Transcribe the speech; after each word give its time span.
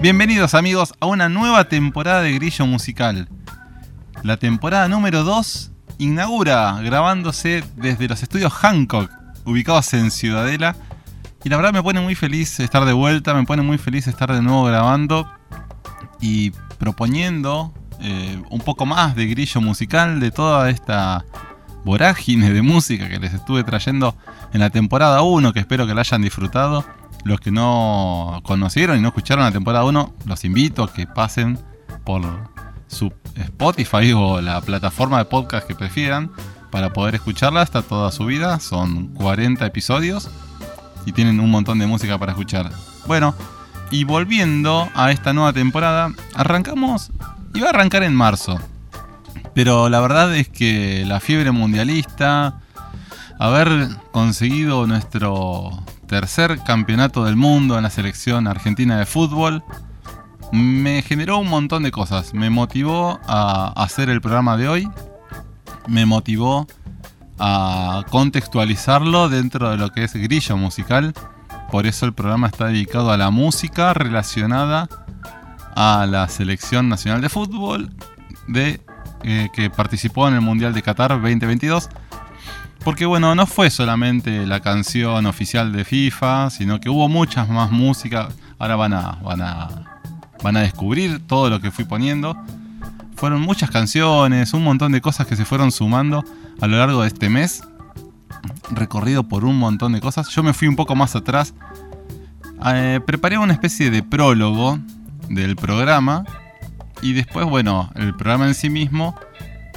Bienvenidos 0.00 0.54
amigos 0.54 0.94
a 0.98 1.04
una 1.04 1.28
nueva 1.28 1.68
temporada 1.68 2.22
de 2.22 2.32
Grillo 2.32 2.64
Musical. 2.64 3.28
La 4.22 4.38
temporada 4.38 4.88
número 4.88 5.24
2 5.24 5.72
inaugura 5.98 6.80
grabándose 6.80 7.62
desde 7.76 8.08
los 8.08 8.22
estudios 8.22 8.50
Hancock, 8.50 9.10
ubicados 9.44 9.92
en 9.92 10.10
Ciudadela. 10.10 10.74
Y 11.44 11.50
la 11.50 11.58
verdad 11.58 11.74
me 11.74 11.82
pone 11.82 12.00
muy 12.00 12.14
feliz 12.14 12.60
estar 12.60 12.86
de 12.86 12.94
vuelta, 12.94 13.34
me 13.34 13.44
pone 13.44 13.60
muy 13.60 13.76
feliz 13.76 14.06
estar 14.06 14.32
de 14.32 14.40
nuevo 14.40 14.64
grabando 14.64 15.30
y 16.18 16.52
proponiendo 16.78 17.74
eh, 18.00 18.42
un 18.48 18.60
poco 18.62 18.86
más 18.86 19.14
de 19.14 19.26
grillo 19.26 19.60
musical 19.60 20.18
de 20.18 20.30
toda 20.30 20.70
esta 20.70 21.26
vorágine 21.84 22.52
de 22.52 22.62
música 22.62 23.08
que 23.08 23.18
les 23.18 23.34
estuve 23.34 23.64
trayendo 23.64 24.16
en 24.52 24.60
la 24.60 24.70
temporada 24.70 25.22
1, 25.22 25.52
que 25.52 25.60
espero 25.60 25.86
que 25.86 25.94
la 25.94 26.00
hayan 26.00 26.22
disfrutado. 26.22 26.84
Los 27.24 27.40
que 27.40 27.50
no 27.50 28.40
conocieron 28.44 28.98
y 28.98 29.00
no 29.02 29.08
escucharon 29.08 29.44
la 29.44 29.52
temporada 29.52 29.84
1, 29.84 30.14
los 30.24 30.44
invito 30.44 30.84
a 30.84 30.92
que 30.92 31.06
pasen 31.06 31.58
por 32.04 32.22
su 32.86 33.12
Spotify 33.34 34.12
o 34.12 34.40
la 34.40 34.60
plataforma 34.60 35.18
de 35.18 35.26
podcast 35.26 35.66
que 35.66 35.74
prefieran 35.74 36.32
para 36.70 36.92
poder 36.92 37.16
escucharla 37.16 37.62
hasta 37.62 37.82
toda 37.82 38.10
su 38.10 38.24
vida. 38.24 38.58
Son 38.60 39.08
40 39.08 39.66
episodios 39.66 40.30
y 41.06 41.12
tienen 41.12 41.40
un 41.40 41.50
montón 41.50 41.78
de 41.78 41.86
música 41.86 42.18
para 42.18 42.32
escuchar. 42.32 42.70
Bueno, 43.06 43.34
y 43.90 44.04
volviendo 44.04 44.88
a 44.94 45.10
esta 45.10 45.32
nueva 45.32 45.52
temporada, 45.52 46.12
arrancamos, 46.34 47.10
iba 47.54 47.66
a 47.66 47.70
arrancar 47.70 48.02
en 48.02 48.14
marzo, 48.14 48.58
pero 49.62 49.90
la 49.90 50.00
verdad 50.00 50.34
es 50.34 50.48
que 50.48 51.04
la 51.06 51.20
fiebre 51.20 51.50
mundialista, 51.50 52.62
haber 53.38 53.90
conseguido 54.10 54.86
nuestro 54.86 55.84
tercer 56.06 56.60
campeonato 56.64 57.26
del 57.26 57.36
mundo 57.36 57.76
en 57.76 57.82
la 57.82 57.90
selección 57.90 58.46
argentina 58.46 58.98
de 58.98 59.04
fútbol, 59.04 59.62
me 60.50 61.02
generó 61.02 61.36
un 61.36 61.50
montón 61.50 61.82
de 61.82 61.90
cosas. 61.90 62.32
Me 62.32 62.48
motivó 62.48 63.20
a 63.26 63.74
hacer 63.76 64.08
el 64.08 64.22
programa 64.22 64.56
de 64.56 64.66
hoy. 64.66 64.90
Me 65.86 66.06
motivó 66.06 66.66
a 67.38 68.06
contextualizarlo 68.08 69.28
dentro 69.28 69.68
de 69.68 69.76
lo 69.76 69.92
que 69.92 70.04
es 70.04 70.14
grillo 70.14 70.56
musical. 70.56 71.12
Por 71.70 71.86
eso 71.86 72.06
el 72.06 72.14
programa 72.14 72.46
está 72.46 72.68
dedicado 72.68 73.12
a 73.12 73.18
la 73.18 73.30
música 73.30 73.92
relacionada 73.92 74.88
a 75.76 76.06
la 76.06 76.30
selección 76.30 76.88
nacional 76.88 77.20
de 77.20 77.28
fútbol 77.28 77.90
de, 78.48 78.80
eh, 79.24 79.48
que 79.52 79.70
participó 79.70 80.28
en 80.28 80.34
el 80.34 80.40
Mundial 80.40 80.72
de 80.72 80.82
Qatar 80.82 81.10
2022. 81.10 81.88
Porque 82.84 83.04
bueno, 83.04 83.34
no 83.34 83.46
fue 83.46 83.70
solamente 83.70 84.46
la 84.46 84.60
canción 84.60 85.26
oficial 85.26 85.72
de 85.72 85.84
FIFA, 85.84 86.50
sino 86.50 86.80
que 86.80 86.88
hubo 86.88 87.08
muchas 87.08 87.48
más 87.48 87.70
música. 87.70 88.28
Ahora 88.58 88.76
van 88.76 88.94
a, 88.94 89.18
van 89.22 89.42
a 89.42 89.68
van 90.42 90.56
a 90.56 90.60
descubrir 90.60 91.26
todo 91.26 91.50
lo 91.50 91.60
que 91.60 91.70
fui 91.70 91.84
poniendo. 91.84 92.36
Fueron 93.16 93.40
muchas 93.42 93.70
canciones, 93.70 94.54
un 94.54 94.64
montón 94.64 94.92
de 94.92 95.00
cosas 95.00 95.26
que 95.26 95.36
se 95.36 95.44
fueron 95.44 95.72
sumando 95.72 96.24
a 96.60 96.66
lo 96.66 96.78
largo 96.78 97.02
de 97.02 97.08
este 97.08 97.28
mes. 97.28 97.62
Recorrido 98.70 99.28
por 99.28 99.44
un 99.44 99.58
montón 99.58 99.92
de 99.92 100.00
cosas. 100.00 100.28
Yo 100.28 100.42
me 100.42 100.54
fui 100.54 100.68
un 100.68 100.76
poco 100.76 100.94
más 100.94 101.14
atrás. 101.14 101.54
Eh, 102.66 103.00
preparé 103.04 103.38
una 103.38 103.52
especie 103.52 103.90
de 103.90 104.02
prólogo 104.02 104.78
del 105.28 105.56
programa. 105.56 106.24
Y 107.02 107.12
después, 107.14 107.46
bueno, 107.46 107.90
el 107.94 108.14
programa 108.14 108.46
en 108.46 108.54
sí 108.54 108.70
mismo. 108.70 109.14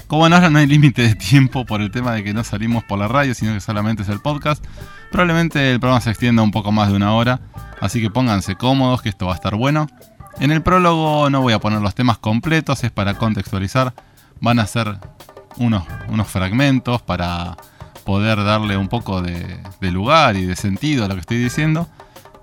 Como 0.08 0.26
ahora 0.26 0.50
no 0.50 0.60
hay 0.60 0.68
límite 0.68 1.02
de 1.02 1.16
tiempo 1.16 1.66
por 1.66 1.82
el 1.82 1.90
tema 1.90 2.14
de 2.14 2.24
que 2.24 2.34
no 2.34 2.44
salimos 2.44 2.84
por 2.84 3.00
la 3.00 3.08
radio, 3.08 3.34
sino 3.34 3.54
que 3.54 3.62
solamente 3.62 4.04
es 4.04 4.10
el 4.10 4.20
podcast, 4.20 4.64
probablemente 5.12 5.72
el 5.72 5.80
programa 5.80 6.02
se 6.02 6.10
extienda 6.12 6.44
un 6.44 6.52
poco 6.52 6.72
más 6.72 6.90
de 6.90 6.96
una 6.96 7.14
hora. 7.14 7.40
Así 7.80 8.02
que 8.02 8.10
pónganse 8.10 8.56
cómodos, 8.56 9.02
que 9.02 9.10
esto 9.10 9.26
va 9.26 9.34
a 9.34 9.36
estar 9.36 9.56
bueno. 9.56 9.88
En 10.40 10.52
el 10.52 10.62
prólogo 10.62 11.30
no 11.30 11.42
voy 11.42 11.54
a 11.54 11.60
poner 11.60 11.82
los 11.82 11.96
temas 11.96 12.18
completos, 12.18 12.84
es 12.84 12.92
para 12.92 13.16
contextualizar. 13.16 13.94
Van 14.40 14.60
a 14.60 14.68
ser 14.68 14.98
unos, 15.58 15.84
unos 16.10 16.28
fragmentos 16.28 17.02
para 17.02 17.58
poder 18.04 18.44
darle 18.44 18.78
un 18.78 18.90
poco 18.90 19.22
de, 19.22 19.60
de, 19.80 19.92
lugar 19.92 20.36
y 20.36 20.46
de 20.46 20.56
sentido 20.56 21.06
a 21.06 21.08
lo 21.08 21.14
que 21.16 21.22
estoy 21.22 21.38
diciendo. 21.38 21.88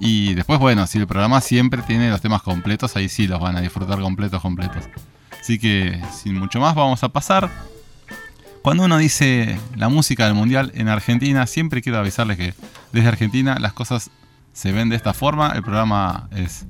Y 0.00 0.32
después, 0.32 0.58
bueno, 0.58 0.86
si 0.86 0.98
el 0.98 1.06
programa 1.06 1.42
siempre 1.42 1.82
tiene 1.82 2.08
los 2.08 2.22
temas 2.22 2.40
completos, 2.40 2.96
ahí 2.96 3.10
sí 3.10 3.26
los 3.26 3.38
van 3.38 3.56
a 3.56 3.60
disfrutar 3.60 4.00
completos, 4.00 4.40
completos. 4.40 4.84
Así 5.38 5.58
que, 5.58 6.02
sin 6.10 6.38
mucho 6.38 6.58
más, 6.58 6.74
vamos 6.74 7.04
a 7.04 7.10
pasar. 7.10 7.50
Cuando 8.62 8.84
uno 8.84 8.96
dice 8.96 9.60
la 9.76 9.90
música 9.90 10.24
del 10.24 10.34
mundial 10.34 10.72
en 10.74 10.88
Argentina, 10.88 11.46
siempre 11.46 11.82
quiero 11.82 11.98
avisarles 11.98 12.38
que 12.38 12.54
desde 12.92 13.08
Argentina 13.08 13.58
las 13.60 13.74
cosas 13.74 14.10
se 14.54 14.72
ven 14.72 14.88
de 14.88 14.96
esta 14.96 15.12
forma. 15.12 15.52
El 15.54 15.62
programa 15.62 16.28
es 16.34 16.66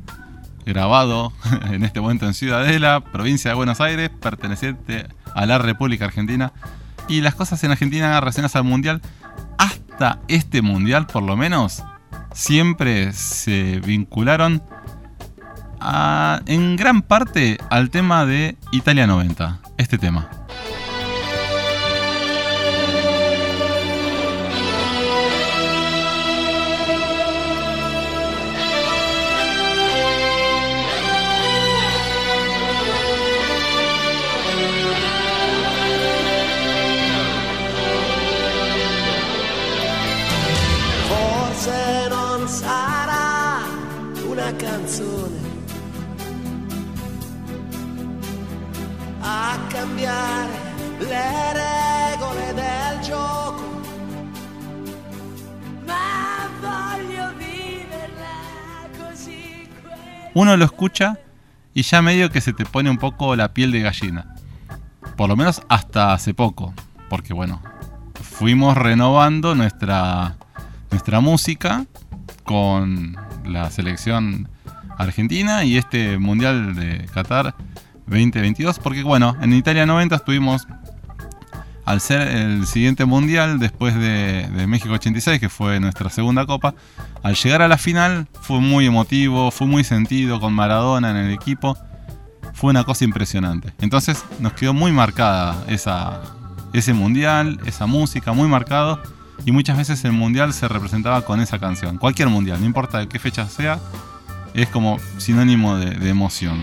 grabado 0.67 1.33
en 1.71 1.85
este 1.85 2.01
momento 2.01 2.27
en 2.27 2.35
Ciudadela, 2.35 3.01
provincia 3.01 3.51
de 3.53 3.55
Buenos 3.55 3.81
Aires, 3.81 4.11
perteneciente 4.11 5.07
a 5.35 5.47
la 5.47 5.59
República 5.59 6.05
Argentina. 6.05 6.53
Y 7.09 7.21
las 7.21 7.37
cosas 7.37 7.63
en 7.63 7.71
Argentina 7.71 8.19
relacionadas 8.21 8.57
al 8.57 8.65
Mundial, 8.65 9.01
hasta 9.57 10.21
este 10.27 10.63
Mundial 10.63 11.07
por 11.07 11.23
lo 11.23 11.37
menos, 11.37 11.83
siempre 12.33 13.13
se 13.13 13.81
vincularon 13.85 14.63
en 16.47 16.77
gran 16.77 17.03
parte 17.03 17.59
al 17.71 17.91
tema 17.91 18.27
de 18.27 18.57
Italia 18.73 19.07
90, 19.07 19.61
este 19.79 19.99
tema. 19.99 20.40
Uno 60.35 60.57
lo 60.57 60.65
escucha 60.65 61.19
y 61.75 61.83
ya 61.83 62.03
medio 62.03 62.31
que 62.31 62.41
se 62.41 62.53
te 62.53 62.65
pone 62.65 62.91
un 62.91 62.99
poco 62.99 63.37
la 63.37 63.53
piel 63.53 63.73
de 63.73 63.81
gallina. 63.81 64.35
Por 65.17 65.29
lo 65.29 65.37
menos 65.37 65.63
hasta 65.69 66.13
hace 66.13 66.35
poco. 66.35 66.75
Porque 67.09 67.33
bueno, 67.33 67.61
fuimos 68.15 68.77
renovando 68.77 69.55
nuestra, 69.55 70.37
nuestra 70.91 71.21
música 71.21 71.87
con 72.45 73.17
la 73.45 73.71
selección 73.71 74.49
argentina 74.97 75.65
y 75.65 75.77
este 75.77 76.19
Mundial 76.19 76.75
de 76.75 77.07
Qatar 77.13 77.55
2022. 78.07 78.79
Porque 78.79 79.03
bueno, 79.03 79.37
en 79.41 79.53
Italia 79.53 79.87
90 79.87 80.17
estuvimos, 80.17 80.67
al 81.91 82.01
ser 82.01 82.21
el 82.21 82.67
siguiente 82.69 83.05
Mundial 83.05 83.59
después 83.59 83.97
de, 83.97 84.49
México 84.69 84.95
86, 84.95 85.41
que 85.41 85.49
fue 85.49 85.81
nuestra 85.81 86.09
segunda 86.09 86.47
copa, 86.47 86.75
al 87.25 87.35
llegar 87.35 87.63
a 87.63 87.69
la 87.69 87.79
final 87.79 88.29
fue 88.43 88.61
muy 88.61 88.87
emotivo, 88.87 89.51
fue 89.51 89.67
muy 89.67 89.83
sentido 89.83 90.39
con 90.39 90.53
Maradona 90.53 91.11
en 91.11 91.17
el 91.17 91.33
equipo. 91.33 91.77
Fue 92.55 92.71
una 92.71 92.85
cosa 92.85 93.05
impresionante. 93.05 93.73
Entonces 93.81 94.25
nos 94.39 94.53
quedó 94.53 94.73
muy 94.73 94.93
marcada 94.93 95.65
ese 95.67 96.93
mundial, 96.93 97.59
esa 97.67 97.87
música, 97.87 98.33
muy 98.33 98.49
marcado. 98.49 99.03
Y 99.45 99.51
muchas 99.51 99.77
veces 99.77 100.05
el 100.05 100.13
mundial 100.13 100.53
se 100.53 100.69
representaba 100.69 101.23
con 101.23 101.41
esa 101.41 101.59
canción. 101.59 101.99
Cualquier 101.99 102.29
mundial, 102.29 102.61
no 102.61 102.67
importa 102.67 102.99
de 102.99 103.09
qué 103.09 103.19
fecha 103.19 103.49
sea, 103.49 103.81
es 104.55 104.69
como 104.69 105.01
sinónimo 105.19 105.77
de, 105.77 105.91
de 105.91 106.09
emoción. 106.09 106.63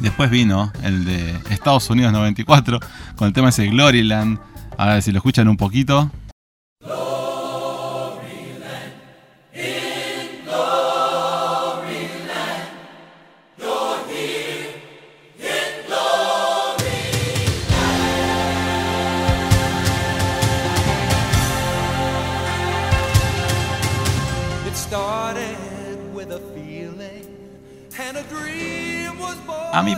Después 0.00 0.30
vino 0.30 0.72
el 0.82 1.04
de 1.04 1.30
Estados 1.50 1.88
Unidos 1.90 2.12
94 2.12 2.80
con 3.16 3.28
el 3.28 3.32
tema 3.32 3.48
ese 3.48 3.66
Gloryland. 3.66 4.38
A 4.76 4.86
ver 4.86 5.02
si 5.02 5.10
lo 5.10 5.18
escuchan 5.18 5.48
un 5.48 5.56
poquito. 5.56 6.10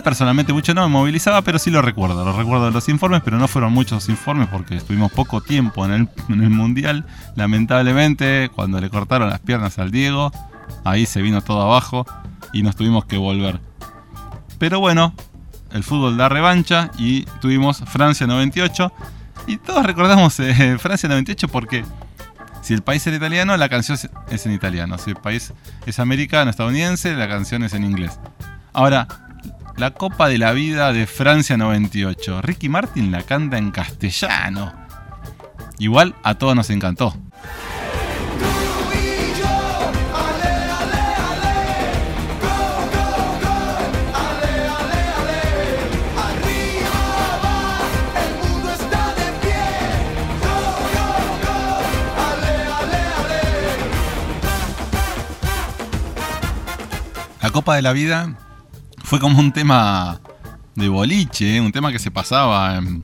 Personalmente 0.09 0.53
mucho 0.53 0.73
no 0.73 0.81
me 0.81 0.87
movilizaba, 0.87 1.43
pero 1.43 1.59
sí 1.59 1.69
lo 1.69 1.83
recuerdo. 1.83 2.25
Lo 2.25 2.35
recuerdo 2.35 2.65
de 2.65 2.71
los 2.71 2.89
informes, 2.89 3.21
pero 3.23 3.37
no 3.37 3.47
fueron 3.47 3.71
muchos 3.73 4.09
informes 4.09 4.47
porque 4.47 4.75
estuvimos 4.75 5.11
poco 5.11 5.39
tiempo 5.39 5.85
en 5.85 5.91
el, 5.91 6.09
en 6.29 6.41
el 6.41 6.49
Mundial. 6.49 7.05
Lamentablemente, 7.35 8.49
cuando 8.55 8.81
le 8.81 8.89
cortaron 8.89 9.29
las 9.29 9.39
piernas 9.39 9.77
al 9.77 9.91
Diego, 9.91 10.31
ahí 10.83 11.05
se 11.05 11.21
vino 11.21 11.41
todo 11.41 11.61
abajo 11.61 12.07
y 12.53 12.63
nos 12.63 12.75
tuvimos 12.75 13.05
que 13.05 13.17
volver. 13.17 13.59
Pero 14.57 14.79
bueno, 14.79 15.13
el 15.73 15.83
fútbol 15.83 16.17
da 16.17 16.27
revancha 16.27 16.89
y 16.97 17.25
tuvimos 17.39 17.83
Francia 17.85 18.25
98. 18.25 18.91
Y 19.45 19.57
todos 19.57 19.85
recordamos 19.85 20.39
eh, 20.39 20.77
Francia 20.79 21.07
98 21.07 21.47
porque 21.49 21.85
si 22.63 22.73
el 22.73 22.81
país 22.81 23.05
era 23.05 23.15
italiano, 23.17 23.55
la 23.57 23.69
canción 23.69 23.93
es- 23.95 24.09
es 24.31 24.45
en 24.47 24.53
italiano. 24.53 24.97
Si 24.97 25.11
el 25.11 25.17
país 25.17 25.53
es 25.85 25.99
americano, 25.99 26.49
estadounidense, 26.49 27.13
la 27.15 27.27
canción 27.27 27.63
es 27.63 27.73
en 27.75 27.83
inglés. 27.83 28.19
Ahora, 28.73 29.07
la 29.79 29.91
Copa 29.91 30.27
de 30.27 30.37
la 30.37 30.51
Vida 30.51 30.91
de 30.91 31.07
Francia 31.07 31.55
98. 31.55 32.41
Ricky 32.41 32.67
Martin 32.67 33.11
la 33.11 33.23
canta 33.23 33.57
en 33.57 33.71
castellano. 33.71 34.73
Igual 35.77 36.15
a 36.21 36.35
todos 36.35 36.53
nos 36.53 36.69
encantó. 36.69 37.15
La 57.41 57.51
Copa 57.51 57.77
de 57.77 57.81
la 57.81 57.93
Vida 57.93 58.35
fue 59.09 59.19
como 59.19 59.39
un 59.39 59.51
tema 59.51 60.21
de 60.75 60.87
boliche, 60.87 61.55
¿eh? 61.55 61.61
un 61.61 61.71
tema 61.71 61.91
que 61.91 61.97
se 61.97 62.11
pasaba 62.11 62.75
en, 62.75 63.03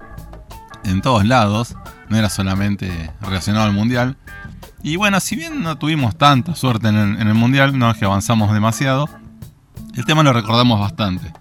en 0.84 1.02
todos 1.02 1.26
lados, 1.26 1.76
no 2.10 2.18
era 2.18 2.30
solamente 2.30 3.12
relacionado 3.22 3.66
al 3.66 3.74
Mundial. 3.74 4.16
Y 4.84 4.98
bueno, 4.98 5.20
si 5.20 5.36
bien 5.36 5.64
no 5.64 5.80
tuvimos 5.80 6.16
tanta 6.16 6.54
suerte 6.54 6.90
en 6.90 6.96
el, 6.96 7.20
en 7.20 7.28
el 7.28 7.34
Mundial, 7.34 7.80
no 7.80 7.90
es 7.90 7.98
que 7.98 8.06
avanzamos 8.06 8.54
demasiado, 8.54 9.10
el 9.96 10.06
tema 10.06 10.22
lo 10.22 10.32
recordamos 10.32 10.80
bastante. 10.80 11.34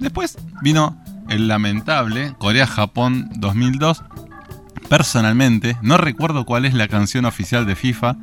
Después 0.00 0.36
vino 0.62 1.00
el 1.28 1.46
lamentable 1.46 2.34
Corea-Japón 2.38 3.30
2002. 3.36 4.02
Personalmente, 4.88 5.76
no 5.80 5.96
recuerdo 5.96 6.44
cuál 6.44 6.64
es 6.64 6.74
la 6.74 6.88
canción 6.88 7.24
oficial 7.24 7.66
de 7.66 7.76
FIFA 7.76 8.16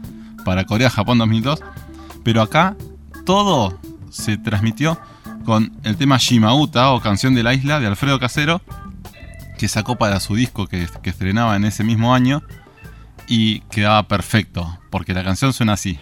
para 0.43 0.65
Corea-Japón 0.65 1.19
2002, 1.19 1.61
pero 2.25 2.41
acá 2.41 2.75
todo 3.25 3.79
se 4.09 4.37
transmitió 4.37 4.99
con 5.43 5.71
el 5.83 5.97
tema 5.97 6.17
Shimauta 6.17 6.91
o 6.91 7.01
Canción 7.01 7.35
de 7.35 7.43
la 7.43 7.53
Isla 7.53 7.79
de 7.79 7.87
Alfredo 7.87 8.19
Casero, 8.19 8.61
que 9.57 9.67
sacó 9.67 9.97
para 9.97 10.19
su 10.19 10.35
disco 10.35 10.67
que, 10.67 10.87
que 11.01 11.09
estrenaba 11.09 11.55
en 11.55 11.65
ese 11.65 11.83
mismo 11.83 12.13
año 12.13 12.43
y 13.27 13.61
quedaba 13.61 14.07
perfecto, 14.07 14.79
porque 14.89 15.13
la 15.13 15.23
canción 15.23 15.53
suena 15.53 15.73
así. 15.73 15.99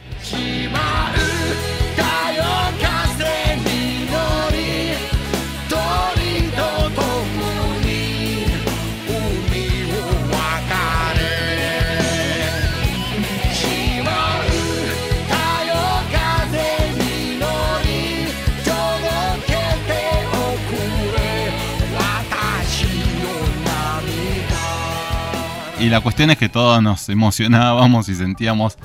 Y 25.81 25.89
la 25.89 25.99
cuestión 25.99 26.29
es 26.29 26.37
que 26.37 26.47
todos 26.47 26.81
nos 26.83 27.09
emocionábamos 27.09 28.07
y 28.07 28.13
sentíamos 28.13 28.77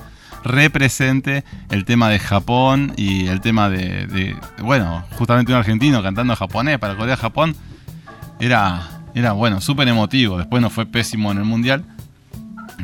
represente 0.42 1.44
el 1.68 1.84
tema 1.84 2.08
de 2.08 2.18
Japón 2.18 2.94
y 2.96 3.26
el 3.26 3.42
tema 3.42 3.68
de, 3.68 4.34
bueno, 4.62 5.04
justamente 5.18 5.52
un 5.52 5.58
argentino 5.58 6.02
cantando 6.02 6.34
japonés 6.34 6.78
para 6.78 6.96
Corea-Japón. 6.96 7.54
Era, 8.40 9.02
era 9.14 9.32
bueno, 9.32 9.60
súper 9.60 9.88
emotivo. 9.88 10.38
Después 10.38 10.62
nos 10.62 10.72
fue 10.72 10.86
pésimo 10.86 11.30
en 11.32 11.36
el 11.38 11.44
Mundial. 11.44 11.84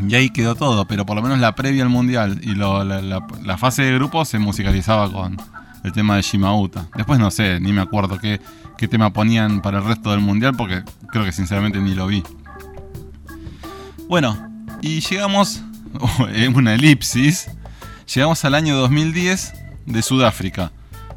Y 0.06 0.14
ahí 0.14 0.28
quedó 0.28 0.56
todo, 0.56 0.84
pero 0.86 1.06
por 1.06 1.16
lo 1.16 1.22
menos 1.22 1.38
la 1.38 1.54
previa 1.54 1.82
al 1.82 1.88
Mundial 1.88 2.38
y 2.42 2.54
la 2.54 3.56
fase 3.56 3.82
de 3.82 3.94
grupo 3.94 4.26
se 4.26 4.38
musicalizaba 4.38 5.10
con 5.10 5.38
el 5.84 5.92
tema 5.92 6.16
de 6.16 6.22
Shimauta. 6.22 6.86
Después 6.96 7.18
no 7.18 7.30
sé, 7.30 7.60
ni 7.60 7.72
me 7.72 7.80
acuerdo 7.80 8.18
qué, 8.18 8.42
qué 8.76 8.88
tema 8.88 9.10
ponían 9.10 9.62
para 9.62 9.78
el 9.78 9.84
resto 9.84 10.10
del 10.10 10.20
Mundial 10.20 10.54
porque 10.54 10.82
creo 11.10 11.24
que 11.24 11.32
sinceramente 11.32 11.78
ni 11.78 11.94
lo 11.94 12.06
vi. 12.08 12.22
Bueno, 14.12 14.36
y 14.82 15.00
llegamos, 15.00 15.62
en 16.34 16.54
una 16.54 16.74
elipsis, 16.74 17.50
llegamos 18.14 18.44
al 18.44 18.54
año 18.54 18.76
2010 18.76 19.54
de 19.86 20.02
Sudáfrica. 20.02 20.70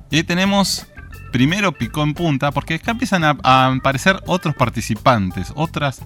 Y 0.10 0.24
tenemos, 0.24 0.88
primero 1.34 1.74
picó 1.74 2.04
en 2.04 2.14
punta, 2.14 2.54
porque 2.54 2.76
acá 2.76 2.92
empiezan 2.92 3.26
a, 3.26 3.32
aparecer 3.66 4.24
otros 4.28 4.56
participantes, 4.56 5.52
otras, 5.58 6.04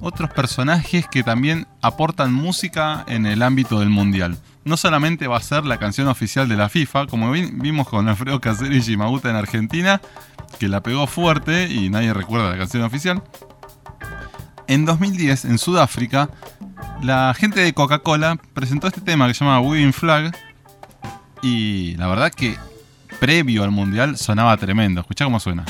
otros 0.00 0.30
personajes 0.30 1.06
que 1.06 1.22
también 1.22 1.66
aportan 1.82 2.32
música 2.32 3.04
en 3.06 3.26
el 3.26 3.42
ámbito 3.42 3.78
del 3.80 3.90
mundial. 3.90 4.38
No 4.64 4.78
solamente 4.78 5.26
va 5.26 5.36
a 5.36 5.42
ser 5.42 5.66
la 5.66 5.76
canción 5.76 6.08
oficial 6.08 6.48
de 6.48 6.56
la 6.56 6.70
FIFA, 6.70 7.06
como 7.06 7.30
vi- 7.32 7.50
vimos 7.52 7.86
con 7.86 8.08
Alfredo 8.08 8.40
Casero 8.40 8.74
y 8.74 8.80
Shimauta 8.80 9.28
en 9.28 9.36
Argentina, 9.36 10.00
que 10.58 10.68
la 10.68 10.82
pegó 10.82 11.06
fuerte 11.06 11.68
y 11.68 11.90
nadie 11.90 12.14
recuerda 12.14 12.48
la 12.52 12.56
canción 12.56 12.82
oficial. 12.84 13.22
En 14.68 14.84
2010, 14.84 15.46
en 15.46 15.58
Sudáfrica, 15.58 16.28
la 17.02 17.32
gente 17.34 17.60
de 17.60 17.72
Coca-Cola 17.72 18.38
presentó 18.52 18.86
este 18.86 19.00
tema 19.00 19.26
que 19.26 19.32
se 19.32 19.42
llama 19.42 19.60
Waving 19.60 19.94
Flag. 19.94 20.36
Y 21.42 21.96
la 21.96 22.06
verdad 22.06 22.30
que 22.30 22.56
previo 23.18 23.64
al 23.64 23.70
mundial 23.70 24.18
sonaba 24.18 24.54
tremendo. 24.58 25.00
Escuchá 25.00 25.24
cómo 25.24 25.40
suena. 25.40 25.64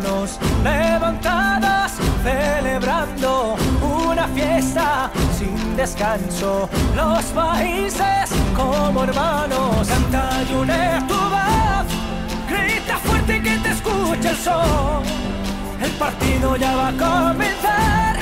Manos 0.00 0.38
levantadas, 0.62 1.92
celebrando 2.22 3.56
una 3.82 4.28
fiesta 4.28 5.10
sin 5.36 5.76
descanso. 5.76 6.68
Los 6.94 7.24
países 7.26 8.30
como 8.56 9.04
hermanos, 9.04 9.88
canta 9.88 10.30
y 10.48 10.54
une 10.54 11.02
tu 11.08 11.14
voz, 11.14 11.88
grita 12.48 12.96
fuerte 12.98 13.42
que 13.42 13.58
te 13.58 13.70
escuche 13.70 14.28
el 14.30 14.36
sol. 14.36 15.02
El 15.82 15.90
partido 15.92 16.56
ya 16.56 16.76
va 16.76 16.88
a 16.88 16.92
comenzar, 16.92 18.16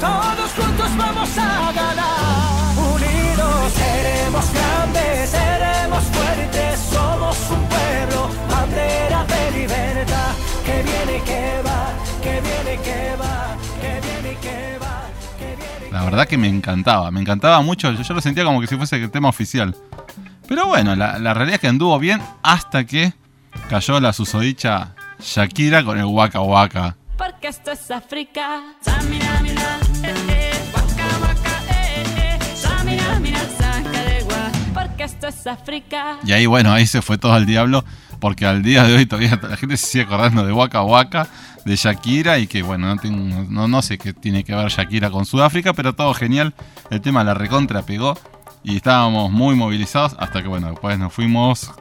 todos 0.00 0.50
juntos 0.56 0.96
vamos 0.96 1.30
a 1.36 1.72
ganar. 1.72 2.50
Unidos 2.94 3.72
seremos 3.74 4.44
grandes, 4.54 5.30
seremos 5.30 6.02
fuertes, 6.04 6.80
somos 6.90 7.36
un 7.50 7.62
pueblo, 7.68 8.30
bandera 8.50 9.24
de 9.24 9.58
libertad. 9.58 10.09
Que 11.00 11.06
viene 11.06 11.18
y 11.18 11.22
que 11.22 11.62
va, 11.66 11.94
que 12.22 12.40
viene 12.40 12.74
y 12.74 12.78
que 12.78 13.16
va, 13.16 13.56
que 13.80 14.00
viene 14.00 14.32
y 14.32 14.36
que 14.36 14.78
va, 14.78 15.02
que 15.38 15.56
viene 15.56 15.86
y 15.86 15.88
que 15.88 15.92
La 15.92 16.04
verdad 16.04 16.26
que 16.26 16.36
me 16.36 16.48
encantaba, 16.48 17.10
me 17.10 17.20
encantaba 17.20 17.62
mucho, 17.62 17.90
yo, 17.92 18.02
yo 18.02 18.14
lo 18.14 18.20
sentía 18.20 18.44
como 18.44 18.60
que 18.60 18.66
si 18.66 18.76
fuese 18.76 18.96
el 18.96 19.10
tema 19.10 19.28
oficial. 19.28 19.74
Pero 20.46 20.66
bueno, 20.66 20.94
la, 20.96 21.18
la 21.18 21.32
realidad 21.32 21.54
es 21.54 21.60
que 21.60 21.68
anduvo 21.68 21.98
bien 21.98 22.20
hasta 22.42 22.84
que 22.84 23.14
cayó 23.68 24.00
la 24.00 24.12
susodicha 24.12 24.94
Shakira 25.20 25.84
con 25.84 25.98
el 25.98 26.04
Waka 26.04 26.40
Waka. 26.40 26.96
Porque 27.16 27.48
esto 35.04 35.28
es 35.28 35.46
África. 35.46 36.18
Y 36.24 36.32
ahí, 36.32 36.46
bueno, 36.46 36.72
ahí 36.72 36.86
se 36.86 37.00
fue 37.00 37.16
todo 37.16 37.32
al 37.32 37.46
diablo, 37.46 37.84
porque 38.20 38.46
al 38.46 38.62
día 38.62 38.84
de 38.84 38.94
hoy 38.94 39.06
todavía 39.06 39.38
la 39.42 39.56
gente 39.56 39.76
se 39.76 39.86
sigue 39.86 40.04
acordando 40.04 40.44
de 40.46 40.52
Waka 40.52 40.82
Waka, 40.82 41.28
de 41.64 41.76
Shakira, 41.76 42.38
y 42.38 42.46
que 42.46 42.62
bueno, 42.62 42.94
no, 43.48 43.68
no, 43.68 43.82
sé 43.82 43.98
qué 43.98 44.12
tiene 44.12 44.44
que 44.44 44.54
ver 44.54 44.68
Shakira 44.68 45.10
con 45.10 45.26
Sudáfrica, 45.26 45.72
pero 45.72 45.94
todo 45.94 46.14
genial. 46.14 46.54
El 46.90 47.00
tema 47.00 47.24
la 47.24 47.34
recontra 47.34 47.82
pegó 47.82 48.16
y 48.62 48.76
estábamos 48.76 49.30
muy 49.32 49.56
movilizados 49.56 50.14
hasta 50.18 50.42
que, 50.42 50.48
bueno, 50.48 50.70
después 50.70 50.98
nos 50.98 51.12
fuimos 51.12 51.72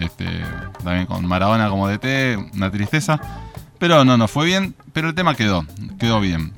este, 0.00 0.26
también 0.82 1.06
con 1.06 1.24
Maradona 1.26 1.68
como 1.70 1.88
DT, 1.88 2.36
una 2.54 2.70
tristeza. 2.70 3.20
Pero 3.78 4.04
no, 4.04 4.16
no 4.16 4.28
fue 4.28 4.46
bien, 4.46 4.74
pero 4.92 5.08
el 5.08 5.14
tema 5.14 5.34
quedó, 5.34 5.64
quedó 5.98 6.20
bien. 6.20 6.52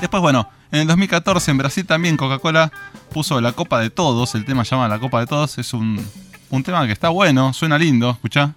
Después, 0.00 0.22
bueno, 0.22 0.48
en 0.70 0.80
el 0.80 0.86
2014 0.86 1.50
en 1.50 1.58
Brasil 1.58 1.86
también 1.86 2.16
Coca-Cola 2.16 2.72
puso 3.12 3.40
la 3.40 3.52
Copa 3.52 3.80
de 3.80 3.90
Todos, 3.90 4.34
el 4.34 4.46
tema 4.46 4.64
se 4.64 4.74
llama 4.74 4.88
La 4.88 4.98
Copa 4.98 5.20
de 5.20 5.26
Todos, 5.26 5.58
es 5.58 5.74
un, 5.74 6.02
un 6.52 6.62
tema 6.62 6.86
que 6.86 6.92
está 6.92 7.08
bueno, 7.08 7.52
suena 7.54 7.78
lindo, 7.78 8.10
escuchá. 8.10 8.54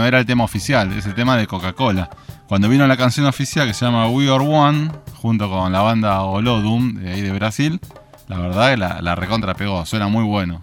No 0.00 0.06
era 0.06 0.18
el 0.18 0.24
tema 0.24 0.44
oficial, 0.44 0.90
es 0.94 1.04
el 1.04 1.14
tema 1.14 1.36
de 1.36 1.46
Coca-Cola. 1.46 2.08
Cuando 2.48 2.70
vino 2.70 2.86
la 2.86 2.96
canción 2.96 3.26
oficial 3.26 3.68
que 3.68 3.74
se 3.74 3.84
llama 3.84 4.08
We 4.08 4.34
Are 4.34 4.42
One, 4.42 4.90
junto 5.20 5.50
con 5.50 5.70
la 5.72 5.82
banda 5.82 6.22
Olodum 6.22 6.94
de 6.94 7.12
ahí 7.12 7.20
de 7.20 7.32
Brasil, 7.32 7.78
la 8.26 8.38
verdad 8.38 8.70
que 8.70 8.76
la, 8.78 9.02
la 9.02 9.14
recontra 9.14 9.52
pegó, 9.52 9.84
suena 9.84 10.08
muy 10.08 10.24
bueno. 10.24 10.62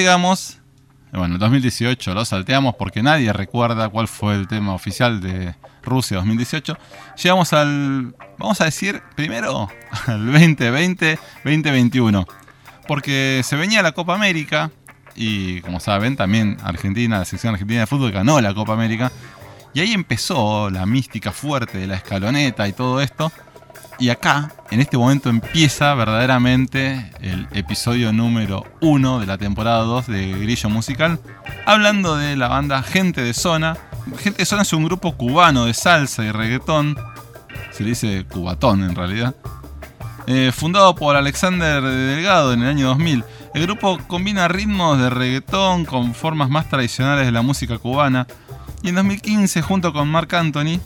Llegamos, 0.00 0.58
bueno, 1.12 1.34
el 1.34 1.40
2018 1.40 2.14
lo 2.14 2.24
salteamos 2.24 2.74
porque 2.76 3.02
nadie 3.02 3.34
recuerda 3.34 3.90
cuál 3.90 4.08
fue 4.08 4.34
el 4.34 4.48
tema 4.48 4.72
oficial 4.74 5.20
de 5.20 5.54
Rusia 5.82 6.16
2018. 6.16 6.78
Llegamos 7.22 7.52
al, 7.52 8.14
vamos 8.38 8.62
a 8.62 8.64
decir, 8.64 9.02
primero 9.14 9.68
al 10.06 10.26
2020-2021. 10.28 12.26
Porque 12.88 13.42
se 13.44 13.56
venía 13.56 13.82
la 13.82 13.92
Copa 13.92 14.14
América 14.14 14.70
y 15.14 15.60
como 15.60 15.80
saben 15.80 16.16
también 16.16 16.56
Argentina, 16.62 17.18
la 17.18 17.26
sección 17.26 17.52
argentina 17.52 17.80
de 17.80 17.86
fútbol 17.86 18.10
ganó 18.10 18.40
la 18.40 18.54
Copa 18.54 18.72
América. 18.72 19.12
Y 19.74 19.80
ahí 19.80 19.92
empezó 19.92 20.70
la 20.70 20.86
mística 20.86 21.30
fuerte 21.30 21.76
de 21.76 21.86
la 21.86 21.96
escaloneta 21.96 22.66
y 22.66 22.72
todo 22.72 23.02
esto. 23.02 23.30
Y 23.98 24.08
acá, 24.08 24.50
en 24.70 24.80
este 24.80 24.96
momento, 24.96 25.30
empieza 25.30 25.94
verdaderamente 25.94 27.10
el 27.20 27.48
episodio 27.52 28.12
número 28.12 28.64
1 28.80 29.18
de 29.18 29.26
la 29.26 29.36
temporada 29.36 29.80
2 29.82 30.06
de 30.06 30.32
Grillo 30.32 30.70
Musical, 30.70 31.18
hablando 31.66 32.16
de 32.16 32.36
la 32.36 32.46
banda 32.46 32.82
Gente 32.82 33.20
de 33.20 33.34
Zona. 33.34 33.76
Gente 34.18 34.38
de 34.38 34.46
Zona 34.46 34.62
es 34.62 34.72
un 34.72 34.84
grupo 34.84 35.16
cubano 35.16 35.64
de 35.64 35.74
salsa 35.74 36.24
y 36.24 36.30
reggaetón, 36.30 36.96
se 37.72 37.82
le 37.82 37.90
dice 37.90 38.24
cubatón 38.30 38.84
en 38.84 38.94
realidad, 38.94 39.34
eh, 40.28 40.52
fundado 40.54 40.94
por 40.94 41.16
Alexander 41.16 41.82
Delgado 41.82 42.52
en 42.52 42.62
el 42.62 42.68
año 42.68 42.86
2000. 42.88 43.24
El 43.54 43.62
grupo 43.62 43.98
combina 44.06 44.46
ritmos 44.46 44.98
de 44.98 45.10
reggaetón 45.10 45.84
con 45.84 46.14
formas 46.14 46.48
más 46.48 46.68
tradicionales 46.68 47.26
de 47.26 47.32
la 47.32 47.42
música 47.42 47.78
cubana. 47.78 48.28
Y 48.82 48.90
en 48.90 48.94
2015, 48.94 49.62
junto 49.62 49.92
con 49.92 50.08
Marc 50.08 50.32
Anthony, 50.32 50.78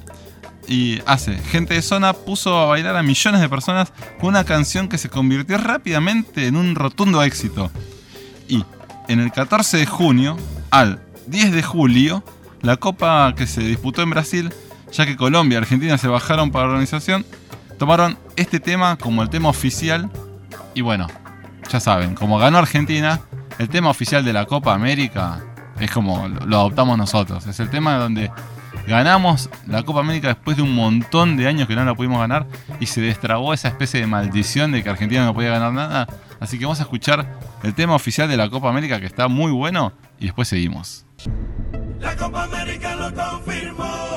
y 0.68 1.00
hace. 1.06 1.36
Gente 1.36 1.74
de 1.74 1.82
zona 1.82 2.12
puso 2.12 2.58
a 2.58 2.66
bailar 2.66 2.96
a 2.96 3.02
millones 3.02 3.40
de 3.40 3.48
personas 3.48 3.92
con 4.20 4.30
una 4.30 4.44
canción 4.44 4.88
que 4.88 4.98
se 4.98 5.08
convirtió 5.08 5.58
rápidamente 5.58 6.46
en 6.46 6.56
un 6.56 6.74
rotundo 6.74 7.22
éxito. 7.22 7.70
Y 8.48 8.64
en 9.08 9.20
el 9.20 9.32
14 9.32 9.78
de 9.78 9.86
junio 9.86 10.36
al 10.70 11.00
10 11.26 11.52
de 11.52 11.62
julio, 11.62 12.24
la 12.62 12.76
copa 12.76 13.34
que 13.36 13.46
se 13.46 13.62
disputó 13.62 14.02
en 14.02 14.10
Brasil, 14.10 14.52
ya 14.92 15.06
que 15.06 15.16
Colombia 15.16 15.56
y 15.56 15.58
Argentina 15.58 15.98
se 15.98 16.08
bajaron 16.08 16.50
para 16.50 16.66
la 16.66 16.70
organización, 16.72 17.24
tomaron 17.78 18.18
este 18.36 18.60
tema 18.60 18.96
como 18.96 19.22
el 19.22 19.30
tema 19.30 19.48
oficial. 19.48 20.10
Y 20.74 20.80
bueno, 20.80 21.06
ya 21.70 21.80
saben, 21.80 22.14
como 22.14 22.38
ganó 22.38 22.58
Argentina, 22.58 23.20
el 23.58 23.68
tema 23.68 23.90
oficial 23.90 24.24
de 24.24 24.32
la 24.32 24.46
Copa 24.46 24.74
América 24.74 25.40
es 25.78 25.90
como 25.90 26.28
lo 26.28 26.56
adoptamos 26.56 26.96
nosotros. 26.96 27.46
Es 27.46 27.60
el 27.60 27.70
tema 27.70 27.96
donde 27.96 28.30
ganamos 28.86 29.50
la 29.66 29.82
Copa 29.82 30.00
América 30.00 30.28
después 30.28 30.56
de 30.56 30.62
un 30.62 30.74
montón 30.74 31.36
de 31.36 31.46
años 31.46 31.68
que 31.68 31.74
no 31.74 31.84
la 31.84 31.94
pudimos 31.94 32.18
ganar 32.18 32.46
y 32.80 32.86
se 32.86 33.00
destrabó 33.00 33.54
esa 33.54 33.68
especie 33.68 34.00
de 34.00 34.06
maldición 34.06 34.72
de 34.72 34.82
que 34.82 34.90
Argentina 34.90 35.24
no 35.24 35.34
podía 35.34 35.50
ganar 35.50 35.72
nada. 35.72 36.06
Así 36.40 36.58
que 36.58 36.64
vamos 36.64 36.80
a 36.80 36.82
escuchar 36.82 37.38
el 37.62 37.74
tema 37.74 37.94
oficial 37.94 38.28
de 38.28 38.36
la 38.36 38.48
Copa 38.50 38.68
América 38.68 39.00
que 39.00 39.06
está 39.06 39.28
muy 39.28 39.52
bueno 39.52 39.92
y 40.18 40.26
después 40.26 40.48
seguimos. 40.48 41.06
La 42.00 42.14
Copa 42.16 42.44
América 42.44 42.94
lo 42.96 43.14
confirmó. 43.14 44.13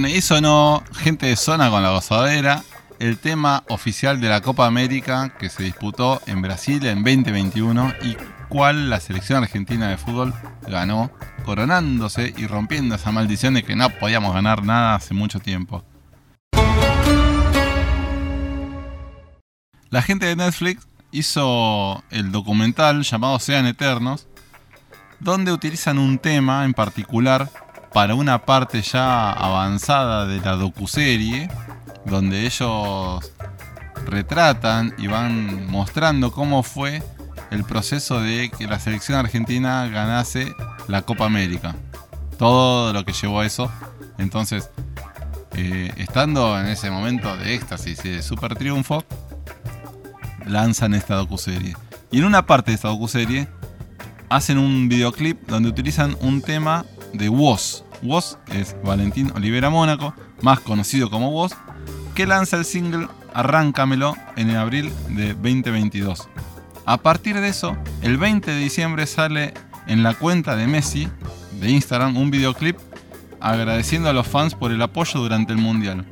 Bueno, 0.00 0.16
y 0.16 0.22
sonó 0.22 0.82
gente 0.94 1.26
de 1.26 1.36
zona 1.36 1.68
con 1.68 1.82
la 1.82 1.90
gozadera, 1.90 2.62
el 3.00 3.18
tema 3.18 3.64
oficial 3.68 4.18
de 4.18 4.30
la 4.30 4.40
Copa 4.40 4.64
América 4.64 5.34
que 5.38 5.50
se 5.50 5.62
disputó 5.62 6.22
en 6.24 6.40
Brasil 6.40 6.86
en 6.86 7.04
2021 7.04 7.92
y 8.00 8.16
cual 8.48 8.88
la 8.88 8.98
selección 8.98 9.42
argentina 9.42 9.90
de 9.90 9.98
fútbol 9.98 10.32
ganó, 10.66 11.10
coronándose 11.44 12.32
y 12.34 12.46
rompiendo 12.46 12.94
esa 12.94 13.12
maldición 13.12 13.52
de 13.52 13.62
que 13.62 13.76
no 13.76 13.90
podíamos 13.90 14.32
ganar 14.32 14.64
nada 14.64 14.94
hace 14.94 15.12
mucho 15.12 15.38
tiempo. 15.38 15.84
La 19.90 20.00
gente 20.00 20.24
de 20.24 20.36
Netflix 20.36 20.88
hizo 21.10 22.02
el 22.08 22.32
documental 22.32 23.02
llamado 23.02 23.38
Sean 23.38 23.66
Eternos, 23.66 24.28
donde 25.18 25.52
utilizan 25.52 25.98
un 25.98 26.18
tema 26.18 26.64
en 26.64 26.72
particular 26.72 27.50
para 27.92 28.14
una 28.14 28.44
parte 28.44 28.82
ya 28.82 29.32
avanzada 29.32 30.26
de 30.26 30.40
la 30.40 30.56
docuserie, 30.56 31.48
donde 32.04 32.46
ellos 32.46 33.32
retratan 34.06 34.94
y 34.98 35.06
van 35.06 35.66
mostrando 35.70 36.32
cómo 36.32 36.62
fue 36.62 37.02
el 37.50 37.64
proceso 37.64 38.20
de 38.20 38.50
que 38.56 38.66
la 38.66 38.78
selección 38.78 39.18
argentina 39.18 39.86
ganase 39.88 40.54
la 40.88 41.02
Copa 41.02 41.26
América. 41.26 41.74
Todo 42.38 42.92
lo 42.92 43.04
que 43.04 43.12
llevó 43.12 43.40
a 43.40 43.46
eso. 43.46 43.70
Entonces, 44.18 44.70
eh, 45.54 45.92
estando 45.96 46.58
en 46.58 46.66
ese 46.66 46.90
momento 46.90 47.36
de 47.36 47.54
éxtasis 47.54 48.04
y 48.04 48.10
de 48.10 48.22
super 48.22 48.54
triunfo, 48.54 49.04
lanzan 50.46 50.94
esta 50.94 51.16
docuserie. 51.16 51.76
Y 52.10 52.18
en 52.18 52.24
una 52.24 52.46
parte 52.46 52.70
de 52.70 52.76
esta 52.76 52.88
docuserie 52.88 53.48
hacen 54.28 54.58
un 54.58 54.88
videoclip 54.88 55.46
donde 55.48 55.68
utilizan 55.68 56.16
un 56.20 56.40
tema 56.40 56.84
de 57.12 57.28
Woz. 57.28 57.84
Woz 58.02 58.38
es 58.52 58.76
Valentín 58.82 59.32
Olivera 59.34 59.70
Mónaco, 59.70 60.14
más 60.42 60.60
conocido 60.60 61.10
como 61.10 61.30
Woz, 61.30 61.52
que 62.14 62.26
lanza 62.26 62.56
el 62.56 62.64
single 62.64 63.08
Arráncamelo 63.34 64.16
en 64.36 64.50
el 64.50 64.56
abril 64.56 64.92
de 65.08 65.34
2022. 65.34 66.28
A 66.86 66.96
partir 66.98 67.40
de 67.40 67.48
eso, 67.48 67.76
el 68.02 68.16
20 68.16 68.50
de 68.50 68.58
diciembre 68.58 69.06
sale 69.06 69.54
en 69.86 70.02
la 70.02 70.14
cuenta 70.14 70.56
de 70.56 70.66
Messi 70.66 71.08
de 71.60 71.70
Instagram 71.70 72.16
un 72.16 72.30
videoclip 72.30 72.76
agradeciendo 73.40 74.08
a 74.08 74.12
los 74.12 74.26
fans 74.26 74.54
por 74.54 74.72
el 74.72 74.82
apoyo 74.82 75.20
durante 75.20 75.52
el 75.52 75.58
Mundial. 75.58 76.04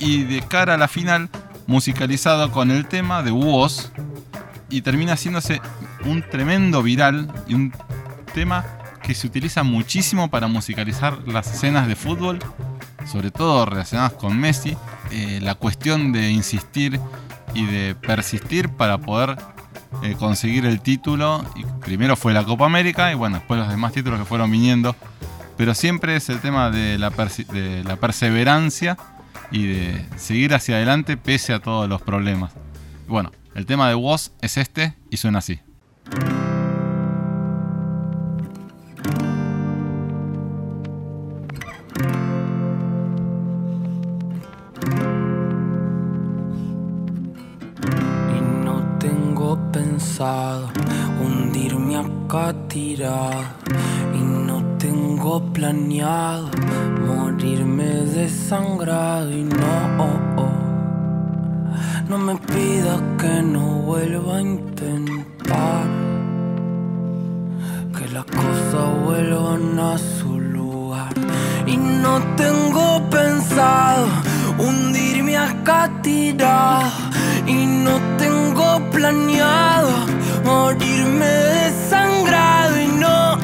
Y 0.00 0.24
de 0.24 0.42
cara 0.42 0.74
a 0.74 0.78
la 0.78 0.88
final, 0.88 1.28
musicalizado 1.66 2.50
con 2.50 2.70
el 2.70 2.86
tema 2.86 3.22
de 3.22 3.30
Woz 3.30 3.90
y 4.70 4.82
termina 4.82 5.14
haciéndose 5.14 5.60
un 6.04 6.22
tremendo 6.22 6.82
viral 6.82 7.32
y 7.46 7.54
un 7.54 7.72
tema 8.32 8.64
que 9.08 9.14
se 9.14 9.26
utiliza 9.26 9.62
muchísimo 9.62 10.28
para 10.28 10.48
musicalizar 10.48 11.26
las 11.26 11.50
escenas 11.50 11.88
de 11.88 11.96
fútbol, 11.96 12.40
sobre 13.10 13.30
todo 13.30 13.64
relacionadas 13.64 14.12
con 14.12 14.38
Messi, 14.38 14.76
eh, 15.10 15.38
la 15.42 15.54
cuestión 15.54 16.12
de 16.12 16.30
insistir 16.30 17.00
y 17.54 17.64
de 17.64 17.94
persistir 17.94 18.68
para 18.68 18.98
poder 18.98 19.38
eh, 20.02 20.14
conseguir 20.18 20.66
el 20.66 20.82
título. 20.82 21.42
Y 21.56 21.64
primero 21.80 22.16
fue 22.16 22.34
la 22.34 22.44
Copa 22.44 22.66
América 22.66 23.10
y 23.10 23.14
bueno, 23.14 23.36
después 23.36 23.58
los 23.58 23.70
demás 23.70 23.94
títulos 23.94 24.18
que 24.18 24.26
fueron 24.26 24.50
viniendo. 24.50 24.94
Pero 25.56 25.74
siempre 25.74 26.14
es 26.14 26.28
el 26.28 26.40
tema 26.40 26.70
de 26.70 26.98
la, 26.98 27.08
de 27.08 27.84
la 27.84 27.96
perseverancia 27.96 28.98
y 29.50 29.68
de 29.68 30.06
seguir 30.16 30.52
hacia 30.52 30.76
adelante 30.76 31.16
pese 31.16 31.54
a 31.54 31.60
todos 31.60 31.88
los 31.88 32.02
problemas. 32.02 32.52
Bueno, 33.06 33.32
el 33.54 33.64
tema 33.64 33.88
de 33.88 33.94
Woz 33.94 34.32
es 34.42 34.58
este 34.58 34.92
y 35.08 35.16
suena 35.16 35.38
así. 35.38 35.60
Hundirme 50.20 51.96
acá 51.96 52.52
tirado. 52.68 53.44
Y 54.14 54.18
no 54.18 54.64
tengo 54.78 55.40
planeado 55.52 56.50
morirme 57.06 57.84
desangrado. 57.84 59.30
Y 59.30 59.44
no, 59.44 60.48
no 62.08 62.18
me 62.18 62.36
pidas 62.36 63.00
que 63.18 63.42
no 63.42 63.82
vuelva 63.82 64.38
a 64.38 64.40
intentar. 64.40 65.86
Que 67.96 68.08
las 68.08 68.24
cosas 68.24 69.04
vuelvan 69.04 69.78
a 69.78 69.98
su 69.98 70.40
lugar. 70.40 71.14
Y 71.66 71.76
no 71.76 72.20
tengo 72.34 73.08
pensado 73.08 74.08
hundirme 74.58 75.36
acá 75.36 75.90
tirado. 76.02 77.17
Y 77.48 77.64
no 77.64 77.98
tengo 78.18 78.78
planeado 78.90 79.88
morirme 80.44 81.24
desangrado. 81.26 82.78
Y 82.78 82.88
no, 82.88 83.36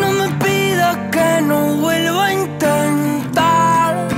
no 0.00 0.12
me 0.12 0.28
pidas 0.44 0.96
que 1.10 1.42
no 1.42 1.74
vuelva 1.74 2.26
a 2.26 2.32
intentar 2.34 4.08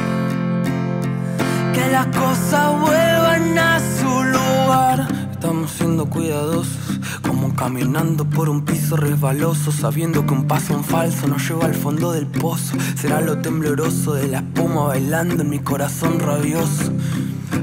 que 1.73 1.91
las 1.91 2.07
cosas 2.09 2.81
vuelvan 2.81 3.59
a 3.59 3.81
su 3.99 4.25
lugar. 4.25 5.09
Estamos 5.33 5.71
siendo 5.71 6.05
cuidadosos, 6.05 7.01
como 7.27 7.55
caminando 7.55 8.27
por 8.27 8.51
un 8.51 8.67
piso 8.67 8.99
resbaloso, 8.99 9.73
sabiendo 9.73 10.27
que 10.27 10.35
un 10.35 10.47
paso 10.47 10.75
en 10.75 10.85
falso 10.85 11.27
nos 11.29 11.49
lleva 11.49 11.65
al 11.65 11.75
fondo 11.75 12.13
del 12.13 12.27
pozo. 12.27 12.77
Será 12.95 13.23
lo 13.23 13.39
tembloroso 13.39 14.13
de 14.13 14.29
la 14.29 14.39
espuma 14.41 14.89
bailando 14.89 15.43
en 15.43 15.49
mi 15.49 15.61
corazón 15.61 16.21
rabioso. 16.21 16.93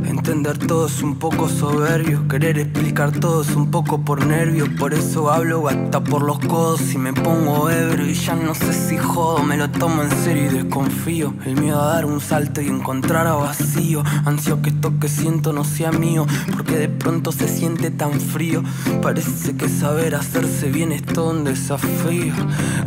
Entender 0.06 0.58
todo 0.58 0.88
es 0.88 1.02
un 1.02 1.18
poco 1.18 1.48
soberbio, 1.48 2.28
querer 2.28 2.60
explicar 2.60 3.12
todo 3.12 3.42
es 3.42 3.56
un 3.56 3.72
poco 3.72 4.02
por 4.02 4.26
nervios, 4.26 4.70
por 4.78 4.94
eso 4.94 5.32
hablo 5.32 5.68
hasta 5.68 6.04
por 6.04 6.22
los 6.22 6.40
codos 6.40 6.94
y 6.94 6.98
me 6.98 7.14
pongo 7.14 7.70
ebrio 7.70 8.06
y 8.06 8.14
ya 8.14 8.36
no 8.36 8.54
sé 8.54 8.74
si 8.74 8.98
jodo, 8.98 9.44
me 9.44 9.58
lo 9.58 9.70
tomo 9.70 10.04
en 10.04 10.12
serio 10.12 10.46
y 10.46 10.56
desconfío. 10.56 11.34
El 11.46 11.60
miedo 11.60 11.82
a 11.82 11.94
dar 11.94 12.06
un 12.06 12.20
salto 12.20 12.62
y 12.62 12.68
encontrar 12.68 13.28
a 13.28 13.34
vacío, 13.34 14.04
ansio 14.26 14.62
que 14.62 14.70
esto 14.70 14.94
que 15.00 15.08
siento 15.08 15.54
no 15.54 15.64
sea 15.64 15.92
mío, 15.92 16.26
porque 16.52 16.78
de 16.78 16.90
pronto 16.90 17.32
se 17.32 17.48
siente 17.48 17.92
tan 17.92 18.20
frío. 18.20 18.64
Parece 19.02 19.56
que 19.56 19.70
saber 19.70 20.16
hacerse 20.16 20.70
bien 20.70 20.92
es 20.92 21.04
todo 21.04 21.32
un 21.32 21.44
desafío. 21.44 22.34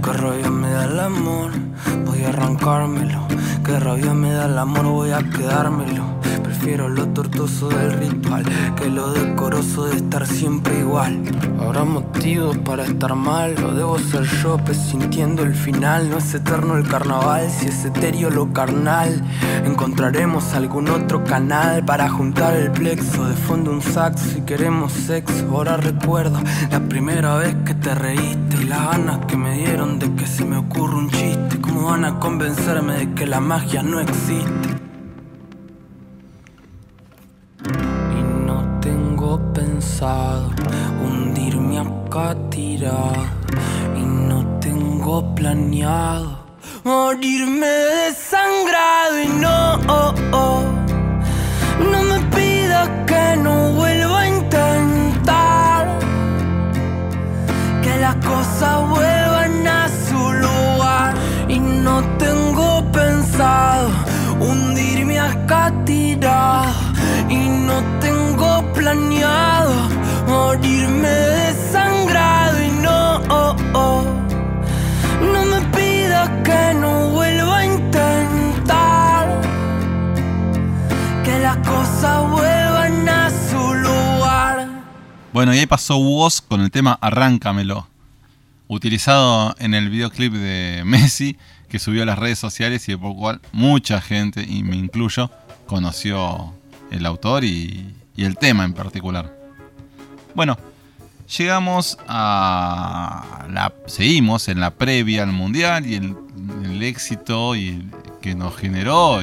Que 0.02 0.12
rabia 0.12 0.50
me 0.50 0.70
da 0.70 0.84
el 0.84 1.00
amor, 1.00 1.52
voy 2.06 2.24
a 2.24 2.28
arrancármelo. 2.28 3.26
Que 3.64 3.78
rabia 3.78 4.14
me 4.14 4.32
da 4.32 4.46
el 4.46 4.58
amor, 4.58 4.84
voy 4.86 5.10
a 5.10 5.18
quedármelo. 5.18 6.20
Prefiero 6.60 6.90
lo 6.90 7.08
tortuoso 7.08 7.70
del 7.70 7.90
ritual 7.94 8.44
que 8.76 8.90
lo 8.90 9.14
decoroso 9.14 9.86
de 9.86 9.96
estar 9.96 10.26
siempre 10.26 10.80
igual. 10.80 11.22
Habrá 11.58 11.84
motivos 11.84 12.58
para 12.58 12.84
estar 12.84 13.14
mal, 13.14 13.54
o 13.64 13.72
debo 13.72 13.98
ser 13.98 14.24
yo 14.24 14.58
presintiendo 14.58 15.42
el 15.42 15.54
final. 15.54 16.10
No 16.10 16.18
es 16.18 16.34
eterno 16.34 16.76
el 16.76 16.86
carnaval, 16.86 17.48
si 17.50 17.68
es 17.68 17.86
etéreo 17.86 18.28
lo 18.28 18.52
carnal. 18.52 19.24
Encontraremos 19.64 20.52
algún 20.52 20.90
otro 20.90 21.24
canal 21.24 21.82
para 21.82 22.10
juntar 22.10 22.54
el 22.54 22.70
plexo 22.70 23.24
de 23.24 23.36
fondo 23.36 23.70
un 23.70 23.80
saxo 23.80 24.26
si 24.26 24.42
queremos 24.42 24.92
sexo. 24.92 25.48
Ahora 25.50 25.78
recuerdo 25.78 26.38
la 26.70 26.80
primera 26.80 27.36
vez 27.36 27.56
que 27.64 27.72
te 27.72 27.94
reíste 27.94 28.56
y 28.60 28.64
las 28.64 28.90
ganas 28.90 29.24
que 29.24 29.38
me 29.38 29.56
dieron 29.56 29.98
de 29.98 30.14
que 30.14 30.26
se 30.26 30.44
me 30.44 30.58
ocurra 30.58 30.98
un 30.98 31.08
chiste. 31.08 31.58
¿Cómo 31.62 31.86
van 31.86 32.04
a 32.04 32.20
convencerme 32.20 32.98
de 32.98 33.14
que 33.14 33.26
la 33.26 33.40
magia 33.40 33.82
no 33.82 33.98
existe? 33.98 34.79
Hundirme 40.02 41.78
acá 41.78 42.34
tirado. 42.50 43.26
Y 43.96 44.00
no 44.00 44.58
tengo 44.60 45.34
planeado 45.34 46.38
morirme 46.84 47.66
desangrado. 47.66 49.20
Y 49.22 49.28
no, 49.28 49.76
no 51.90 52.02
me 52.10 52.20
pidas 52.34 52.88
que 53.06 53.36
no 53.36 53.72
vuelva 53.74 54.20
a 54.20 54.28
intentar. 54.28 55.98
Que 57.82 57.96
las 57.98 58.16
cosas 58.16 58.88
vuelvan 58.88 59.66
a 59.66 59.88
su 59.88 60.32
lugar. 60.44 61.14
Y 61.48 61.58
no 61.60 62.02
tengo 62.16 62.90
pensado 62.90 63.90
hundirme 64.40 65.18
acá 65.18 65.72
tirado. 65.84 66.72
Y 67.28 67.48
no 67.48 67.82
tengo 68.00 68.49
planeado 68.80 69.74
morirme 70.26 71.08
desangrado. 71.08 72.64
Y 72.64 72.70
no, 72.70 73.18
no 75.20 75.44
me 75.44 75.60
pidas 75.76 76.30
que 76.42 76.74
no 76.74 77.10
vuelva 77.10 77.58
a 77.58 77.66
intentar. 77.66 79.40
Que 81.22 81.38
las 81.40 81.58
cosas 81.58 82.30
vuelvan 82.30 83.06
a 83.06 83.30
su 83.30 83.74
lugar. 83.74 84.68
Bueno, 85.34 85.54
y 85.54 85.58
ahí 85.58 85.66
pasó 85.66 85.98
Woz 85.98 86.40
con 86.40 86.62
el 86.62 86.70
tema 86.70 86.98
Arráncamelo, 87.02 87.86
utilizado 88.66 89.54
en 89.58 89.74
el 89.74 89.90
videoclip 89.90 90.32
de 90.32 90.84
Messi, 90.86 91.36
que 91.68 91.78
subió 91.78 92.04
a 92.04 92.06
las 92.06 92.18
redes 92.18 92.38
sociales 92.38 92.88
y 92.88 92.96
por 92.96 93.14
cual 93.14 93.40
mucha 93.52 94.00
gente, 94.00 94.42
y 94.48 94.62
me 94.62 94.76
incluyo, 94.76 95.30
conoció 95.66 96.54
el 96.90 97.04
autor 97.04 97.44
y, 97.44 97.99
y 98.20 98.26
el 98.26 98.36
tema 98.36 98.64
en 98.64 98.74
particular. 98.74 99.34
Bueno, 100.34 100.58
llegamos 101.38 101.96
a 102.06 103.46
la. 103.50 103.72
Seguimos 103.86 104.48
en 104.48 104.60
la 104.60 104.72
previa 104.72 105.22
al 105.22 105.32
mundial 105.32 105.86
y 105.86 105.94
el, 105.94 106.82
éxito 106.82 107.56
y 107.56 107.88
que 108.20 108.34
nos 108.34 108.56
generó 108.56 109.20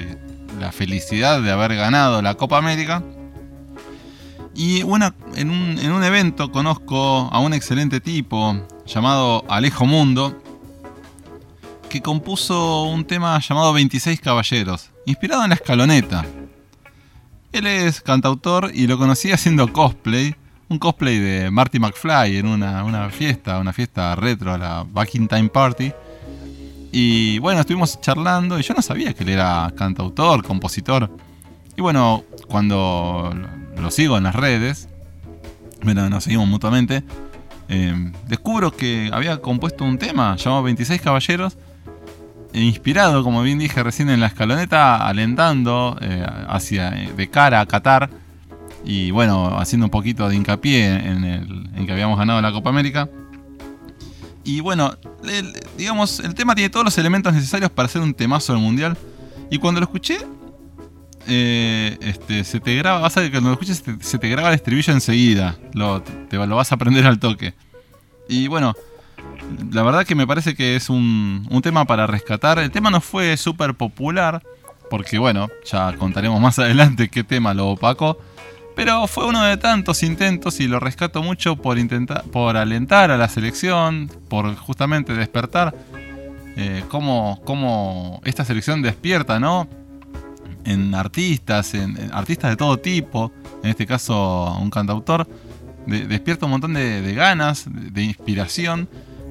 la 0.60 0.72
felicidad 0.72 1.44
de 1.44 1.52
haber 1.52 1.76
ganado 1.76 2.24
la 2.24 2.34
Copa 2.34 2.58
América. 2.58 3.04
Y 4.56 4.82
una, 4.82 5.14
en, 5.36 5.52
un, 5.52 5.78
en 5.78 5.92
un 5.92 6.04
evento 6.04 6.52
conozco 6.52 7.30
a 7.32 7.40
un 7.40 7.54
excelente 7.54 8.02
tipo 8.02 8.60
llamado 8.88 9.46
Alejo 9.48 9.86
Mundo, 9.86 10.42
que 11.88 12.02
compuso 12.02 12.86
un 12.86 13.06
tema 13.06 13.40
llamado 13.40 13.74
26 13.74 14.20
Caballeros, 14.22 14.90
inspirado 15.06 15.44
en 15.44 15.50
la 15.50 15.56
escaloneta. 15.56 16.26
Él 17.52 17.66
es 17.66 18.02
cantautor 18.02 18.72
y 18.74 18.88
lo 18.88 18.98
conocí 18.98 19.32
haciendo 19.32 19.72
cosplay, 19.72 20.36
un 20.70 20.80
cosplay 20.80 21.18
de 21.18 21.50
Marty 21.50 21.80
McFly 21.80 22.38
en 22.38 22.48
una, 22.48 22.84
una 22.84 23.10
fiesta, 23.10 23.60
una 23.60 23.74
fiesta 23.74 24.16
retro, 24.16 24.58
la 24.58 24.86
Back 24.88 25.16
in 25.16 25.28
Time 25.28 25.50
Party. 25.50 25.92
Y 26.92 27.40
bueno, 27.40 27.62
estuvimos 27.62 28.00
charlando 28.02 28.60
y 28.60 28.64
yo 28.64 28.74
no 28.74 28.82
sabía 28.82 29.14
que 29.14 29.24
él 29.24 29.30
era 29.30 29.72
cantautor, 29.76 30.44
compositor. 30.44 31.10
Y 31.76 31.82
bueno, 31.82 32.24
cuando 32.48 33.34
lo 33.78 33.92
sigo 33.92 34.18
en 34.18 34.24
las 34.24 34.36
redes, 34.36 34.90
bueno, 35.84 36.10
nos 36.10 36.24
seguimos 36.24 36.48
mutuamente, 36.48 37.04
eh, 37.70 38.12
descubro 38.28 38.72
que 38.76 39.10
había 39.14 39.38
compuesto 39.42 39.84
un 39.84 39.98
tema 39.98 40.36
llamado 40.38 40.64
26 40.64 41.02
Caballeros, 41.02 41.58
inspirado, 42.64 43.24
como 43.24 43.42
bien 43.44 43.60
dije 43.60 43.84
recién 43.84 44.10
en 44.10 44.20
la 44.20 44.28
escaloneta, 44.28 45.08
alentando 45.08 45.98
eh, 46.02 46.26
hacia 46.48 46.92
de 46.92 47.30
cara 47.30 47.60
a 47.62 47.66
Qatar 47.66 48.10
y 48.86 49.12
bueno, 49.12 49.58
haciendo 49.60 49.86
un 49.88 49.92
poquito 49.92 50.30
de 50.30 50.36
hincapié 50.36 50.86
en, 50.88 51.24
el, 51.24 51.70
en 51.76 51.86
que 51.86 51.92
habíamos 51.92 52.18
ganado 52.18 52.42
la 52.42 52.52
Copa 52.52 52.70
América. 52.70 53.10
Y 54.44 54.62
bueno, 54.62 54.96
el- 55.26 55.54
digamos, 55.78 56.22
el 56.22 56.34
tema 56.34 56.56
tiene 56.56 56.70
todos 56.70 56.86
los 56.86 56.98
elementos 56.98 57.34
necesarios 57.34 57.70
para 57.70 57.88
hacer 57.88 58.02
un 58.02 58.14
temazo 58.14 58.54
del 58.54 58.62
mundial. 58.62 58.98
Y 59.50 59.58
cuando 59.60 59.82
lo 59.82 59.86
escuché, 59.86 60.18
eh, 61.28 61.98
este, 62.00 62.46
se 62.46 62.62
te 62.62 62.76
graba, 62.76 63.00
vas 63.00 63.18
a 63.18 63.30
cuando 63.30 63.50
lo 63.50 63.54
escuches 63.54 63.84
se 64.00 64.18
te, 64.18 64.30
graba 64.30 64.48
el 64.50 64.56
estribillo 64.56 64.94
enseguida. 64.94 65.58
Te, 66.30 66.38
lo 66.38 66.56
vas 66.56 66.72
a 66.72 66.76
aprender 66.76 67.06
al 67.06 67.20
toque. 67.20 67.54
Y 68.30 68.48
bueno, 68.48 68.74
la 69.72 69.84
verdad 69.84 70.06
que 70.06 70.16
me 70.16 70.28
parece 70.28 70.56
que 70.56 70.76
es 70.76 70.90
un, 70.90 71.48
un 71.50 71.62
tema 71.62 71.86
para 71.86 72.08
rescatar. 72.08 72.60
El 72.60 72.72
tema 72.72 72.90
no 72.90 73.02
fue 73.02 73.36
súper 73.38 73.74
popular, 73.76 74.42
porque 74.90 75.18
bueno, 75.20 75.48
ya 75.66 75.94
contaremos 75.98 76.40
más 76.42 76.60
adelante 76.60 77.10
qué 77.10 77.24
tema 77.24 77.54
lo 77.54 77.70
opacó. 77.70 78.18
Pero 78.76 79.08
fue 79.08 79.26
uno 79.26 79.42
de 79.44 79.58
tantos 79.58 80.04
intentos 80.04 80.60
y 80.60 80.68
lo 80.68 80.80
rescato 80.80 81.24
mucho 81.24 81.56
por 81.56 81.80
intentar, 81.80 82.24
por 82.26 82.58
alentar 82.58 83.10
a 83.10 83.18
la 83.18 83.28
selección, 83.28 84.08
por 84.30 84.56
justamente 84.56 85.16
despertar 85.16 85.74
eh, 86.56 86.84
cómo, 86.88 87.42
cómo 87.44 88.22
esta 88.24 88.46
selección 88.46 88.84
despierta, 88.84 89.40
¿no? 89.40 89.68
En 90.64 90.94
artistas, 90.94 91.74
en, 91.74 91.98
artistas 92.14 92.52
de 92.52 92.56
todo 92.58 92.78
tipo, 92.78 93.32
en 93.64 93.72
este 93.72 93.88
caso 93.88 94.56
un 94.62 94.70
cantautor, 94.70 95.28
de- 95.88 96.06
despierta 96.06 96.46
un 96.46 96.52
montón 96.52 96.74
de, 96.74 97.14
ganas, 97.16 97.66
de 97.68 98.04
inspiración 98.04 98.88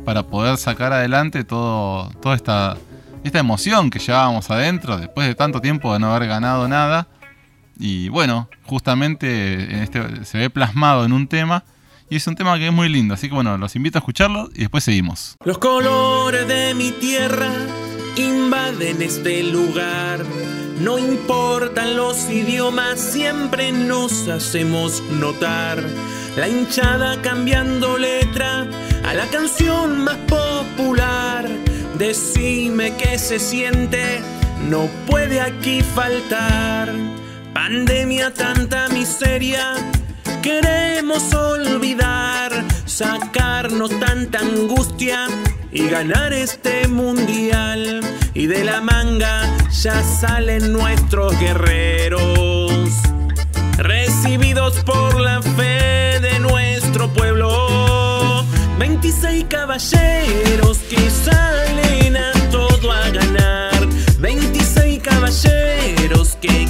para 0.06 0.22
poder 0.22 0.56
sacar 0.56 0.92
adelante 0.92 1.42
todo, 1.42 2.08
toda 2.22 2.36
esta, 2.36 2.76
esta 3.24 3.40
emoción 3.40 3.90
que 3.90 3.98
llevábamos 3.98 4.48
adentro 4.52 4.96
después 4.96 5.26
de 5.26 5.34
tanto 5.34 5.60
tiempo 5.60 5.92
de 5.92 5.98
no 5.98 6.14
haber 6.14 6.28
ganado 6.28 6.68
nada. 6.68 7.08
Y 7.76 8.08
bueno, 8.08 8.48
justamente 8.64 9.64
en 9.64 9.82
este, 9.82 10.24
se 10.24 10.38
ve 10.38 10.48
plasmado 10.48 11.04
en 11.04 11.12
un 11.12 11.26
tema. 11.26 11.64
Y 12.08 12.14
es 12.14 12.26
un 12.28 12.36
tema 12.36 12.56
que 12.56 12.68
es 12.68 12.72
muy 12.72 12.88
lindo. 12.88 13.14
Así 13.14 13.28
que 13.28 13.34
bueno, 13.34 13.58
los 13.58 13.74
invito 13.74 13.98
a 13.98 14.00
escucharlo 14.00 14.48
y 14.54 14.60
después 14.60 14.84
seguimos. 14.84 15.36
Los 15.44 15.58
colores 15.58 16.46
de 16.46 16.72
mi 16.74 16.92
tierra 16.92 17.50
invaden 18.16 19.02
este 19.02 19.42
lugar. 19.42 20.24
No 20.80 20.98
importan 20.98 21.96
los 21.96 22.28
idiomas, 22.28 23.00
siempre 23.00 23.72
nos 23.72 24.28
hacemos 24.28 25.02
notar. 25.10 25.82
La 26.36 26.48
hinchada 26.48 27.20
cambiando 27.22 27.96
letra 27.96 28.68
a 29.04 29.14
la 29.14 29.26
canción 29.28 30.04
más 30.04 30.18
popular. 30.28 31.48
Decime 31.96 32.94
qué 32.96 33.18
se 33.18 33.38
siente, 33.38 34.20
no 34.68 34.86
puede 35.06 35.40
aquí 35.40 35.80
faltar. 35.80 36.92
Pandemia, 37.54 38.34
tanta 38.34 38.90
miseria, 38.90 39.76
queremos 40.42 41.32
olvidar, 41.32 42.52
sacarnos 42.84 43.98
tanta 43.98 44.40
angustia 44.40 45.26
y 45.76 45.88
ganar 45.88 46.32
este 46.32 46.88
mundial. 46.88 48.00
Y 48.34 48.46
de 48.46 48.64
la 48.64 48.80
manga 48.80 49.42
ya 49.70 50.02
salen 50.02 50.72
nuestros 50.72 51.38
guerreros, 51.38 52.90
recibidos 53.76 54.74
por 54.84 55.20
la 55.20 55.42
fe 55.42 56.18
de 56.20 56.38
nuestro 56.40 57.08
pueblo. 57.12 58.44
26 58.78 59.44
caballeros 59.48 60.78
que 60.88 61.10
salen 61.10 62.16
a 62.16 62.32
todo 62.50 62.90
a 62.92 63.10
ganar. 63.10 63.86
26 64.18 65.02
caballeros 65.02 66.36
que 66.40 66.66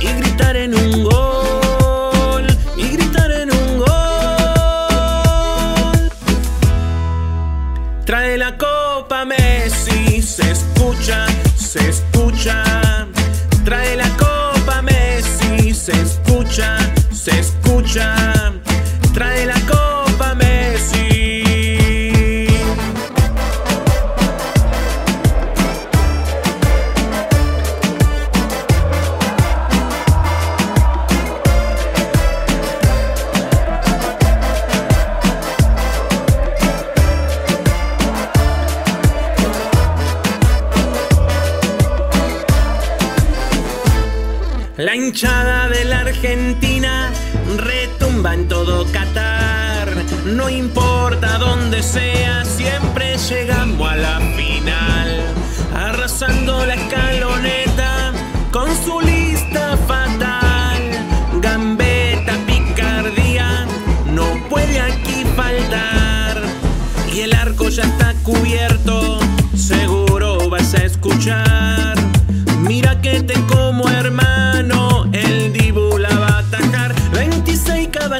Y 0.00 0.12
gritar 0.12 0.56
en 0.56 0.74
un 0.74 1.04
gol. 1.04 2.46
Y 2.76 2.88
gritar 2.88 3.30
en 3.32 3.50
un 3.50 3.78
gol. 3.78 3.86
Trae 8.04 8.36
la 8.36 8.58
copa 8.58 9.24
Messi, 9.24 10.20
se 10.20 10.50
escucha, 10.50 11.26
se 11.56 11.88
escucha. 11.88 13.06
Trae 13.64 13.96
la 13.96 14.08
copa 14.16 14.82
Messi, 14.82 15.72
se 15.72 15.92
escucha, 15.92 16.76
se 17.10 17.38
escucha. 17.40 18.55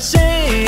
26 0.00 0.65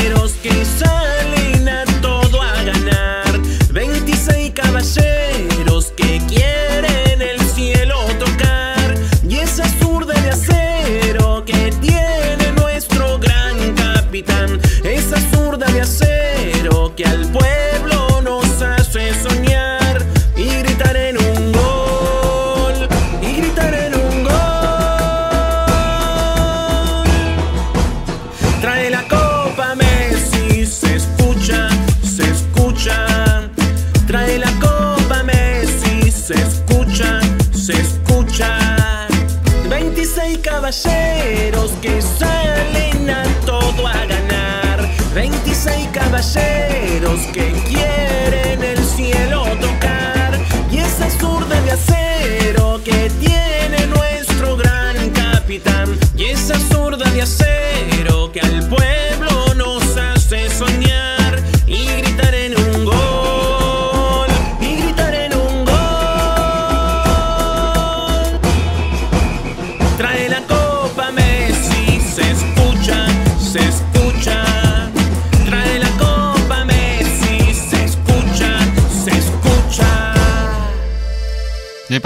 caballeros 47.08 47.26
que 47.32 47.57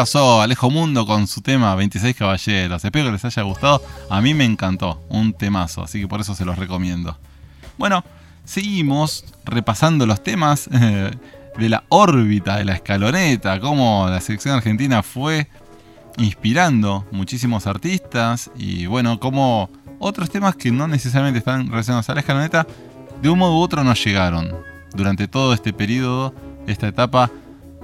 pasó 0.02 0.42
Alejo 0.42 0.68
Mundo 0.68 1.06
con 1.06 1.28
su 1.28 1.42
tema 1.42 1.76
26 1.76 2.16
Caballeros? 2.16 2.84
Espero 2.84 3.06
que 3.06 3.12
les 3.12 3.24
haya 3.24 3.42
gustado. 3.44 3.80
A 4.10 4.20
mí 4.20 4.34
me 4.34 4.44
encantó, 4.44 5.00
un 5.08 5.32
temazo, 5.32 5.84
así 5.84 6.00
que 6.00 6.08
por 6.08 6.20
eso 6.20 6.34
se 6.34 6.44
los 6.44 6.58
recomiendo. 6.58 7.16
Bueno, 7.78 8.02
seguimos 8.44 9.24
repasando 9.44 10.04
los 10.04 10.20
temas 10.20 10.68
eh, 10.72 11.12
de 11.56 11.68
la 11.68 11.84
órbita 11.88 12.56
de 12.56 12.64
la 12.64 12.72
escaloneta, 12.72 13.60
cómo 13.60 14.08
la 14.10 14.20
selección 14.20 14.56
argentina 14.56 15.04
fue 15.04 15.46
inspirando 16.16 17.06
muchísimos 17.12 17.68
artistas 17.68 18.50
y 18.56 18.86
bueno, 18.86 19.20
como 19.20 19.70
otros 20.00 20.30
temas 20.30 20.56
que 20.56 20.72
no 20.72 20.88
necesariamente 20.88 21.38
están 21.38 21.70
relacionados 21.70 22.10
a 22.10 22.14
la 22.14 22.20
escaloneta, 22.22 22.66
de 23.22 23.30
un 23.30 23.38
modo 23.38 23.56
u 23.56 23.60
otro 23.60 23.84
nos 23.84 24.04
llegaron 24.04 24.52
durante 24.94 25.28
todo 25.28 25.54
este 25.54 25.72
periodo, 25.72 26.34
esta 26.66 26.88
etapa, 26.88 27.30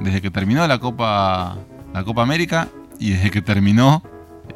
desde 0.00 0.20
que 0.20 0.32
terminó 0.32 0.66
la 0.66 0.80
Copa, 0.80 1.56
la 1.92 2.04
Copa 2.04 2.22
América 2.22 2.68
y 2.98 3.10
desde 3.10 3.30
que 3.30 3.42
terminó 3.42 4.02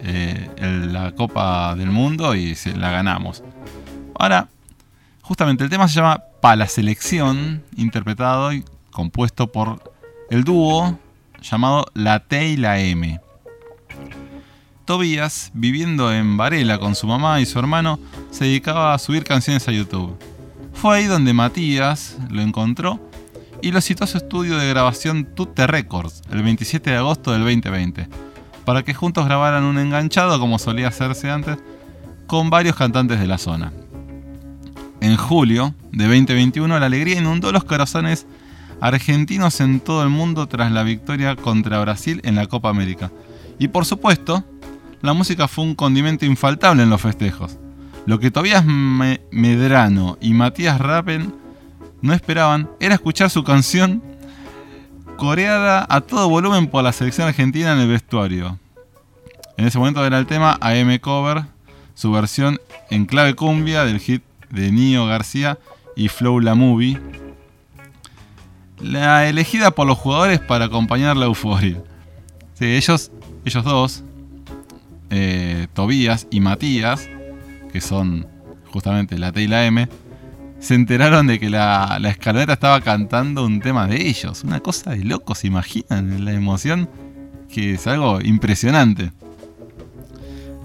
eh, 0.00 0.48
la 0.90 1.12
Copa 1.12 1.74
del 1.76 1.90
Mundo 1.90 2.34
y 2.34 2.54
se 2.54 2.76
la 2.76 2.90
ganamos. 2.90 3.42
Ahora, 4.14 4.48
justamente 5.22 5.64
el 5.64 5.70
tema 5.70 5.88
se 5.88 5.96
llama 5.96 6.22
Pa 6.40 6.56
la 6.56 6.66
selección, 6.66 7.62
interpretado 7.76 8.52
y 8.52 8.64
compuesto 8.90 9.50
por 9.50 9.92
el 10.30 10.44
dúo 10.44 10.98
llamado 11.40 11.86
La 11.94 12.20
T 12.20 12.48
y 12.48 12.56
la 12.56 12.80
M. 12.80 13.20
Tobías, 14.84 15.52
viviendo 15.54 16.12
en 16.12 16.36
Varela 16.36 16.78
con 16.78 16.94
su 16.94 17.06
mamá 17.06 17.40
y 17.40 17.46
su 17.46 17.58
hermano, 17.58 18.00
se 18.30 18.44
dedicaba 18.44 18.94
a 18.94 18.98
subir 18.98 19.24
canciones 19.24 19.66
a 19.68 19.72
YouTube. 19.72 20.16
Fue 20.74 20.96
ahí 20.96 21.04
donde 21.04 21.32
Matías 21.32 22.18
lo 22.28 22.42
encontró 22.42 23.00
y 23.62 23.70
lo 23.72 23.80
citó 23.80 24.04
a 24.04 24.08
su 24.08 24.18
estudio 24.18 24.56
de 24.58 24.68
grabación 24.68 25.24
Tutte 25.34 25.66
Records 25.66 26.22
el 26.30 26.42
27 26.42 26.90
de 26.90 26.96
agosto 26.96 27.32
del 27.32 27.42
2020, 27.42 28.08
para 28.64 28.82
que 28.82 28.94
juntos 28.94 29.24
grabaran 29.24 29.64
un 29.64 29.78
enganchado 29.78 30.38
como 30.40 30.58
solía 30.58 30.88
hacerse 30.88 31.30
antes 31.30 31.58
con 32.26 32.50
varios 32.50 32.76
cantantes 32.76 33.20
de 33.20 33.26
la 33.26 33.38
zona. 33.38 33.72
En 35.00 35.16
julio 35.16 35.74
de 35.92 36.04
2021 36.04 36.78
la 36.78 36.86
alegría 36.86 37.18
inundó 37.18 37.50
los 37.52 37.64
corazones 37.64 38.26
argentinos 38.80 39.60
en 39.60 39.80
todo 39.80 40.02
el 40.02 40.08
mundo 40.08 40.46
tras 40.48 40.72
la 40.72 40.82
victoria 40.82 41.36
contra 41.36 41.80
Brasil 41.80 42.20
en 42.24 42.34
la 42.34 42.46
Copa 42.46 42.68
América. 42.68 43.10
Y 43.58 43.68
por 43.68 43.84
supuesto, 43.84 44.44
la 45.02 45.12
música 45.12 45.46
fue 45.48 45.64
un 45.64 45.74
condimento 45.74 46.24
infaltable 46.24 46.82
en 46.82 46.90
los 46.90 47.00
festejos. 47.00 47.58
Lo 48.06 48.18
que 48.18 48.30
Tobias 48.32 48.64
Me- 48.64 49.20
Medrano 49.30 50.18
y 50.20 50.34
Matías 50.34 50.80
Rappen 50.80 51.32
no 52.02 52.12
esperaban 52.12 52.68
era 52.80 52.94
escuchar 52.94 53.30
su 53.30 53.42
canción 53.44 54.02
coreada 55.16 55.86
a 55.88 56.00
todo 56.00 56.28
volumen 56.28 56.66
por 56.66 56.84
la 56.84 56.92
selección 56.92 57.28
argentina 57.28 57.72
en 57.72 57.78
el 57.78 57.88
vestuario. 57.88 58.58
En 59.56 59.66
ese 59.66 59.78
momento 59.78 60.04
era 60.04 60.18
el 60.18 60.26
tema 60.26 60.58
AM 60.60 60.98
Cover, 60.98 61.44
su 61.94 62.10
versión 62.10 62.60
en 62.90 63.06
clave 63.06 63.34
cumbia 63.34 63.84
del 63.84 64.00
hit 64.00 64.22
de 64.50 64.72
Nio 64.72 65.06
García 65.06 65.58
y 65.94 66.08
Flow 66.08 66.40
La 66.40 66.54
Movie, 66.54 67.00
la 68.80 69.28
elegida 69.28 69.70
por 69.70 69.86
los 69.86 69.98
jugadores 69.98 70.40
para 70.40 70.66
acompañar 70.66 71.16
la 71.16 71.26
euforia. 71.26 71.82
Ellos, 72.58 73.10
ellos 73.44 73.64
dos, 73.64 74.04
eh, 75.10 75.66
Tobías 75.74 76.26
y 76.30 76.40
Matías, 76.40 77.08
que 77.72 77.80
son 77.80 78.26
justamente 78.72 79.18
la 79.18 79.32
T 79.32 79.42
y 79.42 79.48
la 79.48 79.66
M, 79.66 79.88
se 80.62 80.76
enteraron 80.76 81.26
de 81.26 81.40
que 81.40 81.50
la, 81.50 81.98
la 82.00 82.10
estaba 82.10 82.80
cantando 82.82 83.44
un 83.44 83.60
tema 83.60 83.88
de 83.88 84.06
ellos. 84.08 84.44
Una 84.44 84.60
cosa 84.60 84.92
de 84.92 85.04
locos, 85.04 85.38
¿se 85.38 85.48
imaginan 85.48 86.24
la 86.24 86.32
emoción? 86.32 86.88
Que 87.52 87.74
es 87.74 87.86
algo 87.88 88.20
impresionante. 88.20 89.10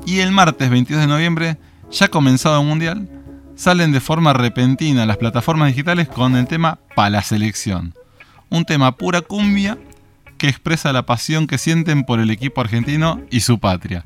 Y 0.05 0.19
el 0.19 0.31
martes 0.31 0.69
22 0.69 1.01
de 1.01 1.07
noviembre, 1.07 1.57
ya 1.91 2.09
comenzado 2.09 2.61
el 2.61 2.67
mundial, 2.67 3.09
salen 3.55 3.91
de 3.91 3.99
forma 3.99 4.33
repentina 4.33 5.07
las 5.07 5.17
plataformas 5.17 5.69
digitales 5.69 6.07
con 6.07 6.35
el 6.35 6.45
tema 6.45 6.77
Pa 6.95 7.09
la 7.09 7.23
selección. 7.23 7.95
Un 8.49 8.65
tema 8.65 8.97
pura 8.97 9.21
cumbia 9.21 9.79
que 10.37 10.47
expresa 10.47 10.93
la 10.93 11.07
pasión 11.07 11.47
que 11.47 11.57
sienten 11.57 12.03
por 12.03 12.19
el 12.19 12.29
equipo 12.29 12.61
argentino 12.61 13.19
y 13.31 13.39
su 13.39 13.57
patria. 13.57 14.05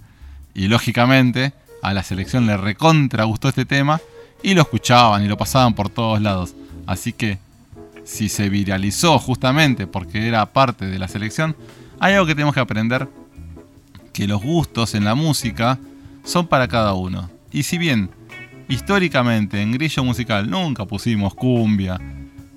Y 0.53 0.69
lógicamente, 0.69 1.51
a 1.83 1.93
la 1.93 2.01
selección 2.01 2.47
le 2.47 2.55
recontra 2.55 3.25
gustó 3.25 3.49
este 3.49 3.65
tema 3.65 3.99
y 4.43 4.53
lo 4.53 4.61
escuchaban 4.61 5.23
y 5.23 5.27
lo 5.27 5.37
pasaban 5.37 5.73
por 5.73 5.89
todos 5.89 6.21
lados. 6.21 6.53
Así 6.85 7.13
que, 7.13 7.37
si 8.03 8.29
se 8.29 8.49
viralizó 8.49 9.19
justamente 9.19 9.87
porque 9.87 10.27
era 10.27 10.45
parte 10.47 10.85
de 10.85 10.99
la 10.99 11.07
selección, 11.07 11.55
hay 11.99 12.13
algo 12.13 12.25
que 12.25 12.35
tenemos 12.35 12.53
que 12.53 12.59
aprender, 12.59 13.07
que 14.11 14.27
los 14.27 14.41
gustos 14.41 14.95
en 14.95 15.05
la 15.05 15.15
música 15.15 15.79
son 16.23 16.47
para 16.47 16.67
cada 16.67 16.93
uno. 16.93 17.29
Y 17.51 17.63
si 17.63 17.77
bien 17.77 18.09
históricamente 18.67 19.61
en 19.61 19.73
Grillo 19.73 20.03
Musical 20.03 20.49
nunca 20.49 20.85
pusimos 20.85 21.35
cumbia, 21.35 21.99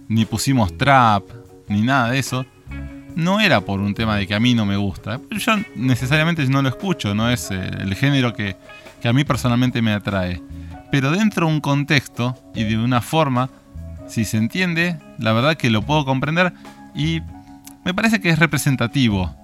ni 0.09 0.25
pusimos 0.25 0.77
trap, 0.79 1.25
ni 1.69 1.83
nada 1.83 2.11
de 2.11 2.19
eso, 2.19 2.47
no 3.17 3.41
era 3.41 3.61
por 3.61 3.81
un 3.81 3.95
tema 3.95 4.17
de 4.17 4.27
que 4.27 4.35
a 4.35 4.41
mí 4.41 4.55
no 4.55 4.67
me 4.67 4.77
gusta. 4.77 5.21
Yo 5.31 5.53
necesariamente 5.77 6.47
no 6.47 6.63
lo 6.63 6.69
escucho, 6.69 7.15
no 7.15 7.31
es 7.31 7.51
eh, 7.51 7.71
el 7.81 7.95
género 7.95 8.33
que, 8.33 8.57
que 9.01 9.09
a 9.09 9.13
mí 9.13 9.25
personalmente 9.25 9.83
me 9.83 9.93
atrae. 9.93 10.41
Pero 10.95 11.11
dentro 11.11 11.49
de 11.49 11.53
un 11.53 11.61
contexto 11.61 12.39
y 12.55 12.63
de 12.63 12.79
una 12.79 13.01
forma, 13.01 13.51
si 14.07 14.25
se 14.25 14.37
entiende, 14.37 14.97
la 15.19 15.33
verdad 15.33 15.57
que 15.57 15.69
lo 15.69 15.83
puedo 15.83 16.05
comprender 16.05 16.53
y 16.95 17.21
me 17.85 17.93
parece 17.93 18.21
que 18.21 18.31
es 18.31 18.39
representativo. 18.39 19.35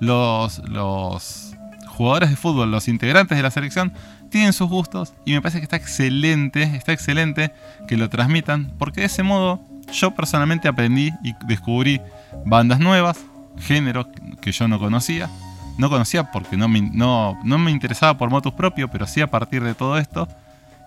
Los, 0.00 0.58
los 0.68 1.56
jugadores 1.86 2.28
de 2.28 2.36
fútbol, 2.36 2.70
los 2.70 2.88
integrantes 2.88 3.38
de 3.38 3.42
la 3.42 3.50
selección, 3.50 3.94
tienen 4.28 4.52
sus 4.52 4.68
gustos 4.68 5.14
y 5.24 5.32
me 5.32 5.40
parece 5.40 5.60
que 5.60 5.64
está 5.64 5.76
excelente, 5.76 6.62
está 6.64 6.92
excelente 6.92 7.54
que 7.88 7.96
lo 7.96 8.10
transmitan, 8.10 8.70
porque 8.78 9.00
de 9.00 9.06
ese 9.06 9.22
modo 9.22 9.62
yo 9.90 10.10
personalmente 10.10 10.68
aprendí 10.68 11.14
y 11.24 11.32
descubrí 11.46 12.02
bandas 12.44 12.80
nuevas, 12.80 13.24
géneros 13.56 14.08
que 14.42 14.52
yo 14.52 14.68
no 14.68 14.78
conocía. 14.78 15.30
No 15.78 15.88
conocía 15.88 16.30
porque 16.30 16.58
no 16.58 16.68
me, 16.68 16.82
no, 16.82 17.38
no 17.44 17.56
me 17.56 17.70
interesaba 17.70 18.18
por 18.18 18.28
motus 18.28 18.52
propio, 18.52 18.88
pero 18.88 19.06
sí 19.06 19.22
a 19.22 19.30
partir 19.30 19.62
de 19.62 19.72
todo 19.72 19.96
esto. 19.96 20.28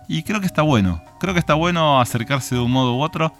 Y 0.08 0.22
creo 0.22 0.40
que 0.40 0.46
está 0.46 0.62
bueno. 0.62 1.02
Creo 1.20 1.34
que 1.34 1.40
está 1.40 1.54
bueno 1.54 2.00
acercarse 2.00 2.54
de 2.54 2.60
un 2.60 2.70
modo 2.72 2.96
u 2.96 3.02
otro 3.02 3.32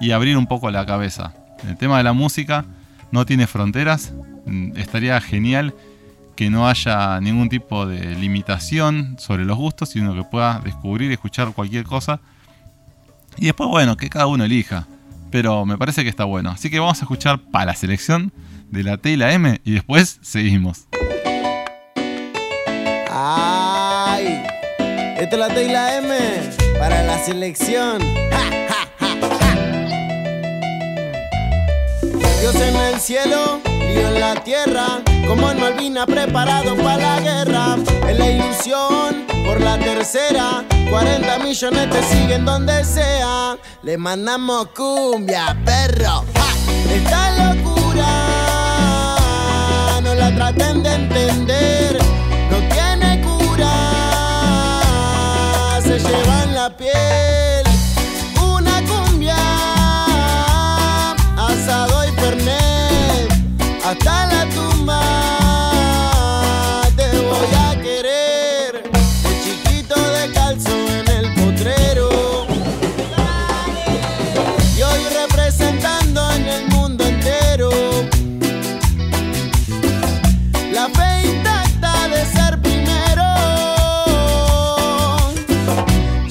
y 0.00 0.12
abrir 0.12 0.36
un 0.36 0.46
poco 0.46 0.70
la 0.70 0.86
cabeza. 0.86 1.32
El 1.66 1.76
tema 1.76 1.98
de 1.98 2.04
la 2.04 2.12
música 2.12 2.64
no 3.10 3.26
tiene 3.26 3.46
fronteras. 3.46 4.12
Mm, 4.46 4.76
Estaría 4.76 5.20
genial 5.20 5.74
que 6.36 6.48
no 6.50 6.68
haya 6.68 7.20
ningún 7.20 7.48
tipo 7.48 7.86
de 7.86 8.14
limitación 8.14 9.16
sobre 9.18 9.44
los 9.44 9.58
gustos, 9.58 9.90
sino 9.90 10.14
que 10.14 10.24
pueda 10.24 10.60
descubrir 10.60 11.10
y 11.10 11.14
escuchar 11.14 11.52
cualquier 11.52 11.84
cosa. 11.84 12.20
Y 13.36 13.46
después, 13.46 13.68
bueno, 13.68 13.96
que 13.96 14.08
cada 14.08 14.26
uno 14.26 14.44
elija. 14.44 14.86
Pero 15.30 15.64
me 15.66 15.76
parece 15.78 16.02
que 16.02 16.08
está 16.08 16.24
bueno. 16.24 16.50
Así 16.50 16.70
que 16.70 16.80
vamos 16.80 16.98
a 17.00 17.04
escuchar 17.04 17.38
para 17.38 17.66
la 17.66 17.74
selección 17.74 18.32
de 18.70 18.82
la 18.82 18.96
T 18.96 19.10
y 19.12 19.16
la 19.16 19.32
M 19.32 19.60
y 19.64 19.72
después 19.72 20.18
seguimos. 20.22 20.86
Ay, 23.12 23.59
esta 25.20 25.36
es 25.36 25.38
la 25.38 25.48
T 25.48 25.64
y 25.64 25.68
la 25.68 25.98
M 25.98 26.16
para 26.78 27.02
la 27.02 27.22
selección. 27.22 28.00
Ja, 28.30 28.40
ja, 28.70 28.88
ja. 28.98 29.16
Dios 32.40 32.54
en 32.54 32.74
el 32.74 32.98
cielo, 32.98 33.60
lío 33.66 34.08
en 34.08 34.18
la 34.18 34.34
tierra, 34.42 35.02
como 35.28 35.50
en 35.50 35.60
Malvina 35.60 36.06
preparado 36.06 36.74
para 36.76 36.96
la 36.96 37.20
guerra. 37.20 37.76
En 38.08 38.18
la 38.18 38.30
ilusión 38.30 39.26
por 39.44 39.60
la 39.60 39.78
tercera, 39.78 40.64
40 40.90 41.38
millones 41.40 41.90
te 41.90 42.02
siguen 42.02 42.46
donde 42.46 42.82
sea. 42.82 43.58
Le 43.82 43.98
mandamos 43.98 44.68
cumbia, 44.68 45.54
perro. 45.66 46.24
Esta 46.90 47.54
locura 47.54 48.06
no 50.02 50.14
la 50.14 50.34
traten 50.34 50.82
de 50.82 50.94
entender. 50.94 51.89
Llevan 56.78 56.94
la 56.94 56.99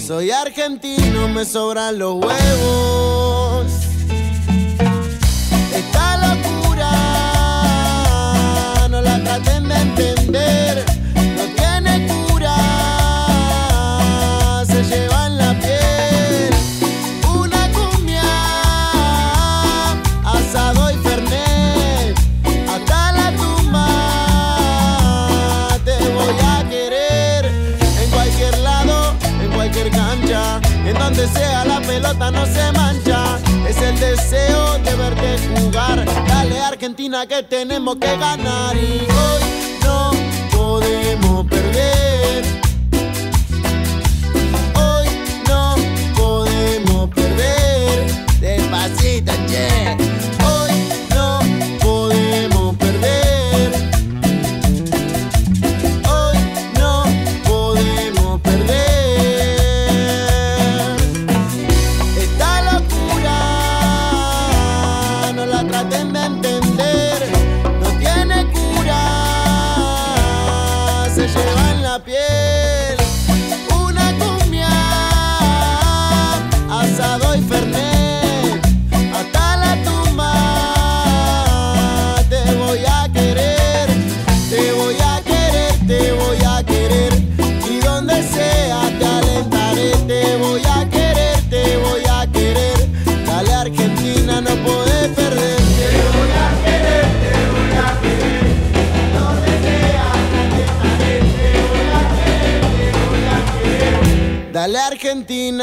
Soy 0.10 0.32
argentino, 0.32 1.28
me 1.28 1.46
sobran 1.46 2.00
los 2.00 2.16
huevos. 2.16 3.68
Esta 5.72 6.36
locura 6.36 6.90
no 8.90 9.02
la 9.04 9.24
traten 9.24 9.68
de 9.70 9.76
entender. 9.76 10.89
Donde 31.20 31.40
sea 31.40 31.66
la 31.66 31.82
pelota 31.82 32.32
no 32.32 32.46
se 32.46 32.72
mancha. 32.74 33.38
Es 33.68 33.78
el 33.82 34.00
deseo 34.00 34.78
de 34.80 34.96
verte 34.96 35.38
jugar. 35.56 36.06
Dale 36.28 36.60
Argentina 36.60 37.26
que 37.28 37.44
tenemos 37.44 37.98
que 37.98 38.18
ganar. 38.18 38.76
Y 38.76 39.02
hoy 39.02 39.44
no 39.84 40.12
podemos 40.52 41.46
perder. 41.48 42.46
Hoy 44.76 45.08
no 45.48 45.76
podemos 46.16 47.10
perder. 47.10 48.06
Despacito, 48.40 49.34
che. 49.48 50.09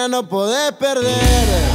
Argentina, 0.06 0.08
no 0.08 0.28
podés 0.28 0.72
perder. 0.72 1.66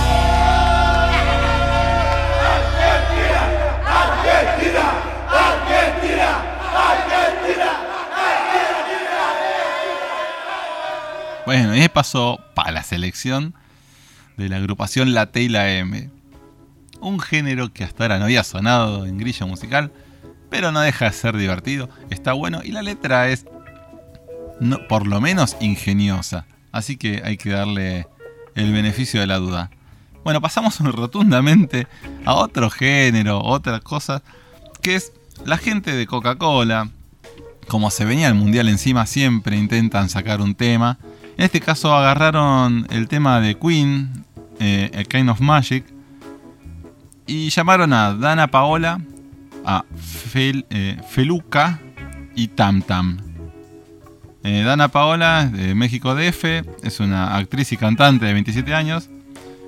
Bueno, 11.45 11.75
y 11.75 11.89
pasó 11.89 12.39
para 12.55 12.71
la 12.71 12.83
selección 12.83 13.53
de 14.37 14.47
la 14.47 14.57
agrupación 14.57 15.13
La 15.13 15.31
T 15.31 15.41
y 15.41 15.49
la 15.49 15.69
M. 15.71 16.09
Un 17.01 17.19
género 17.19 17.73
que 17.73 17.83
hasta 17.83 18.03
ahora 18.03 18.19
no 18.19 18.25
había 18.25 18.43
sonado 18.43 19.05
en 19.05 19.17
grillo 19.17 19.47
musical, 19.47 19.91
pero 20.49 20.71
no 20.71 20.81
deja 20.81 21.05
de 21.05 21.13
ser 21.13 21.35
divertido, 21.35 21.89
está 22.09 22.33
bueno 22.33 22.61
y 22.63 22.71
la 22.71 22.83
letra 22.83 23.29
es 23.29 23.45
por 24.87 25.07
lo 25.07 25.19
menos 25.19 25.57
ingeniosa. 25.59 26.45
Así 26.71 26.95
que 26.95 27.21
hay 27.25 27.37
que 27.37 27.49
darle 27.49 28.07
el 28.55 28.71
beneficio 28.73 29.19
de 29.19 29.27
la 29.27 29.37
duda. 29.37 29.71
Bueno, 30.23 30.41
pasamos 30.41 30.79
rotundamente 30.81 31.87
a 32.25 32.33
otro 32.35 32.69
género, 32.69 33.41
otra 33.41 33.79
cosa, 33.79 34.21
que 34.81 34.95
es 34.95 35.11
la 35.45 35.57
gente 35.57 35.95
de 35.95 36.05
Coca-Cola. 36.07 36.89
Como 37.67 37.89
se 37.91 38.05
venía 38.05 38.27
el 38.27 38.35
mundial 38.35 38.67
encima, 38.69 39.05
siempre 39.05 39.57
intentan 39.57 40.09
sacar 40.09 40.41
un 40.41 40.55
tema. 40.55 40.97
En 41.37 41.45
este 41.45 41.61
caso 41.61 41.95
agarraron 41.95 42.85
el 42.91 43.07
tema 43.07 43.39
de 43.39 43.57
Queen, 43.57 44.25
eh, 44.59 44.91
A 44.99 45.03
Kind 45.03 45.29
of 45.29 45.39
Magic, 45.39 45.85
y 47.25 47.49
llamaron 47.49 47.93
a 47.93 48.13
Dana 48.13 48.47
Paola, 48.47 48.99
a 49.63 49.85
Fel- 50.33 50.65
eh, 50.69 50.97
Feluca 51.09 51.79
y 52.35 52.49
Tam 52.49 52.81
Tam. 52.81 53.19
Eh, 54.43 54.63
Dana 54.63 54.87
Paola 54.87 55.45
de 55.45 55.75
México 55.75 56.15
DF, 56.15 56.63
es 56.83 56.99
una 56.99 57.35
actriz 57.37 57.71
y 57.71 57.77
cantante 57.77 58.25
de 58.25 58.33
27 58.33 58.73
años. 58.73 59.09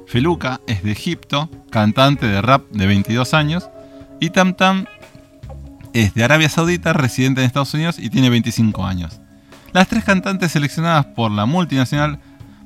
Feluca 0.08 0.62
es 0.68 0.84
de 0.84 0.92
Egipto, 0.92 1.50
cantante 1.70 2.28
de 2.28 2.42
rap 2.42 2.70
de 2.72 2.88
22 2.88 3.34
años. 3.34 3.70
Y 4.20 4.32
Tam 4.32 4.56
Tam 4.56 4.86
es 5.94 6.14
de 6.14 6.24
Arabia 6.24 6.50
Saudita, 6.50 6.94
residente 6.94 7.42
en 7.42 7.48
Estados 7.48 7.74
Unidos 7.74 8.00
y 8.00 8.10
tiene 8.10 8.30
25 8.30 8.86
años. 8.86 9.20
Las 9.74 9.88
tres 9.88 10.04
cantantes 10.04 10.52
seleccionadas 10.52 11.06
por 11.06 11.32
la 11.32 11.46
multinacional 11.46 12.20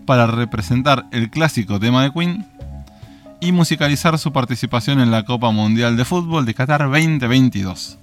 para 0.05 0.27
representar 0.27 1.05
el 1.11 1.29
clásico 1.29 1.79
tema 1.79 2.03
de 2.03 2.11
Queen 2.11 2.45
y 3.39 3.51
musicalizar 3.51 4.17
su 4.17 4.31
participación 4.31 4.99
en 4.99 5.11
la 5.11 5.23
Copa 5.23 5.51
Mundial 5.51 5.97
de 5.97 6.05
Fútbol 6.05 6.45
de 6.45 6.53
Qatar 6.53 6.81
2022. 6.89 7.99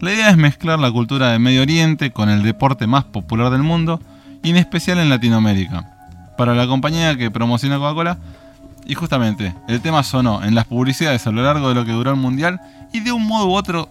La 0.00 0.12
idea 0.12 0.28
es 0.28 0.36
mezclar 0.36 0.78
la 0.78 0.90
cultura 0.90 1.30
de 1.30 1.38
Medio 1.38 1.62
Oriente 1.62 2.10
con 2.10 2.28
el 2.28 2.42
deporte 2.42 2.86
más 2.86 3.04
popular 3.04 3.50
del 3.50 3.62
mundo 3.62 4.00
y 4.42 4.50
en 4.50 4.56
especial 4.56 4.98
en 4.98 5.08
Latinoamérica. 5.08 5.90
Para 6.36 6.54
la 6.54 6.66
compañía 6.66 7.16
que 7.16 7.30
promociona 7.30 7.78
Coca-Cola, 7.78 8.18
y 8.86 8.94
justamente 8.94 9.54
el 9.68 9.80
tema 9.80 10.02
sonó 10.02 10.44
en 10.44 10.54
las 10.54 10.66
publicidades 10.66 11.26
a 11.26 11.32
lo 11.32 11.42
largo 11.42 11.70
de 11.70 11.74
lo 11.74 11.84
que 11.84 11.92
duró 11.92 12.10
el 12.10 12.16
mundial 12.16 12.60
y 12.92 13.00
de 13.00 13.10
un 13.10 13.26
modo 13.26 13.46
u 13.46 13.54
otro 13.54 13.88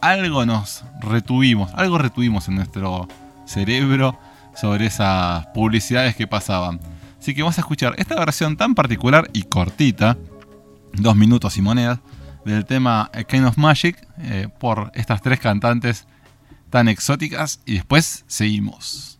algo 0.00 0.44
nos 0.44 0.84
retuvimos, 1.00 1.72
algo 1.74 1.98
retuvimos 1.98 2.48
en 2.48 2.56
nuestro 2.56 3.08
cerebro 3.46 4.18
sobre 4.54 4.86
esas 4.86 5.46
publicidades 5.46 6.16
que 6.16 6.26
pasaban. 6.26 6.80
Así 7.18 7.34
que 7.34 7.42
vamos 7.42 7.56
a 7.58 7.62
escuchar 7.62 7.94
esta 7.96 8.16
versión 8.16 8.56
tan 8.56 8.74
particular 8.74 9.30
y 9.32 9.44
cortita, 9.44 10.18
dos 10.92 11.16
minutos 11.16 11.56
y 11.56 11.62
monedas, 11.62 12.00
del 12.44 12.64
tema 12.64 13.10
A 13.12 13.46
of 13.46 13.56
Magic 13.56 14.06
eh, 14.18 14.48
por 14.58 14.90
estas 14.94 15.22
tres 15.22 15.40
cantantes 15.40 16.06
tan 16.70 16.88
exóticas 16.88 17.60
y 17.64 17.74
después 17.74 18.24
seguimos. 18.26 19.18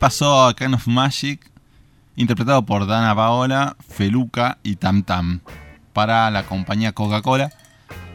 Pasó 0.00 0.46
a 0.48 0.54
Kind 0.56 0.74
of 0.74 0.86
Magic, 0.88 1.48
interpretado 2.16 2.64
por 2.64 2.86
Dana 2.86 3.14
Paola, 3.14 3.76
Feluca 3.88 4.58
y 4.62 4.76
Tam 4.76 5.02
Tam, 5.04 5.40
para 5.92 6.30
la 6.30 6.42
compañía 6.44 6.92
Coca-Cola. 6.92 7.52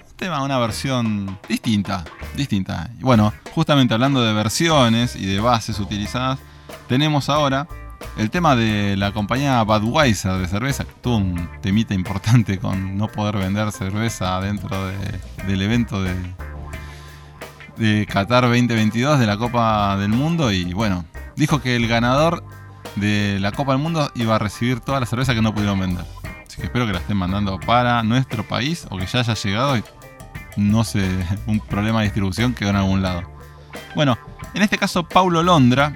Un 0.09 0.17
tema, 0.17 0.41
una 0.43 0.57
versión 0.57 1.37
distinta, 1.47 2.03
distinta. 2.35 2.89
Y 2.99 3.03
bueno, 3.03 3.33
justamente 3.53 3.93
hablando 3.93 4.21
de 4.23 4.33
versiones 4.33 5.15
y 5.15 5.25
de 5.27 5.39
bases 5.39 5.79
utilizadas, 5.79 6.39
tenemos 6.87 7.29
ahora 7.29 7.67
el 8.17 8.29
tema 8.31 8.55
de 8.55 8.95
la 8.97 9.11
compañía 9.11 9.61
Budweiser 9.63 10.33
de 10.33 10.47
cerveza, 10.47 10.85
que 10.85 10.93
tuvo 11.01 11.17
un 11.17 11.49
temita 11.61 11.93
importante 11.93 12.57
con 12.59 12.97
no 12.97 13.07
poder 13.09 13.37
vender 13.37 13.71
cerveza 13.71 14.39
dentro 14.41 14.87
de- 14.87 15.19
del 15.47 15.61
evento 15.61 16.01
de, 16.01 16.15
de 17.77 18.05
Qatar 18.05 18.43
2022 18.43 19.19
de 19.19 19.27
la 19.27 19.37
Copa 19.37 19.97
del 19.97 20.09
Mundo 20.09 20.51
y 20.51 20.73
bueno, 20.73 21.05
dijo 21.35 21.61
que 21.61 21.75
el 21.75 21.87
ganador 21.87 22.43
de 22.95 23.39
la 23.39 23.51
Copa 23.51 23.73
del 23.73 23.81
Mundo 23.81 24.11
iba 24.15 24.35
a 24.35 24.39
recibir 24.39 24.79
toda 24.79 24.99
la 24.99 25.05
cerveza 25.05 25.33
que 25.33 25.41
no 25.41 25.53
pudieron 25.53 25.79
vender. 25.79 26.05
Así 26.45 26.57
que 26.57 26.63
espero 26.63 26.85
que 26.85 26.93
la 26.93 26.99
estén 26.99 27.17
mandando 27.17 27.59
para 27.59 28.03
nuestro 28.03 28.47
país 28.47 28.87
o 28.89 28.97
que 28.97 29.05
ya 29.05 29.19
haya 29.19 29.33
llegado 29.33 29.77
y 29.77 29.83
no 30.57 30.83
sé, 30.83 31.05
un 31.47 31.59
problema 31.59 31.99
de 31.99 32.05
distribución 32.05 32.53
quedó 32.53 32.69
en 32.69 32.77
algún 32.77 33.01
lado. 33.01 33.23
Bueno, 33.95 34.17
en 34.53 34.61
este 34.61 34.77
caso 34.77 35.03
Paulo 35.03 35.43
Londra 35.43 35.93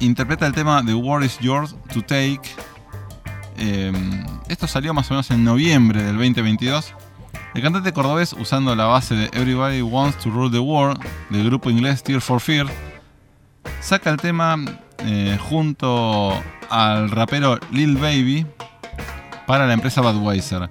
interpreta 0.00 0.46
el 0.46 0.52
tema 0.52 0.82
The 0.84 0.94
World 0.94 1.24
is 1.26 1.38
Yours 1.38 1.76
to 1.92 2.02
Take. 2.02 2.40
Eh, 3.56 3.92
esto 4.48 4.66
salió 4.66 4.92
más 4.92 5.10
o 5.10 5.14
menos 5.14 5.30
en 5.30 5.44
noviembre 5.44 6.02
del 6.02 6.16
2022. 6.16 6.94
El 7.54 7.62
cantante 7.62 7.92
cordobés, 7.92 8.32
usando 8.32 8.76
la 8.76 8.86
base 8.86 9.14
de 9.14 9.24
Everybody 9.32 9.82
Wants 9.82 10.18
to 10.18 10.30
Rule 10.30 10.50
the 10.50 10.58
World 10.58 11.00
del 11.30 11.44
grupo 11.44 11.68
inglés 11.68 12.02
Tear 12.02 12.20
for 12.20 12.40
Fear, 12.40 12.66
saca 13.80 14.10
el 14.10 14.16
tema 14.16 14.56
eh, 14.98 15.38
junto 15.48 16.32
al 16.68 17.10
rapero 17.10 17.58
Lil 17.70 17.96
Baby 17.96 18.46
para 19.46 19.66
la 19.66 19.74
empresa 19.74 20.00
Budweiser. 20.00 20.70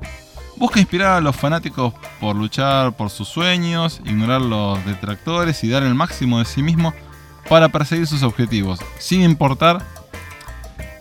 Busca 0.56 0.80
inspirar 0.80 1.18
a 1.18 1.22
los 1.22 1.36
fanáticos 1.36 1.94
por 2.20 2.36
luchar 2.36 2.94
por 2.96 3.10
sus 3.10 3.28
sueños, 3.28 4.02
ignorar 4.06 4.42
los 4.42 4.84
detractores 4.86 5.64
y 5.64 5.70
dar 5.70 5.84
el 5.84 5.96
máximo 5.96 6.40
de 6.40 6.46
sí 6.46 6.62
mismo 6.62 6.94
para 7.48 7.70
perseguir 7.70 8.08
sus 8.08 8.24
objetivos, 8.24 8.80
sin 9.00 9.22
importar 9.22 9.82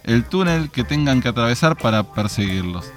el 0.05 0.24
túnel 0.24 0.70
que 0.70 0.84
tengan 0.84 1.20
que 1.20 1.28
atravesar 1.28 1.76
para 1.76 2.03
perseguirlos. 2.03 2.91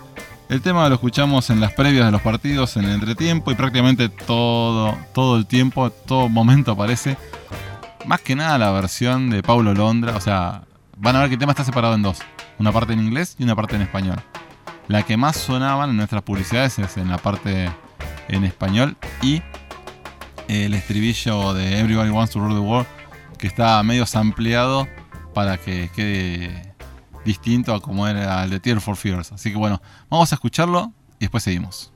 El 0.49 0.61
tema 0.61 0.87
lo 0.89 0.95
escuchamos 0.95 1.49
en 1.49 1.59
las 1.61 1.73
previas 1.73 2.05
de 2.05 2.11
los 2.11 2.21
partidos, 2.21 2.75
en 2.77 2.85
el 2.85 2.91
entretiempo 2.91 3.51
y 3.51 3.55
prácticamente 3.55 4.09
todo, 4.09 4.97
todo 5.13 5.37
el 5.37 5.45
tiempo, 5.45 5.89
todo 5.89 6.29
momento 6.29 6.73
aparece. 6.73 7.17
Más 8.05 8.21
que 8.21 8.35
nada 8.35 8.57
la 8.57 8.71
versión 8.71 9.29
de 9.29 9.43
Paulo 9.43 9.73
Londra, 9.73 10.15
o 10.15 10.21
sea, 10.21 10.63
van 10.97 11.15
a 11.15 11.19
ver 11.19 11.29
que 11.29 11.35
el 11.35 11.39
tema 11.39 11.51
está 11.51 11.63
separado 11.63 11.93
en 11.95 12.01
dos, 12.01 12.19
una 12.57 12.71
parte 12.71 12.93
en 12.93 12.99
inglés 12.99 13.35
y 13.37 13.43
una 13.43 13.55
parte 13.55 13.75
en 13.75 13.83
español. 13.83 14.21
La 14.87 15.03
que 15.03 15.17
más 15.17 15.37
sonaban 15.37 15.91
en 15.91 15.97
nuestras 15.97 16.23
publicidades 16.23 16.79
es 16.79 16.97
en 16.97 17.09
la 17.09 17.17
parte 17.17 17.71
en 18.27 18.43
español 18.43 18.97
y 19.21 19.41
el 20.47 20.73
estribillo 20.73 21.53
de 21.53 21.79
Everybody 21.79 22.09
Wants 22.09 22.33
to 22.33 22.39
Rule 22.39 22.55
the 22.55 22.59
World 22.59 22.87
que 23.37 23.47
está 23.47 23.81
medio 23.83 24.05
ampliado 24.13 24.87
para 25.33 25.57
que 25.57 25.89
quede 25.95 26.75
distinto 27.23 27.73
a 27.73 27.81
como 27.81 28.07
era 28.07 28.43
el 28.43 28.49
de 28.49 28.59
Tear 28.59 28.81
for 28.81 28.95
Fears. 28.95 29.31
Así 29.31 29.51
que 29.51 29.57
bueno, 29.57 29.81
vamos 30.09 30.31
a 30.31 30.35
escucharlo 30.35 30.91
y 31.19 31.25
después 31.25 31.43
seguimos. 31.43 31.93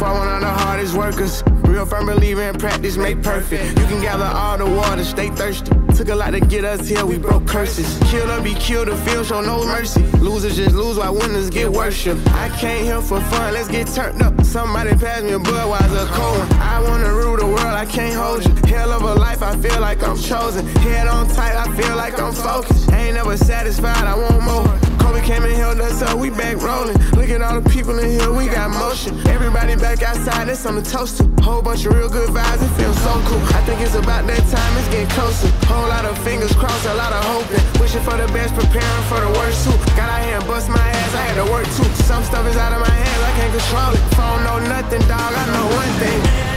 One 0.00 0.28
of 0.28 0.40
the 0.40 0.46
hardest 0.46 0.94
workers. 0.94 1.42
Real 1.64 1.86
firm 1.86 2.06
believer 2.06 2.42
in 2.42 2.58
practice 2.58 2.96
make 2.96 3.22
perfect. 3.22 3.78
You 3.78 3.86
can 3.86 4.00
gather 4.02 4.24
all 4.24 4.58
the 4.58 4.66
water, 4.66 5.04
stay 5.04 5.30
thirsty. 5.30 5.72
Took 5.96 6.08
a 6.10 6.14
lot 6.14 6.30
to 6.32 6.40
get 6.40 6.64
us 6.64 6.86
here, 6.86 7.04
we 7.06 7.16
broke 7.18 7.46
curses. 7.46 7.98
Kill 8.10 8.30
or 8.30 8.40
be 8.42 8.54
killed, 8.54 8.88
the 8.88 8.96
field 8.98 9.26
show 9.26 9.40
no 9.40 9.64
mercy. 9.64 10.02
Losers 10.18 10.56
just 10.56 10.74
lose 10.74 10.98
while 10.98 11.14
winners 11.14 11.48
get 11.48 11.70
worship. 11.72 12.18
I 12.34 12.50
came 12.58 12.84
here 12.84 13.00
for 13.00 13.20
fun, 13.22 13.54
let's 13.54 13.68
get 13.68 13.86
turned 13.88 14.22
up. 14.22 14.44
Somebody 14.44 14.90
pass 14.96 15.22
me 15.22 15.32
a 15.32 15.38
Budweiser 15.38 16.06
cold 16.08 16.38
one. 16.38 16.52
I 16.60 16.80
wanna 16.82 17.12
rule 17.14 17.36
the 17.36 17.46
world, 17.46 17.60
I 17.60 17.86
can't 17.86 18.14
hold 18.14 18.44
you. 18.44 18.54
Hell 18.68 18.92
of 18.92 19.02
a 19.02 19.14
life, 19.14 19.42
I 19.42 19.56
feel 19.56 19.80
like 19.80 20.02
I'm 20.02 20.18
chosen. 20.18 20.66
Head 20.84 21.08
on 21.08 21.26
tight, 21.28 21.56
I 21.56 21.74
feel 21.74 21.96
like 21.96 22.20
I'm 22.20 22.34
focused. 22.34 22.92
Ain't 22.92 23.14
never 23.14 23.36
satisfied, 23.36 24.04
I 24.04 24.14
want 24.16 24.42
more. 24.42 24.96
Kobe 24.98 25.22
came 25.22 25.44
and 25.44 25.54
held 25.54 25.80
us 25.80 26.02
up, 26.02 26.18
we 26.18 26.30
back 26.30 26.56
rolling. 26.60 26.98
Look 27.12 27.30
at 27.30 27.40
all 27.40 27.60
the 27.60 27.70
people 27.70 27.96
in 27.98 28.10
here, 28.10 28.32
we 28.32 28.46
got 28.46 28.70
motion. 28.70 29.16
Everybody 29.28 29.76
back 29.76 29.85
outside, 29.94 30.48
that's 30.48 30.66
on 30.66 30.74
the 30.74 30.82
toaster. 30.82 31.24
Whole 31.42 31.62
bunch 31.62 31.86
of 31.86 31.94
real 31.94 32.08
good 32.08 32.30
vibes, 32.30 32.62
it 32.62 32.72
feels 32.74 32.98
so 33.02 33.12
cool. 33.26 33.38
I 33.54 33.62
think 33.62 33.80
it's 33.80 33.94
about 33.94 34.26
that 34.26 34.42
time, 34.50 34.72
it's 34.78 34.88
getting 34.88 35.08
closer. 35.14 35.48
Whole 35.70 35.88
lot 35.88 36.04
of 36.04 36.18
fingers 36.26 36.52
crossed, 36.54 36.86
a 36.86 36.94
lot 36.94 37.12
of 37.12 37.22
hoping. 37.24 37.62
Wishing 37.80 38.02
for 38.02 38.16
the 38.16 38.26
best, 38.34 38.54
preparing 38.54 39.04
for 39.06 39.20
the 39.20 39.30
worst 39.38 39.64
too. 39.64 39.76
Got 39.94 40.10
out 40.10 40.22
here 40.24 40.36
and 40.38 40.46
bust 40.46 40.68
my 40.68 40.82
ass, 40.82 41.14
I 41.14 41.22
had 41.30 41.36
to 41.44 41.46
work 41.50 41.66
too. 41.78 41.88
Some 42.02 42.24
stuff 42.24 42.46
is 42.46 42.56
out 42.56 42.72
of 42.72 42.80
my 42.80 42.90
hands, 42.90 43.22
I 43.22 43.32
can't 43.38 43.52
control 43.54 43.90
it. 43.94 44.02
Phone 44.18 44.40
know 44.42 44.58
nothing, 44.66 45.02
dog, 45.06 45.32
I 45.32 45.44
know 45.54 45.66
one 45.70 45.92
thing. 46.02 46.55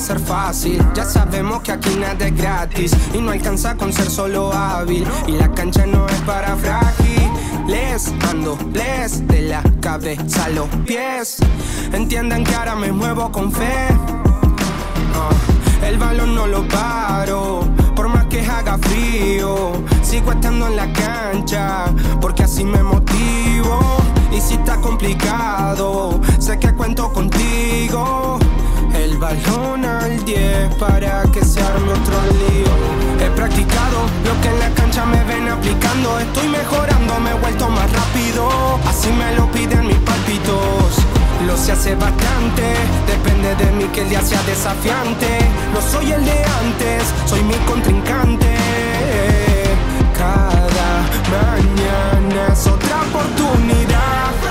Ser 0.00 0.18
fácil? 0.18 0.82
Ya 0.94 1.04
sabemos 1.04 1.60
que 1.60 1.72
aquí 1.72 1.94
nada 1.96 2.26
es 2.26 2.34
gratis 2.34 2.92
y 3.12 3.18
no 3.18 3.32
alcanza 3.32 3.76
con 3.76 3.92
ser 3.92 4.10
solo 4.10 4.52
hábil. 4.52 5.06
Y 5.26 5.32
la 5.32 5.52
cancha 5.52 5.84
no 5.86 6.06
es 6.08 6.20
para 6.22 6.56
frágiles, 6.56 8.12
ando 8.28 8.58
les 8.72 9.26
de 9.28 9.42
la 9.42 9.62
cabeza 9.80 10.46
a 10.46 10.48
los 10.48 10.68
pies. 10.86 11.36
Entiendan 11.92 12.44
que 12.44 12.54
ahora 12.54 12.74
me 12.76 12.90
muevo 12.92 13.30
con 13.30 13.52
fe. 13.52 13.88
Ah, 15.14 15.86
el 15.86 15.98
balón 15.98 16.34
no 16.34 16.46
lo 16.46 16.66
paro, 16.66 17.68
por 17.94 18.08
más 18.08 18.24
que 18.26 18.40
haga 18.40 18.78
frío. 18.78 19.72
Sigo 20.02 20.32
estando 20.32 20.66
en 20.68 20.76
la 20.76 20.90
cancha, 20.92 21.86
porque 22.20 22.44
así 22.44 22.64
me 22.64 22.82
motivo. 22.82 23.78
Y 24.32 24.40
si 24.40 24.54
está 24.54 24.76
complicado, 24.76 26.20
sé 26.38 26.58
que 26.58 26.72
cuento 26.72 27.12
contigo. 27.12 28.38
El 28.94 29.18
balón 29.18 29.84
al 29.84 30.24
10 30.24 30.74
para 30.74 31.22
que 31.32 31.44
se 31.44 31.60
arme 31.60 31.92
otro 31.92 32.16
lío. 32.38 33.24
He 33.24 33.30
practicado 33.30 33.98
lo 34.24 34.40
que 34.40 34.48
en 34.48 34.58
la 34.58 34.70
cancha 34.70 35.04
me 35.04 35.22
ven 35.24 35.48
aplicando. 35.48 36.18
Estoy 36.18 36.48
mejorando, 36.48 37.20
me 37.20 37.30
he 37.30 37.34
vuelto 37.34 37.68
más 37.68 37.90
rápido. 37.92 38.48
Así 38.86 39.08
me 39.12 39.34
lo 39.36 39.50
piden 39.50 39.86
mis 39.86 39.98
palpitos. 39.98 40.96
Lo 41.46 41.56
sé 41.56 41.72
hace 41.72 41.94
bastante, 41.94 42.74
depende 43.06 43.54
de 43.56 43.72
mí 43.72 43.84
que 43.92 44.02
el 44.02 44.10
día 44.10 44.20
sea 44.20 44.42
desafiante. 44.42 45.38
No 45.72 45.80
soy 45.80 46.12
el 46.12 46.24
de 46.24 46.44
antes, 46.44 47.02
soy 47.26 47.42
mi 47.42 47.56
contrincante. 47.66 48.56
Cada 50.16 51.02
mañana 51.30 52.52
es 52.52 52.66
otra 52.66 53.00
oportunidad. 53.02 54.49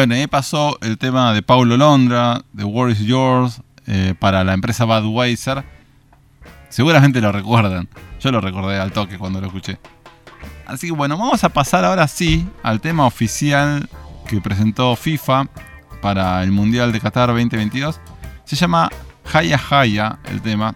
Bueno, 0.00 0.14
ahí 0.14 0.26
pasó 0.26 0.78
el 0.80 0.96
tema 0.96 1.34
de 1.34 1.42
Paulo 1.42 1.76
Londra, 1.76 2.42
The 2.56 2.64
War 2.64 2.88
is 2.88 3.00
Yours, 3.00 3.60
eh, 3.86 4.14
para 4.18 4.42
la 4.44 4.54
empresa 4.54 4.86
Budweiser. 4.86 5.62
Seguramente 6.70 7.20
lo 7.20 7.30
recuerdan. 7.32 7.86
Yo 8.18 8.32
lo 8.32 8.40
recordé 8.40 8.80
al 8.80 8.92
toque 8.92 9.18
cuando 9.18 9.42
lo 9.42 9.48
escuché. 9.48 9.78
Así 10.64 10.86
que 10.86 10.94
bueno, 10.94 11.18
vamos 11.18 11.44
a 11.44 11.50
pasar 11.50 11.84
ahora 11.84 12.08
sí 12.08 12.48
al 12.62 12.80
tema 12.80 13.04
oficial 13.06 13.90
que 14.26 14.40
presentó 14.40 14.96
FIFA 14.96 15.48
para 16.00 16.42
el 16.44 16.50
Mundial 16.50 16.92
de 16.92 17.00
Qatar 17.00 17.28
2022. 17.28 18.00
Se 18.44 18.56
llama 18.56 18.88
Haya 19.34 19.60
Haya 19.70 20.18
el 20.30 20.40
tema. 20.40 20.74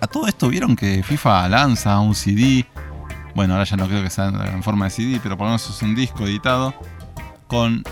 A 0.00 0.06
todo 0.06 0.26
esto 0.26 0.48
vieron 0.48 0.74
que 0.74 1.02
FIFA 1.02 1.50
lanza 1.50 2.00
un 2.00 2.14
CD. 2.14 2.64
Bueno, 3.34 3.52
ahora 3.52 3.64
ya 3.66 3.76
no 3.76 3.86
creo 3.86 4.02
que 4.02 4.08
sea 4.08 4.28
en 4.28 4.62
forma 4.62 4.86
de 4.86 4.90
CD, 4.90 5.20
pero 5.22 5.36
por 5.36 5.44
lo 5.44 5.50
menos 5.50 5.68
es 5.68 5.82
un 5.82 5.94
disco 5.94 6.24
editado. 6.24 6.72
Con. 7.46 7.84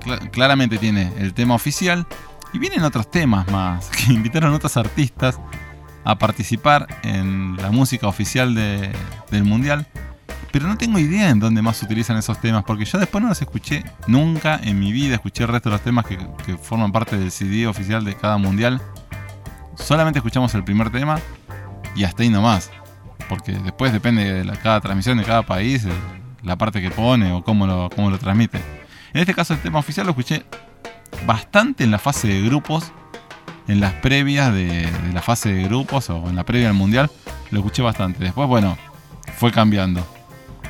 Cla- 0.00 0.30
claramente 0.30 0.78
tiene 0.78 1.12
el 1.18 1.34
tema 1.34 1.54
oficial. 1.54 2.06
Y 2.52 2.58
vienen 2.58 2.82
otros 2.82 3.10
temas 3.10 3.48
más. 3.50 3.88
Que 3.96 4.12
invitaron 4.12 4.52
otros 4.54 4.76
artistas 4.76 5.38
a 6.04 6.16
participar 6.18 6.86
en 7.02 7.56
la 7.56 7.70
música 7.70 8.06
oficial 8.08 8.54
de- 8.54 8.90
del 9.30 9.44
mundial. 9.44 9.86
Pero 10.52 10.66
no 10.66 10.76
tengo 10.76 10.98
idea 10.98 11.28
en 11.30 11.38
dónde 11.38 11.62
más 11.62 11.80
utilizan 11.80 12.16
esos 12.16 12.40
temas, 12.40 12.64
porque 12.64 12.84
yo 12.84 12.98
después 12.98 13.22
no 13.22 13.28
los 13.28 13.40
escuché 13.40 13.84
nunca 14.08 14.58
en 14.60 14.80
mi 14.80 14.90
vida. 14.90 15.14
Escuché 15.14 15.44
el 15.44 15.48
resto 15.48 15.68
de 15.70 15.74
los 15.74 15.82
temas 15.82 16.04
que, 16.06 16.18
forman 16.60 16.90
parte 16.90 17.16
del 17.16 17.30
CD 17.30 17.68
oficial 17.68 18.04
de 18.04 18.16
cada 18.16 18.36
mundial. 18.36 18.82
Solamente 19.76 20.18
escuchamos 20.18 20.52
el 20.54 20.64
primer 20.64 20.90
tema 20.90 21.20
y 21.94 22.02
hasta 22.02 22.24
ahí 22.24 22.30
nomás. 22.30 22.70
Porque 23.28 23.52
después 23.52 23.92
depende 23.92 24.42
de 24.42 24.58
cada 24.58 24.80
transmisión 24.80 25.18
de 25.18 25.24
cada 25.24 25.42
país, 25.42 25.86
la 26.42 26.56
parte 26.56 26.82
que 26.82 26.90
pone 26.90 27.30
o 27.30 27.44
cómo 27.44 27.68
lo, 27.68 27.88
cómo 27.94 28.10
lo 28.10 28.18
transmite. 28.18 28.60
En 29.12 29.20
este 29.20 29.34
caso, 29.34 29.54
el 29.54 29.60
tema 29.60 29.78
oficial 29.78 30.06
lo 30.06 30.12
escuché 30.12 30.44
bastante 31.26 31.84
en 31.84 31.90
la 31.90 31.98
fase 31.98 32.28
de 32.28 32.42
grupos, 32.42 32.92
en 33.66 33.80
las 33.80 33.92
previas 33.94 34.52
de, 34.52 34.88
la 35.12 35.22
fase 35.22 35.52
de 35.52 35.64
grupos 35.64 36.10
o 36.10 36.28
en 36.28 36.36
la 36.36 36.44
previa 36.44 36.68
del 36.68 36.76
mundial. 36.76 37.10
Lo 37.50 37.58
escuché 37.60 37.82
bastante. 37.82 38.22
Después, 38.22 38.48
bueno, 38.48 38.76
fue 39.36 39.50
cambiando. 39.50 40.06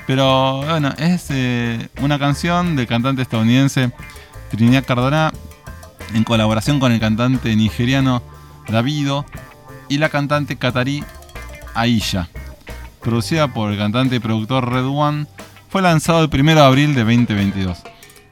Pero 0.07 0.63
bueno, 0.63 0.93
es 0.99 1.27
eh, 1.31 1.89
una 2.01 2.19
canción 2.19 2.75
del 2.75 2.87
cantante 2.87 3.23
estadounidense 3.23 3.93
Trinidad 4.51 4.85
Cardona 4.85 5.33
en 6.15 6.25
colaboración 6.25 6.81
con 6.81 6.91
el 6.91 6.99
cantante 6.99 7.55
nigeriano 7.55 8.23
Davido 8.67 9.25
y 9.89 9.99
la 9.99 10.09
cantante 10.09 10.57
catarí 10.57 11.05
Aisha. 11.75 12.29
Producida 13.01 13.49
por 13.49 13.71
el 13.71 13.79
cantante 13.79 14.17
y 14.17 14.19
productor 14.19 14.71
Red 14.71 14.87
One, 14.87 15.27
fue 15.69 15.83
lanzado 15.83 16.25
el 16.25 16.31
1 16.33 16.55
de 16.55 16.61
abril 16.61 16.95
de 16.95 17.05
2022. 17.05 17.79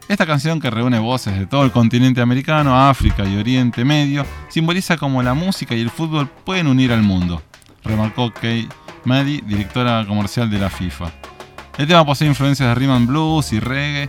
Esta 0.08 0.24
canción 0.24 0.58
que 0.58 0.70
reúne 0.70 0.98
voces 0.98 1.38
de 1.38 1.46
todo 1.46 1.64
el 1.64 1.70
continente 1.70 2.22
americano, 2.22 2.88
África 2.88 3.26
y 3.26 3.36
Oriente 3.36 3.84
Medio, 3.84 4.24
simboliza 4.48 4.96
cómo 4.96 5.22
la 5.22 5.34
música 5.34 5.74
y 5.74 5.82
el 5.82 5.90
fútbol 5.90 6.28
pueden 6.28 6.66
unir 6.66 6.92
al 6.92 7.02
mundo, 7.02 7.42
remarcó 7.84 8.32
Kay 8.32 8.66
Maddy, 9.04 9.42
directora 9.42 10.06
comercial 10.08 10.48
de 10.48 10.60
la 10.60 10.70
FIFA. 10.70 11.12
El 11.76 11.86
tema 11.86 12.06
posee 12.06 12.26
influencias 12.26 12.70
de 12.70 12.74
rhythm 12.74 13.06
blues 13.06 13.52
y 13.52 13.60
reggae 13.60 14.08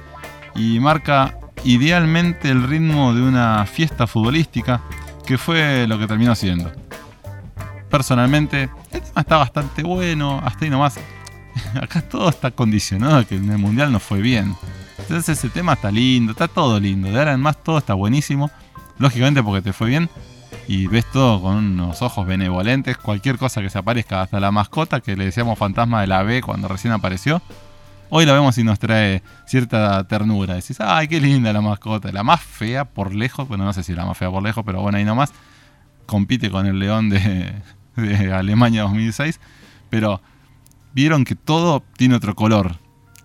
y 0.56 0.80
marca 0.80 1.38
idealmente 1.66 2.50
el 2.50 2.64
ritmo 2.64 3.14
de 3.14 3.22
una 3.22 3.66
fiesta 3.66 4.08
futbolística 4.08 4.80
que 5.26 5.38
fue 5.38 5.86
lo 5.86 6.00
que 6.00 6.08
terminó 6.08 6.34
siendo. 6.34 6.72
Personalmente, 7.89 8.70
el 8.93 9.02
tema 9.02 9.20
está 9.22 9.36
bastante 9.36 9.84
bueno, 9.84 10.41
hasta 10.45 10.64
ahí 10.64 10.72
nomás. 10.72 10.97
Acá 11.82 12.02
todo 12.02 12.30
está 12.30 12.52
condicionado 12.52 13.28
que 13.28 13.36
en 13.36 13.52
el 13.52 13.58
mundial 13.58 13.91
no 13.91 14.00
fue 14.00 14.22
bien. 14.22 14.56
Entonces 15.02 15.38
ese 15.38 15.50
tema 15.50 15.74
está 15.74 15.91
lindo, 15.91 16.32
está 16.32 16.47
todo 16.47 16.80
lindo. 16.80 17.12
De 17.12 17.18
ahora 17.18 17.34
en 17.34 17.41
más 17.41 17.62
todo 17.64 17.78
está 17.78 17.93
buenísimo. 17.93 18.52
Lógicamente 18.97 19.41
porque 19.41 19.62
te 19.62 19.74
fue 19.74 19.88
bien 19.88 20.10
y 20.68 20.88
ves 20.88 21.06
todo 21.12 21.41
con 21.41 21.56
unos 21.58 22.02
ojos 22.02 22.28
benevolentes. 22.28 22.97
Cualquier 22.97 23.38
cosa 23.38 23.62
que 23.62 23.70
se 23.70 23.80
aparezca, 23.80 24.22
hasta 24.22 24.39
la 24.39 24.52
mascota 24.52 25.02
que 25.02 25.16
le 25.16 25.26
decíamos 25.26 25.58
fantasma 25.58 26.02
de 26.02 26.08
la 26.08 26.24
B 26.24 26.41
cuando 26.41 26.68
recién 26.68 26.93
apareció. 26.93 27.41
Hoy 28.12 28.26
la 28.26 28.34
vemos 28.34 28.58
y 28.58 28.64
nos 28.64 28.80
trae 28.80 29.22
cierta 29.45 30.08
ternura. 30.08 30.56
Decís, 30.56 30.78
ay, 30.80 31.08
qué 31.08 31.20
linda 31.20 31.54
la 31.54 31.62
mascota. 31.62 32.12
La 32.12 32.24
más 32.24 32.41
fea 32.41 32.86
por 32.86 33.14
lejos, 33.14 33.47
bueno, 33.47 33.66
no 33.66 33.74
sé 33.74 33.84
si 33.84 33.93
la 33.93 34.06
más 34.06 34.18
fea 34.18 34.30
por 34.30 34.43
lejos, 34.43 34.64
pero 34.66 34.82
bueno, 34.82 34.97
ahí 34.97 35.06
nomás. 35.06 35.32
Compite 36.06 36.50
con 36.50 36.66
el 36.66 36.80
León 36.80 37.10
de, 37.10 37.54
de 37.95 38.34
Alemania 38.34 38.84
2006. 38.84 39.39
Pero 39.89 40.22
vieron 40.93 41.24
que 41.24 41.36
todo 41.36 41.84
tiene 41.97 42.16
otro 42.16 42.36
color. 42.36 42.78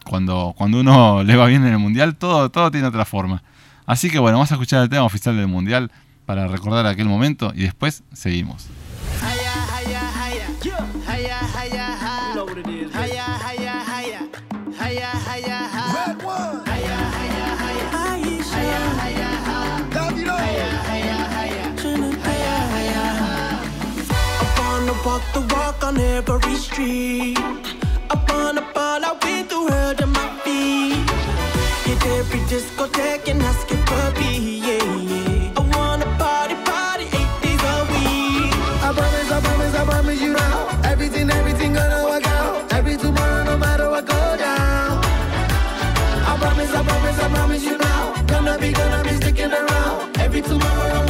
Cuando, 0.04 0.54
cuando 0.56 0.80
uno 0.80 1.22
le 1.24 1.36
va 1.36 1.46
bien 1.46 1.64
en 1.64 1.72
el 1.72 1.78
mundial, 1.78 2.16
todo, 2.16 2.50
todo 2.50 2.70
tiene 2.70 2.86
otra 2.86 3.04
forma. 3.04 3.42
Así 3.86 4.10
que 4.10 4.18
bueno, 4.18 4.38
vamos 4.38 4.50
a 4.50 4.54
escuchar 4.54 4.82
el 4.82 4.88
tema 4.88 5.04
oficial 5.04 5.36
del 5.36 5.48
mundial 5.48 5.90
para 6.26 6.48
recordar 6.48 6.86
aquel 6.86 7.06
momento 7.06 7.52
y 7.54 7.62
después 7.62 8.02
seguimos. 8.12 8.68
I 28.14 28.16
wanna 28.32 28.62
ball 28.74 29.04
out 29.04 29.24
with 29.24 29.48
the 29.48 29.58
world 29.60 30.00
at 30.00 30.08
my 30.08 30.28
feet. 30.44 31.10
Hit 31.86 32.02
every 32.18 32.40
discotheque 32.52 33.28
and 33.30 33.42
ask 33.42 33.70
it 33.70 33.84
puppy, 33.86 34.34
yeah, 34.66 34.84
yeah. 35.12 35.58
I 35.58 35.60
wanna 35.76 36.06
party, 36.22 36.54
party 36.70 37.06
eight 37.18 37.32
days 37.42 37.62
a 37.72 37.76
week. 37.92 38.54
I 38.86 38.92
promise, 38.98 39.30
I 39.36 39.40
promise, 39.46 39.74
I 39.74 39.84
promise 39.84 40.20
you 40.22 40.32
now. 40.34 40.68
Everything, 40.84 41.28
everything 41.30 41.72
gonna 41.74 42.04
work 42.04 42.26
out. 42.28 42.72
Every 42.72 42.96
tomorrow, 42.96 43.44
no 43.44 43.56
matter 43.58 43.90
what 43.90 44.06
go 44.06 44.20
down. 44.36 45.02
I 46.30 46.36
promise, 46.40 46.72
I 46.72 46.82
promise, 46.84 47.18
I 47.18 47.28
promise 47.34 47.64
you 47.64 47.78
now. 47.78 48.14
Gonna 48.28 48.58
be, 48.58 48.72
gonna 48.72 49.02
be 49.02 49.14
sticking 49.16 49.52
around. 49.52 50.16
Every 50.18 50.42
tomorrow, 50.42 51.03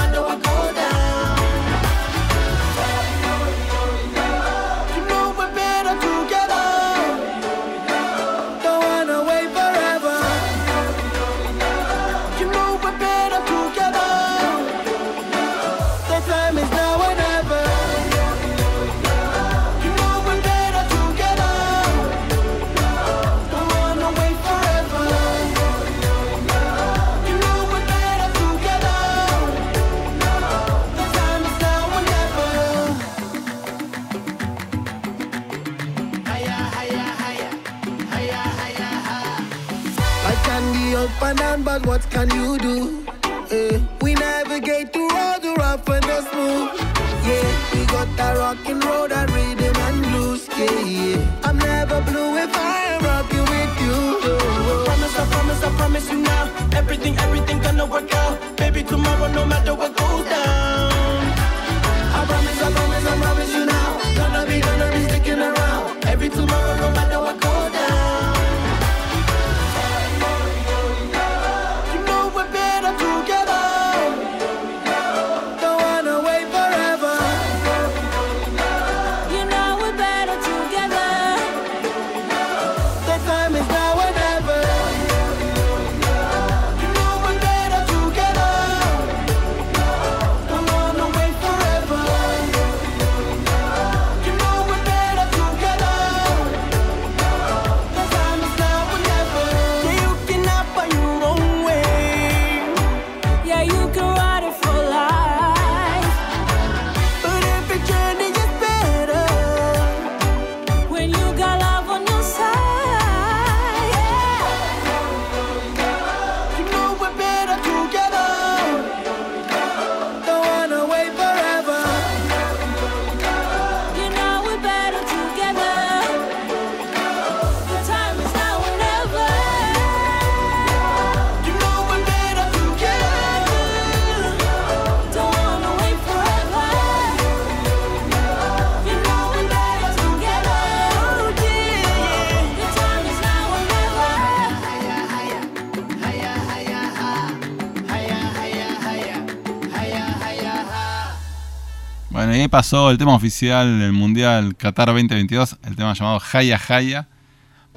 pasó 152.54 152.88
el 152.92 152.98
tema 152.98 153.16
oficial 153.16 153.80
del 153.80 153.90
Mundial 153.90 154.54
Qatar 154.54 154.86
2022, 154.86 155.56
el 155.64 155.74
tema 155.74 155.92
llamado 155.92 156.22
Haya 156.32 156.60
Haya. 156.68 157.08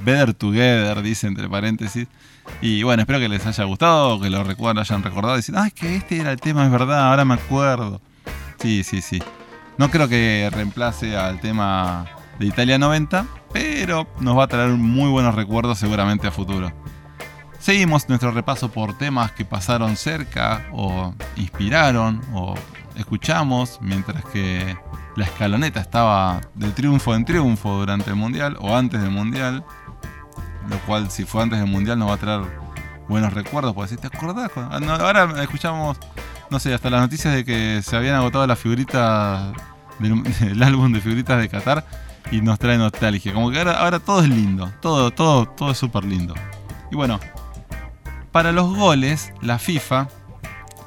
Better 0.05 0.35
Together, 0.35 1.01
dice 1.01 1.25
entre 1.25 1.49
paréntesis. 1.49 2.07
Y 2.61 2.83
bueno, 2.83 3.01
espero 3.01 3.17
que 3.17 3.27
les 3.27 3.43
haya 3.43 3.63
gustado, 3.63 4.21
que 4.21 4.29
lo 4.29 4.39
hayan 4.39 5.01
recordado 5.01 5.33
y 5.33 5.37
decir, 5.37 5.55
ah, 5.57 5.65
es 5.65 5.73
que 5.73 5.95
este 5.95 6.19
era 6.19 6.31
el 6.31 6.39
tema, 6.39 6.63
es 6.63 6.71
verdad, 6.71 7.09
ahora 7.09 7.25
me 7.25 7.33
acuerdo. 7.33 8.01
Sí, 8.59 8.83
sí, 8.83 9.01
sí. 9.01 9.19
No 9.79 9.89
creo 9.89 10.07
que 10.07 10.47
reemplace 10.53 11.17
al 11.17 11.39
tema 11.39 12.05
de 12.37 12.45
Italia 12.45 12.77
90, 12.77 13.25
pero 13.51 14.07
nos 14.19 14.37
va 14.37 14.43
a 14.43 14.47
traer 14.47 14.69
muy 14.69 15.09
buenos 15.09 15.33
recuerdos 15.33 15.79
seguramente 15.79 16.27
a 16.27 16.31
futuro. 16.31 16.71
Seguimos 17.57 18.07
nuestro 18.09 18.29
repaso 18.29 18.69
por 18.69 18.95
temas 18.95 19.31
que 19.31 19.43
pasaron 19.43 19.97
cerca 19.97 20.67
o 20.71 21.15
inspiraron 21.35 22.21
o 22.31 22.53
escuchamos 22.97 23.79
mientras 23.81 24.25
que 24.25 24.77
la 25.15 25.25
escaloneta 25.25 25.79
estaba 25.79 26.41
de 26.55 26.69
triunfo 26.71 27.15
en 27.15 27.25
triunfo 27.25 27.79
durante 27.79 28.09
el 28.09 28.15
mundial 28.15 28.57
o 28.59 28.75
antes 28.75 29.01
del 29.01 29.11
mundial. 29.11 29.63
Lo 30.69 30.77
cual, 30.79 31.09
si 31.09 31.23
fue 31.23 31.43
antes 31.43 31.59
del 31.59 31.69
mundial, 31.69 31.97
nos 31.97 32.09
va 32.09 32.15
a 32.15 32.17
traer 32.17 32.41
buenos 33.07 33.33
recuerdos. 33.33 33.73
Porque 33.73 33.95
si 33.95 33.97
te 33.97 34.07
acordás, 34.07 34.51
Ah, 34.55 34.79
ahora 34.99 35.41
escuchamos, 35.41 35.97
no 36.49 36.59
sé, 36.59 36.73
hasta 36.73 36.89
las 36.89 37.01
noticias 37.01 37.33
de 37.33 37.45
que 37.45 37.81
se 37.83 37.95
habían 37.95 38.15
agotado 38.15 38.45
las 38.45 38.59
figuritas 38.59 39.53
del, 39.99 40.23
del 40.39 40.63
álbum 40.63 40.91
de 40.91 40.99
figuritas 40.99 41.39
de 41.39 41.47
Qatar 41.47 41.85
y 42.31 42.41
nos 42.41 42.59
trae 42.59 42.77
nostalgia. 42.77 43.33
Como 43.33 43.51
que 43.51 43.59
ahora, 43.59 43.79
ahora 43.79 43.99
todo 43.99 44.21
es 44.21 44.29
lindo, 44.29 44.71
todo, 44.81 45.11
todo, 45.11 45.47
todo 45.47 45.71
es 45.71 45.77
súper 45.77 46.03
lindo. 46.03 46.33
Y 46.91 46.95
bueno, 46.95 47.19
para 48.31 48.51
los 48.51 48.75
goles, 48.75 49.31
la 49.41 49.57
FIFA 49.57 50.09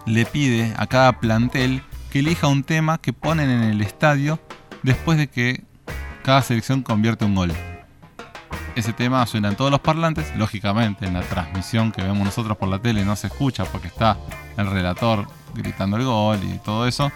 le 0.07 0.27
pide 0.27 0.75
a 0.77 0.87
cada 0.87 1.21
plantel 1.21 1.83
que 2.11 2.19
elija 2.19 2.49
un 2.49 2.65
tema 2.65 2.99
que 2.99 3.13
ponen 3.13 3.51
en 3.51 3.63
el 3.63 3.81
estadio 3.81 4.41
después 4.83 5.17
de 5.17 5.29
que 5.29 5.63
cada 6.25 6.43
selección 6.43 6.83
convierte 6.83 7.25
un 7.25 7.35
gol. 7.35 7.53
Ese 8.77 8.93
tema 8.93 9.25
suena 9.27 9.49
en 9.49 9.57
todos 9.57 9.71
los 9.71 9.81
parlantes, 9.81 10.35
lógicamente 10.37 11.07
en 11.07 11.15
la 11.15 11.23
transmisión 11.23 11.93
que 11.93 12.03
vemos 12.03 12.25
nosotros 12.25 12.57
por 12.57 12.69
la 12.69 12.79
tele 12.79 13.05
no 13.05 13.17
se 13.17 13.29
escucha 13.29 13.65
porque 13.65 13.89
está 13.89 14.17
el 14.57 14.71
relator 14.71 15.27
gritando 15.55 15.97
el 15.97 16.05
gol 16.05 16.39
y 16.43 16.59
todo 16.59 16.87
eso. 16.87 17.11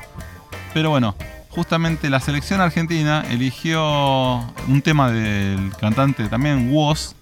Pero 0.72 0.90
bueno, 0.90 1.14
justamente 1.51 2.11
la 2.11 2.20
selección 2.20 2.61
argentina 2.61 3.24
eligió 3.30 4.38
un 4.68 4.82
tema 4.82 5.11
del 5.11 5.72
cantante 5.78 6.28
también 6.28 6.70
Woz, 6.72 7.14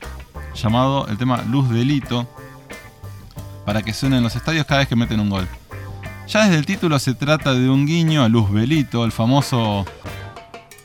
llamado 0.54 1.06
el 1.08 1.18
tema 1.18 1.42
Luz 1.48 1.68
Delito, 1.70 2.28
para 3.64 3.82
que 3.82 3.92
suene 3.92 4.16
en 4.16 4.22
los 4.22 4.34
estadios 4.34 4.66
cada 4.66 4.80
vez 4.80 4.88
que 4.88 4.96
meten 4.96 5.20
un 5.20 5.30
gol. 5.30 5.48
Ya 6.32 6.44
desde 6.44 6.56
el 6.56 6.64
título 6.64 6.98
se 6.98 7.12
trata 7.12 7.52
de 7.52 7.68
un 7.68 7.84
guiño 7.84 8.24
a 8.24 8.28
Luz 8.30 8.50
Belito, 8.50 9.04
el 9.04 9.12
famoso 9.12 9.84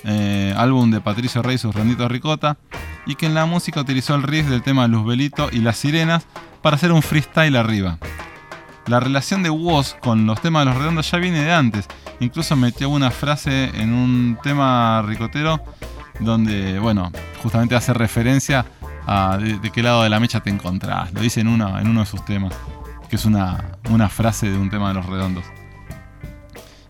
eh, 0.03 0.53
álbum 0.57 0.91
de 0.91 0.99
Patricio 0.99 1.41
Rey 1.41 1.55
y 1.55 1.57
sus 1.57 1.73
Rondito 1.73 2.09
Ricota, 2.09 2.57
y 3.05 3.15
que 3.15 3.27
en 3.27 3.33
la 3.33 3.45
música 3.45 3.79
utilizó 3.79 4.13
el 4.15 4.23
riff 4.23 4.47
del 4.47 4.61
tema 4.61 4.89
Luz 4.89 5.05
Belito 5.05 5.47
y 5.49 5.59
las 5.59 5.77
sirenas 5.77 6.25
para 6.61 6.75
hacer 6.75 6.91
un 6.91 7.01
freestyle 7.01 7.55
arriba. 7.55 7.97
La 8.87 8.99
relación 8.99 9.41
de 9.41 9.49
Woz 9.49 9.93
con 9.93 10.25
los 10.25 10.41
temas 10.41 10.65
de 10.65 10.71
los 10.71 10.77
redondos 10.77 11.09
ya 11.09 11.17
viene 11.17 11.41
de 11.41 11.53
antes. 11.53 11.87
Incluso 12.19 12.57
metió 12.57 12.89
una 12.89 13.09
frase 13.09 13.71
en 13.73 13.93
un 13.93 14.37
tema 14.43 15.01
ricotero 15.03 15.63
donde, 16.19 16.77
bueno, 16.79 17.09
justamente 17.41 17.73
hace 17.73 17.93
referencia 17.93 18.65
a 19.05 19.37
de, 19.37 19.71
qué 19.71 19.81
lado 19.81 20.03
de 20.03 20.09
la 20.09 20.19
mecha 20.19 20.41
te 20.41 20.49
encontrás. 20.49 21.13
Lo 21.13 21.21
dice 21.21 21.39
en 21.39 21.47
uno 21.47 21.99
de 22.01 22.05
sus 22.05 22.25
temas, 22.25 22.53
que 23.09 23.15
es 23.15 23.25
una, 23.25 23.77
una 23.89 24.09
frase 24.09 24.49
de 24.49 24.57
un 24.57 24.69
tema 24.69 24.89
de 24.89 24.95
los 24.95 25.05
redondos. 25.05 25.45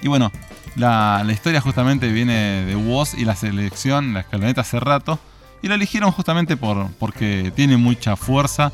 Y 0.01 0.07
bueno, 0.07 0.31
la, 0.75 1.23
la 1.25 1.33
historia 1.33 1.61
justamente 1.61 2.11
viene 2.11 2.65
de 2.65 2.75
Woz 2.75 3.13
y 3.15 3.25
la 3.25 3.35
selección, 3.35 4.13
la 4.13 4.21
escaloneta 4.21 4.61
hace 4.61 4.79
rato. 4.79 5.19
Y 5.61 5.67
lo 5.67 5.73
eligieron 5.73 6.11
justamente 6.11 6.55
por, 6.55 6.87
porque 6.99 7.51
tiene 7.55 7.77
mucha 7.77 8.15
fuerza 8.15 8.71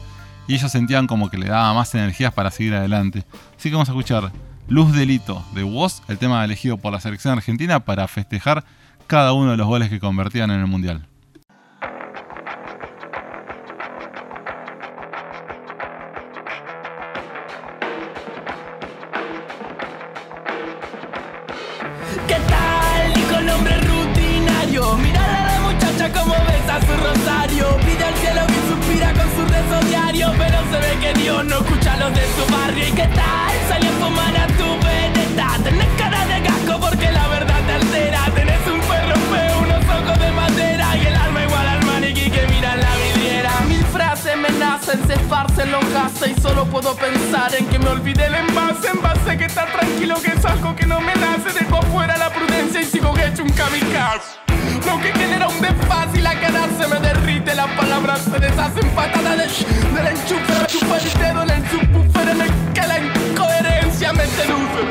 y 0.47 0.55
ellos 0.55 0.71
sentían 0.71 1.07
como 1.07 1.29
que 1.29 1.37
le 1.37 1.47
daba 1.47 1.73
más 1.73 1.95
energías 1.95 2.33
para 2.33 2.51
seguir 2.51 2.73
adelante. 2.75 3.23
Así 3.57 3.69
que 3.69 3.75
vamos 3.75 3.87
a 3.87 3.93
escuchar 3.93 4.31
Luz 4.67 4.93
Delito 4.93 5.43
de 5.53 5.63
Woz, 5.63 6.01
el 6.07 6.17
tema 6.17 6.43
elegido 6.43 6.77
por 6.77 6.91
la 6.91 6.99
selección 6.99 7.33
argentina 7.33 7.79
para 7.81 8.07
festejar 8.07 8.65
cada 9.07 9.33
uno 9.33 9.51
de 9.51 9.57
los 9.57 9.67
goles 9.67 9.89
que 9.89 9.99
convertían 9.99 10.51
en 10.51 10.59
el 10.59 10.67
Mundial. 10.67 11.07
Que 31.37 31.43
no 31.43 31.57
escucha 31.57 31.97
los 31.97 32.13
de 32.13 32.21
su 32.35 32.51
barrio. 32.51 32.87
¿Y 32.87 32.91
qué 32.91 33.07
tal? 33.07 33.53
Salió 33.67 33.89
a 33.89 33.93
fumar 33.93 34.35
a 34.37 34.47
tu 34.47 34.67
veneta. 34.85 35.47
Tenés 35.63 35.87
cara 35.97 36.25
de 36.25 36.41
gasco 36.41 36.79
porque 36.79 37.11
la 37.11 37.27
verdad 37.27 37.59
te 37.65 37.73
altera. 37.73 38.21
Tenés 38.35 38.67
un 38.67 38.79
perro 38.81 39.15
feo, 39.31 39.59
unos 39.59 39.83
ojos 39.97 40.19
de 40.19 40.31
madera. 40.31 40.97
Y 40.97 41.05
el 41.07 41.15
alma 41.15 41.43
igual 41.43 41.67
al 41.67 41.85
maniquí 41.85 42.29
que 42.29 42.47
mira 42.47 42.73
en 42.73 42.81
la 42.81 42.95
vidriera. 42.95 43.51
Mil 43.67 43.83
frases 43.85 44.37
me 44.37 44.49
nacen, 44.51 45.05
se 45.07 45.13
esparcen 45.13 45.71
los 45.71 45.85
gases. 45.93 46.37
Y 46.37 46.41
solo 46.41 46.65
puedo 46.65 46.95
pensar 46.95 47.53
en 47.55 47.65
que 47.67 47.79
me 47.79 47.89
olvidé 47.89 48.25
el 48.27 48.35
envase. 48.35 48.89
Envase 48.89 49.37
que 49.37 49.45
está 49.45 49.65
tranquilo, 49.65 50.15
que 50.21 50.31
es 50.31 50.45
algo 50.45 50.75
que 50.75 50.85
no 50.85 50.99
me 50.99 51.15
nace. 51.15 51.51
Dejo 51.57 51.77
afuera 51.77 52.17
la 52.17 52.29
prudencia 52.29 52.81
y 52.81 52.85
sigo 52.85 53.13
hecho 53.17 53.43
un 53.43 53.51
kamikaze. 53.51 54.42
Lo 54.85 54.99
que 54.99 55.11
genera 55.13 55.47
un 55.47 55.61
desfase 55.61 56.17
y 56.17 56.21
la 56.21 56.39
cara 56.39 56.67
se 56.77 56.87
me 56.87 56.99
derrite. 56.99 57.55
Las 57.55 57.69
palabras 57.71 58.21
se 58.21 58.39
deshacen 58.39 58.89
patada 58.89 59.35
de 59.35 59.43
del 59.43 60.07
enchufe. 60.07 60.67
Chupa 60.67 60.97
el 60.97 61.13
dedo 61.19 61.43
en 61.43 61.49
el 61.49 61.69
subwoofer 61.69 62.29
en 62.29 62.41
el 62.41 62.51
que 62.73 62.87
la 62.87 62.99
incoherencia 62.99 64.13
me 64.13 64.25
seduce. 64.25 64.81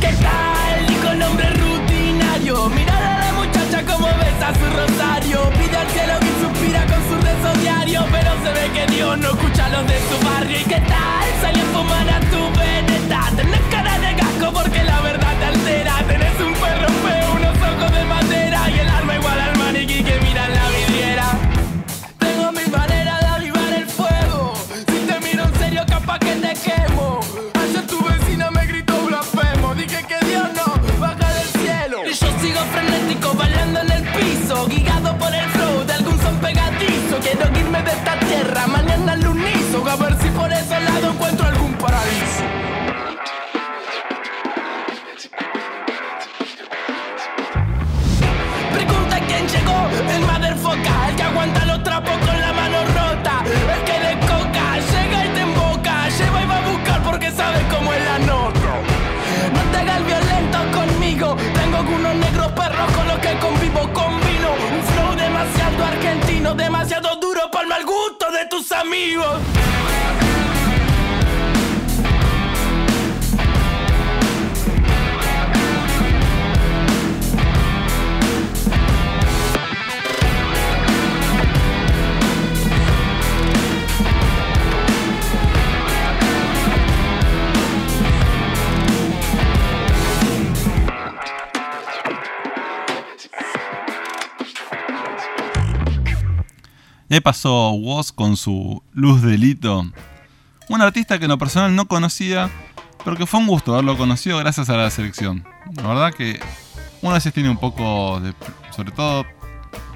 ¿Qué 0.00 0.12
tal? 0.24 0.86
Dijo 0.86 1.08
el 1.10 1.22
hombre 1.22 1.50
rutinario. 1.50 2.68
Mirala 2.70 3.16
a 3.16 3.24
la 3.26 3.32
muchacha 3.34 3.82
como 3.84 4.06
besa 4.06 4.54
su 4.54 4.66
rosario. 4.76 5.50
Pide 5.50 5.76
al 5.76 5.88
cielo 5.88 6.14
y 6.22 6.42
suspira 6.42 6.86
con 6.86 7.00
su 7.08 7.16
rezo 7.26 7.60
diario. 7.60 8.06
Pero 8.10 8.30
se 8.42 8.52
ve 8.52 8.70
que 8.72 8.92
Dios 8.94 9.18
no 9.18 9.30
escucha 9.30 9.66
a 9.66 9.68
los 9.68 9.86
de 9.86 9.98
su 10.08 10.24
barrio. 10.24 10.60
¿Y 10.60 10.64
qué 10.64 10.80
tal? 10.80 11.26
Salió 11.42 11.62
a 11.62 11.66
fumar 11.66 12.08
a 12.08 12.20
tu 12.20 12.58
veneta. 12.58 13.20
Tenés 13.36 13.60
cara 13.70 13.95
porque 14.52 14.82
la 14.84 15.00
verdad 15.00 15.32
te 15.38 15.44
altera. 15.46 15.94
Tenés 16.06 16.40
un 16.40 16.52
perro 16.54 16.88
feo, 17.04 17.32
unos 17.34 17.56
ojos 17.56 17.92
de 17.92 18.04
madera. 18.04 18.70
Y 18.70 18.78
el 18.78 18.88
alma 18.88 19.14
igual 19.14 19.40
al 19.40 19.58
maniquí 19.58 20.02
que 20.02 20.18
mira 20.20 20.46
en 20.46 20.54
la 20.54 20.68
vidriera. 20.70 21.26
Tengo 22.18 22.52
mi 22.52 22.66
manera 22.70 23.18
de 23.20 23.26
avivar 23.26 23.72
el 23.72 23.86
fuego. 23.86 24.54
Si 24.68 24.98
te 25.06 25.20
miro 25.20 25.44
en 25.44 25.54
serio, 25.54 25.82
capaz 25.86 26.18
que 26.18 26.34
te 26.34 26.52
quemo. 26.54 27.20
Ayer 27.62 27.86
tu 27.86 28.04
vecina 28.04 28.50
me 28.50 28.66
gritó 28.66 28.94
blasfemo. 29.06 29.74
Dije 29.74 30.04
que 30.10 30.26
Dios 30.26 30.48
no 30.54 30.98
baja 31.00 31.28
del 31.34 31.48
cielo. 31.60 31.98
Y 32.04 32.12
yo 32.12 32.28
sigo 32.40 32.60
frenético 32.72 33.34
bailando 33.34 33.80
en 33.80 33.90
el 33.92 34.04
piso. 34.16 34.66
Guiado 34.66 35.16
por 35.18 35.34
el 35.34 35.48
flow 35.50 35.84
de 35.84 35.92
algún 35.92 36.18
son 36.20 36.36
pegadizo. 36.38 37.18
Quiero 37.20 37.46
irme 37.58 37.82
de 37.82 37.90
esta 37.90 38.18
tierra 38.20 38.66
mañana 38.66 39.12
al. 39.12 39.36
A 39.86 39.94
ver 39.94 40.16
si 40.20 40.28
por 40.30 40.52
ese 40.52 40.80
lado 40.80 41.12
encuentro 41.12 41.46
algún 41.46 41.72
paraíso. 41.74 42.55
Motherfucker, 50.66 51.10
el 51.10 51.16
que 51.16 51.22
aguanta 51.22 51.64
los 51.64 51.82
trapos 51.82 52.16
con 52.18 52.40
la 52.40 52.52
mano 52.52 52.78
rota, 52.86 53.44
el 53.44 53.84
que 53.84 54.00
de 54.00 54.26
coca, 54.26 54.78
llega 54.78 55.26
y 55.26 55.28
te 55.30 55.40
emboca, 55.40 56.08
lleva 56.08 56.42
y 56.42 56.46
va 56.46 56.56
a 56.56 56.68
buscar 56.68 57.02
porque 57.02 57.30
sabe 57.30 57.60
cómo 57.70 57.92
es 57.92 58.04
la 58.04 58.18
nota. 58.20 58.58
No 59.54 59.62
te 59.70 59.78
hagas 59.78 60.04
violento 60.04 60.58
conmigo, 60.72 61.36
tengo 61.54 61.76
algunos 61.76 62.14
negros 62.16 62.52
perros 62.52 62.92
con 62.92 63.08
los 63.08 63.18
que 63.18 63.38
convivo, 63.38 63.80
combino. 63.92 64.50
Un 64.76 64.82
flow 64.82 65.14
demasiado 65.16 65.84
argentino, 65.84 66.54
demasiado 66.54 67.16
duro 67.16 67.50
para 67.50 67.62
el 67.62 67.68
mal 67.68 67.84
gusto 67.84 68.30
de 68.32 68.46
tus 68.46 68.72
amigos. 68.72 69.40
Ahí 97.08 97.20
pasó 97.20 97.70
Woz 97.70 98.10
con 98.10 98.36
su 98.36 98.82
Luz 98.92 99.22
Delito, 99.22 99.84
Un 100.68 100.82
artista 100.82 101.18
que 101.18 101.26
en 101.26 101.30
lo 101.30 101.38
personal 101.38 101.74
no 101.76 101.86
conocía, 101.86 102.50
pero 103.04 103.16
que 103.16 103.26
fue 103.26 103.38
un 103.38 103.46
gusto 103.46 103.74
haberlo 103.74 103.96
conocido 103.96 104.38
gracias 104.38 104.68
a 104.70 104.76
la 104.76 104.90
selección. 104.90 105.44
La 105.76 105.86
verdad 105.86 106.12
que 106.12 106.40
uno 107.02 107.12
a 107.12 107.14
veces 107.14 107.32
tiene 107.32 107.48
un 107.48 107.58
poco 107.58 108.18
de... 108.20 108.34
Sobre 108.74 108.90
todo 108.90 109.24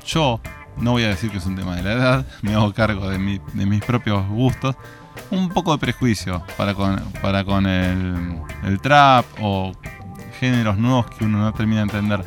yo, 0.07 0.41
no 0.77 0.93
voy 0.93 1.03
a 1.03 1.09
decir 1.09 1.33
que 1.33 1.39
es 1.39 1.47
un 1.47 1.57
tema 1.57 1.75
de 1.75 1.83
la 1.83 1.93
edad, 1.93 2.27
me 2.43 2.55
hago 2.55 2.73
cargo 2.73 3.09
de, 3.11 3.41
de 3.55 3.67
mis 3.67 3.85
propios 3.85 4.25
gustos. 4.29 4.77
Un 5.33 5.49
poco 5.49 5.73
de 5.73 5.79
prejuicio 5.79 6.45
para 6.57 6.75
con, 6.75 6.97
para 7.21 7.45
con 7.45 7.67
el, 7.67 8.41
el 8.63 8.81
trap 8.81 9.27
o 9.41 9.73
géneros 10.39 10.79
nuevos 10.79 11.07
que 11.11 11.25
uno 11.25 11.39
no 11.39 11.53
termina 11.53 11.81
de 11.81 11.87
entender. 11.87 12.25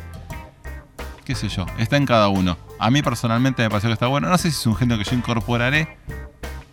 Qué 1.24 1.34
sé 1.34 1.48
yo, 1.48 1.64
está 1.78 1.96
en 1.96 2.04
cada 2.04 2.28
uno. 2.28 2.58
A 2.78 2.90
mí 2.90 3.02
personalmente 3.02 3.62
me 3.62 3.70
pareció 3.70 3.88
que 3.88 3.94
está 3.94 4.06
bueno. 4.06 4.28
No 4.28 4.36
sé 4.38 4.50
si 4.50 4.58
es 4.58 4.66
un 4.66 4.76
género 4.76 5.02
que 5.02 5.08
yo 5.08 5.16
incorporaré, 5.16 5.96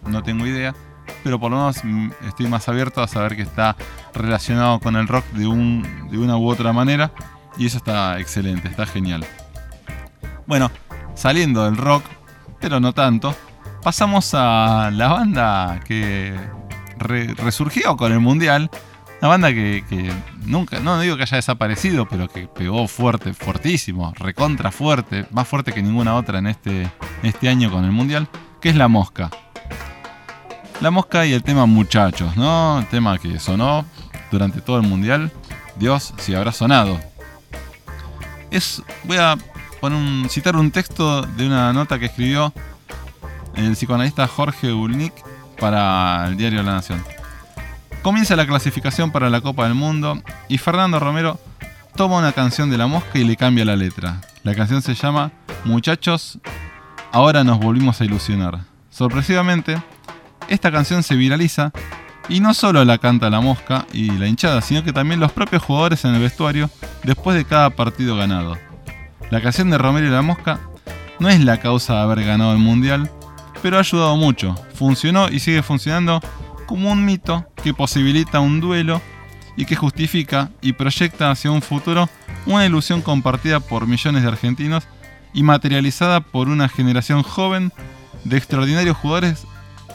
no 0.05 0.23
tengo 0.23 0.45
idea. 0.45 0.73
Pero 1.23 1.39
por 1.39 1.51
lo 1.51 1.57
menos 1.57 1.83
mm, 1.83 2.09
estoy 2.27 2.47
más 2.47 2.67
abierto 2.69 3.01
a 3.01 3.07
saber 3.07 3.35
que 3.35 3.41
está 3.43 3.75
relacionado 4.13 4.79
con 4.79 4.95
el 4.95 5.07
rock 5.07 5.25
de, 5.31 5.47
un, 5.47 6.07
de 6.09 6.17
una 6.17 6.37
u 6.37 6.47
otra 6.49 6.73
manera. 6.73 7.11
Y 7.57 7.65
eso 7.65 7.77
está 7.77 8.19
excelente, 8.19 8.67
está 8.69 8.85
genial. 8.85 9.25
Bueno, 10.47 10.71
saliendo 11.15 11.65
del 11.65 11.77
rock, 11.77 12.03
pero 12.59 12.79
no 12.79 12.93
tanto, 12.93 13.35
pasamos 13.83 14.33
a 14.33 14.89
la 14.91 15.09
banda 15.09 15.79
que 15.85 16.35
re- 16.97 17.33
resurgió 17.35 17.97
con 17.97 18.11
el 18.11 18.19
Mundial. 18.19 18.69
Una 19.21 19.29
banda 19.29 19.49
que, 19.53 19.83
que 19.87 20.11
nunca, 20.45 20.79
no 20.79 20.99
digo 20.99 21.15
que 21.15 21.23
haya 21.23 21.37
desaparecido, 21.37 22.07
pero 22.07 22.27
que 22.27 22.47
pegó 22.47 22.87
fuerte, 22.87 23.33
fuertísimo, 23.35 24.13
recontra 24.17 24.71
fuerte, 24.71 25.27
más 25.29 25.47
fuerte 25.47 25.73
que 25.73 25.83
ninguna 25.83 26.15
otra 26.15 26.39
en 26.39 26.47
este, 26.47 26.89
este 27.21 27.47
año 27.47 27.69
con 27.71 27.85
el 27.85 27.91
Mundial, 27.91 28.27
que 28.59 28.69
es 28.69 28.75
La 28.75 28.87
Mosca. 28.87 29.29
La 30.79 30.89
Mosca 30.89 31.27
y 31.27 31.33
el 31.33 31.43
tema 31.43 31.67
Muchachos, 31.67 32.35
¿no? 32.35 32.79
El 32.79 32.87
tema 32.87 33.19
que 33.19 33.37
sonó 33.39 33.85
durante 34.31 34.59
todo 34.61 34.77
el 34.77 34.87
Mundial. 34.87 35.31
Dios, 35.75 36.15
si 36.17 36.33
habrá 36.33 36.51
sonado. 36.51 36.99
Es, 38.49 38.81
voy 39.03 39.17
a 39.17 39.37
poner 39.79 39.99
un- 39.99 40.27
citar 40.31 40.55
un 40.55 40.71
texto 40.71 41.21
de 41.21 41.45
una 41.45 41.71
nota 41.73 41.99
que 41.99 42.05
escribió 42.07 42.51
el 43.55 43.73
psicoanalista 43.73 44.27
Jorge 44.27 44.73
Ulnik 44.73 45.13
para 45.59 46.25
el 46.27 46.37
diario 46.37 46.63
La 46.63 46.73
Nación. 46.73 47.03
Comienza 48.01 48.35
la 48.35 48.47
clasificación 48.47 49.11
para 49.11 49.29
la 49.29 49.41
Copa 49.41 49.65
del 49.65 49.75
Mundo 49.75 50.19
y 50.47 50.57
Fernando 50.57 50.99
Romero 50.99 51.39
toma 51.95 52.17
una 52.17 52.31
canción 52.31 52.71
de 52.71 52.77
la 52.79 52.87
mosca 52.87 53.19
y 53.19 53.23
le 53.23 53.35
cambia 53.35 53.63
la 53.63 53.75
letra. 53.75 54.21
La 54.43 54.55
canción 54.55 54.81
se 54.81 54.95
llama 54.95 55.31
Muchachos, 55.65 56.39
ahora 57.11 57.43
nos 57.43 57.59
volvimos 57.59 58.01
a 58.01 58.05
ilusionar. 58.05 58.61
Sorpresivamente, 58.89 59.79
esta 60.47 60.71
canción 60.71 61.03
se 61.03 61.15
viraliza 61.15 61.71
y 62.27 62.39
no 62.39 62.55
solo 62.55 62.83
la 62.85 62.97
canta 62.97 63.29
la 63.29 63.39
mosca 63.39 63.85
y 63.93 64.09
la 64.09 64.27
hinchada, 64.27 64.61
sino 64.61 64.83
que 64.83 64.93
también 64.93 65.19
los 65.19 65.31
propios 65.31 65.61
jugadores 65.61 66.03
en 66.03 66.15
el 66.15 66.21
vestuario 66.21 66.71
después 67.03 67.37
de 67.37 67.45
cada 67.45 67.69
partido 67.69 68.15
ganado. 68.15 68.57
La 69.29 69.41
canción 69.41 69.69
de 69.69 69.77
Romero 69.77 70.07
y 70.07 70.09
la 70.09 70.23
mosca 70.23 70.59
no 71.19 71.29
es 71.29 71.39
la 71.39 71.59
causa 71.59 71.93
de 71.93 71.99
haber 71.99 72.25
ganado 72.25 72.51
el 72.53 72.57
mundial, 72.57 73.11
pero 73.61 73.77
ha 73.77 73.81
ayudado 73.81 74.15
mucho. 74.15 74.55
Funcionó 74.73 75.29
y 75.29 75.39
sigue 75.39 75.61
funcionando 75.61 76.19
como 76.71 76.89
un 76.89 77.03
mito 77.03 77.45
que 77.61 77.73
posibilita 77.73 78.39
un 78.39 78.61
duelo 78.61 79.01
y 79.57 79.65
que 79.65 79.75
justifica 79.75 80.51
y 80.61 80.71
proyecta 80.71 81.29
hacia 81.29 81.51
un 81.51 81.61
futuro 81.61 82.09
una 82.45 82.65
ilusión 82.65 83.01
compartida 83.01 83.59
por 83.59 83.87
millones 83.87 84.23
de 84.23 84.29
argentinos 84.29 84.87
y 85.33 85.43
materializada 85.43 86.21
por 86.21 86.47
una 86.47 86.69
generación 86.69 87.23
joven 87.23 87.73
de 88.23 88.37
extraordinarios 88.37 88.95
jugadores 88.95 89.45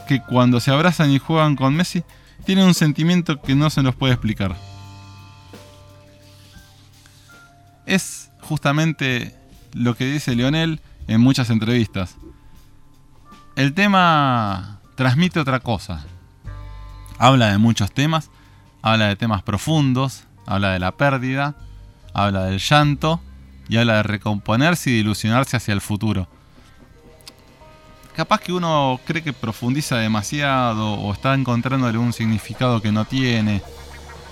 que 0.07 0.21
cuando 0.21 0.59
se 0.59 0.69
abrazan 0.69 1.09
y 1.09 1.17
juegan 1.17 1.55
con 1.55 1.75
Messi 1.75 2.03
tienen 2.45 2.65
un 2.65 2.75
sentimiento 2.75 3.41
que 3.41 3.55
no 3.55 3.71
se 3.71 3.81
los 3.81 3.95
puede 3.95 4.13
explicar. 4.13 4.55
Es 7.87 8.29
justamente 8.39 9.35
lo 9.73 9.95
que 9.95 10.05
dice 10.05 10.35
Lionel 10.35 10.79
en 11.07 11.21
muchas 11.21 11.49
entrevistas. 11.49 12.17
El 13.55 13.73
tema 13.73 14.79
transmite 14.93 15.39
otra 15.39 15.59
cosa. 15.59 16.05
Habla 17.19 17.51
de 17.51 17.57
muchos 17.57 17.91
temas, 17.91 18.29
habla 18.81 19.07
de 19.07 19.15
temas 19.15 19.41
profundos, 19.41 20.23
habla 20.45 20.71
de 20.71 20.79
la 20.79 20.91
pérdida, 20.91 21.55
habla 22.13 22.45
del 22.45 22.59
llanto 22.59 23.19
y 23.67 23.77
habla 23.77 23.97
de 23.97 24.03
recomponerse 24.03 24.89
y 24.89 24.93
de 24.93 24.99
ilusionarse 24.99 25.57
hacia 25.57 25.73
el 25.73 25.81
futuro. 25.81 26.27
Capaz 28.15 28.41
que 28.41 28.53
uno 28.53 28.99
cree 29.05 29.23
que 29.23 29.33
profundiza 29.33 29.97
demasiado 29.97 30.93
o 30.93 31.13
está 31.13 31.33
encontrándole 31.33 31.97
un 31.97 32.13
significado 32.13 32.81
que 32.81 32.91
no 32.91 33.05
tiene 33.05 33.61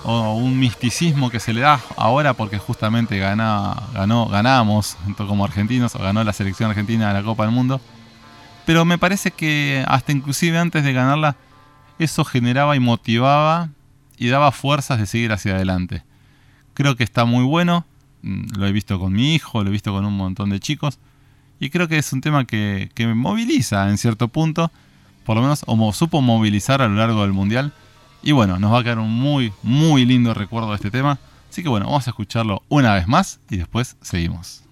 o 0.04 0.36
un 0.36 0.60
misticismo 0.60 1.32
que 1.32 1.40
se 1.40 1.54
le 1.54 1.62
da 1.62 1.80
ahora 1.98 2.34
porque 2.34 2.60
justamente 2.60 3.18
gana, 3.18 3.76
ganó, 3.94 4.28
ganamos 4.28 4.98
como 5.18 5.46
argentinos 5.46 5.96
o 5.96 6.00
ganó 6.00 6.24
la 6.24 6.34
selección 6.34 6.70
argentina 6.70 7.08
de 7.08 7.14
la 7.16 7.24
Copa 7.24 7.44
del 7.44 7.52
Mundo. 7.52 7.82
Pero 8.66 8.86
me 8.86 8.98
parece 8.98 9.32
que 9.32 9.84
hasta 9.88 10.12
inclusive 10.12 10.58
antes 10.58 10.84
de 10.84 10.94
ganarla 10.94 11.36
eso 12.00 12.26
generaba 12.26 12.76
y 12.76 12.80
motivaba 12.80 13.70
y 14.18 14.28
daba 14.28 14.52
fuerzas 14.52 15.00
de 15.00 15.06
seguir 15.06 15.32
hacia 15.32 15.56
adelante. 15.56 16.04
Creo 16.74 16.96
que 16.96 17.04
está 17.04 17.26
muy 17.26 17.44
bueno, 17.44 17.86
mm, 18.22 18.58
lo 18.58 18.68
he 18.68 18.72
visto 18.72 19.00
con 19.00 19.14
mi 19.14 19.36
hijo, 19.36 19.64
lo 19.64 19.70
he 19.70 19.74
visto 19.74 19.94
con 19.94 20.06
un 20.06 20.16
montón 20.16 20.50
de 20.50 20.60
chicos 20.60 21.00
y 21.60 21.70
creo 21.70 21.88
que 21.88 21.98
es 21.98 22.12
un 22.14 22.22
tema 22.22 22.46
que, 22.46 22.90
que 22.94 23.08
me 23.08 23.16
moviliza 23.16 23.90
en 23.90 23.98
cierto 23.98 24.28
punto, 24.28 24.72
por 25.26 25.36
lo 25.36 25.42
menos 25.42 25.64
o 25.66 25.94
supo 25.94 26.22
movilizar 26.22 26.82
a 26.82 26.88
lo 26.88 26.96
largo 26.96 27.22
del 27.22 27.34
mundial. 27.34 27.74
Y 28.22 28.32
bueno, 28.32 28.60
nos 28.60 28.74
va 28.74 28.80
a 28.80 28.84
quedar 28.84 29.00
un 29.00 29.12
muy, 29.12 29.54
muy 29.64 30.06
lindo 30.06 30.34
recuerdo 30.34 30.70
de 30.70 30.76
este 30.76 30.92
tema. 30.92 31.20
Así 31.50 31.64
que 31.64 31.70
bueno, 31.70 31.86
vamos 31.86 32.08
a 32.08 32.10
escucharlo 32.10 32.64
una 32.70 32.94
vez 32.94 33.08
más 33.08 33.40
y 33.50 33.58
después 33.58 33.96
seguimos. 34.02 34.64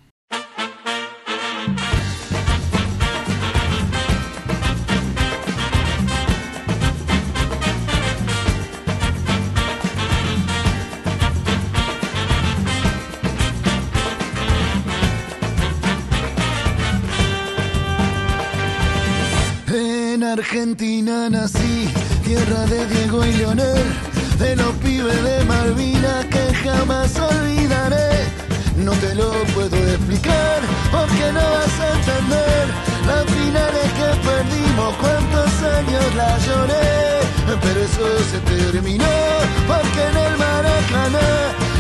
Argentina 20.34 21.30
nací, 21.30 21.88
tierra 22.26 22.66
de 22.66 22.88
Diego 22.88 23.24
y 23.24 23.34
Leonel, 23.34 23.84
de 24.40 24.56
los 24.56 24.74
pibes 24.78 25.24
de 25.24 25.44
Malvinas 25.46 26.26
que 26.26 26.54
jamás 26.56 27.20
olvidaré. 27.20 28.10
No 28.78 28.94
te 28.94 29.14
lo 29.14 29.32
puedo 29.54 29.78
explicar 29.78 30.60
porque 30.92 31.32
no 31.38 31.44
vas 31.56 31.80
a 31.80 31.88
entender 31.98 32.66
las 33.06 33.26
finales 33.26 33.88
que 34.00 34.10
perdimos, 34.28 34.96
cuántos 35.02 35.52
años 35.78 36.16
la 36.16 36.38
lloré, 36.40 37.22
pero 37.62 37.80
eso 37.82 38.06
se 38.32 38.40
terminó 38.40 39.14
porque 39.68 40.02
en 40.02 40.18
el 40.18 40.34
Maracaná 40.38 41.30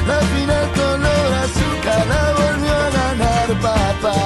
la 0.07 0.19
final 0.33 0.65
color 0.77 1.27
azúcar 1.43 2.05
la 2.07 2.23
volvió 2.37 2.71
a 2.71 2.89
ganar 3.01 3.47
papá. 3.63 4.17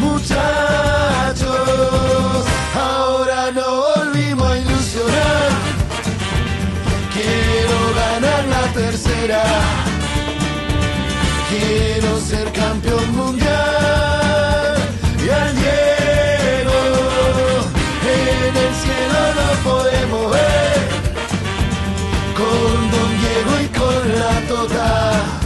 Muchachos, 0.00 1.50
no 3.48 3.82
volvimos 3.96 4.46
a 4.46 4.58
ilusionar. 4.58 5.50
Quiero 7.14 7.78
ganar 7.94 8.44
la 8.44 8.72
tercera. 8.72 9.42
Quiero 11.48 12.20
ser 12.20 12.52
campeón 12.52 13.16
mundial. 13.16 14.76
Y 15.24 15.28
al 15.30 15.54
Diego 15.56 16.80
en 18.14 18.56
el 18.64 18.74
cielo 18.82 19.20
lo 19.38 19.70
podemos 19.70 20.32
ver. 20.32 20.80
Con 22.38 22.90
Don 22.92 23.10
Diego 23.20 23.52
y 23.64 23.68
con 23.78 24.18
la 24.20 24.34
Tota. 24.48 25.39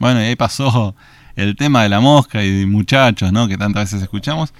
Bueno, 0.00 0.20
y 0.22 0.24
ahí 0.24 0.36
pasó 0.36 0.96
el 1.36 1.56
tema 1.56 1.82
de 1.82 1.90
la 1.90 2.00
mosca 2.00 2.42
y 2.42 2.60
de 2.60 2.66
muchachos, 2.66 3.32
¿no? 3.32 3.46
Que 3.46 3.58
tantas 3.58 3.84
veces 3.84 4.02
escuchamos. 4.02 4.54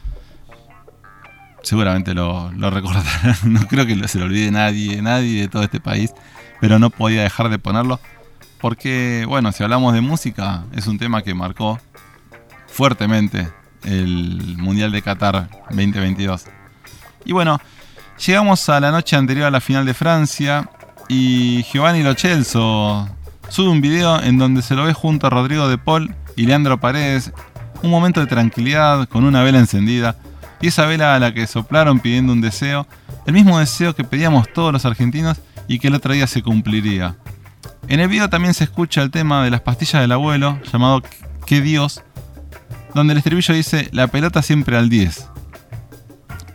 Seguramente 1.62 2.12
lo, 2.12 2.50
recordarán. 2.50 3.36
No 3.44 3.66
creo 3.66 3.86
que 3.86 4.06
se 4.06 4.18
lo 4.18 4.26
olvide 4.26 4.50
nadie, 4.50 5.00
nadie 5.00 5.40
de 5.40 5.48
todo 5.48 5.62
este 5.62 5.80
país. 5.80 6.12
Pero 6.60 6.78
no 6.78 6.90
podía 6.90 7.22
dejar 7.22 7.48
de 7.48 7.58
ponerlo. 7.58 7.98
Porque, 8.60 9.24
bueno, 9.26 9.50
si 9.52 9.62
hablamos 9.62 9.94
de 9.94 10.02
música, 10.02 10.64
es 10.76 10.86
un 10.86 10.98
tema 10.98 11.22
que 11.22 11.32
marcó 11.32 11.80
fuertemente 12.66 13.48
el 13.84 14.58
Mundial 14.58 14.92
de 14.92 15.00
Qatar 15.00 15.48
2022. 15.70 16.44
Y 17.24 17.32
bueno, 17.32 17.58
llegamos 18.26 18.68
a 18.68 18.78
la 18.78 18.90
noche 18.90 19.16
anterior 19.16 19.46
a 19.46 19.50
la 19.50 19.62
final 19.62 19.86
de 19.86 19.94
Francia 19.94 20.68
y 21.08 21.62
Giovanni 21.62 22.02
Lo 22.02 22.14
Celso 22.14 23.08
sube 23.50 23.68
un 23.68 23.80
video 23.80 24.22
en 24.22 24.38
donde 24.38 24.62
se 24.62 24.74
lo 24.74 24.84
ve 24.84 24.94
junto 24.94 25.26
a 25.26 25.30
Rodrigo 25.30 25.68
de 25.68 25.76
Paul 25.76 26.14
y 26.36 26.46
Leandro 26.46 26.78
Paredes, 26.80 27.32
un 27.82 27.90
momento 27.90 28.20
de 28.20 28.26
tranquilidad 28.26 29.08
con 29.08 29.24
una 29.24 29.42
vela 29.42 29.58
encendida 29.58 30.16
y 30.60 30.68
esa 30.68 30.86
vela 30.86 31.14
a 31.14 31.18
la 31.18 31.34
que 31.34 31.46
soplaron 31.46 31.98
pidiendo 31.98 32.32
un 32.32 32.40
deseo, 32.40 32.86
el 33.26 33.34
mismo 33.34 33.58
deseo 33.58 33.94
que 33.94 34.04
pedíamos 34.04 34.52
todos 34.52 34.72
los 34.72 34.84
argentinos 34.84 35.38
y 35.66 35.78
que 35.78 35.88
el 35.88 35.94
otro 35.94 36.14
día 36.14 36.26
se 36.26 36.42
cumpliría. 36.42 37.16
En 37.88 37.98
el 38.00 38.08
video 38.08 38.30
también 38.30 38.54
se 38.54 38.64
escucha 38.64 39.02
el 39.02 39.10
tema 39.10 39.42
de 39.42 39.50
las 39.50 39.62
pastillas 39.62 40.00
del 40.00 40.12
abuelo 40.12 40.60
llamado 40.72 41.02
¿Qué 41.44 41.60
Dios? 41.60 42.02
donde 42.94 43.12
el 43.12 43.18
estribillo 43.18 43.54
dice 43.54 43.88
la 43.92 44.06
pelota 44.06 44.42
siempre 44.42 44.76
al 44.76 44.88
10. 44.88 45.28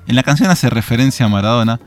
En 0.08 0.16
la 0.16 0.24
canción 0.24 0.50
hace 0.50 0.70
referencia 0.70 1.26
a 1.26 1.30
Maradona, 1.30 1.80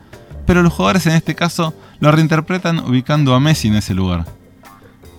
pero 0.45 0.61
los 0.61 0.73
jugadores 0.73 1.05
en 1.07 1.13
este 1.13 1.35
caso 1.35 1.73
lo 1.99 2.11
reinterpretan 2.11 2.79
ubicando 2.79 3.33
a 3.33 3.39
Messi 3.39 3.69
en 3.69 3.75
ese 3.75 3.93
lugar. 3.93 4.38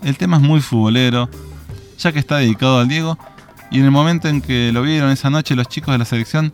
El 0.02 0.16
tema 0.16 0.38
es 0.38 0.42
muy 0.42 0.60
futbolero, 0.60 1.28
ya 1.98 2.12
que 2.12 2.18
está 2.18 2.38
dedicado 2.38 2.78
al 2.78 2.88
Diego, 2.88 3.18
y 3.70 3.78
en 3.78 3.84
el 3.84 3.90
momento 3.90 4.28
en 4.28 4.40
que 4.40 4.72
lo 4.72 4.82
vieron 4.82 5.10
esa 5.10 5.30
noche 5.30 5.54
los 5.54 5.68
chicos 5.68 5.92
de 5.92 5.98
la 5.98 6.04
selección, 6.04 6.52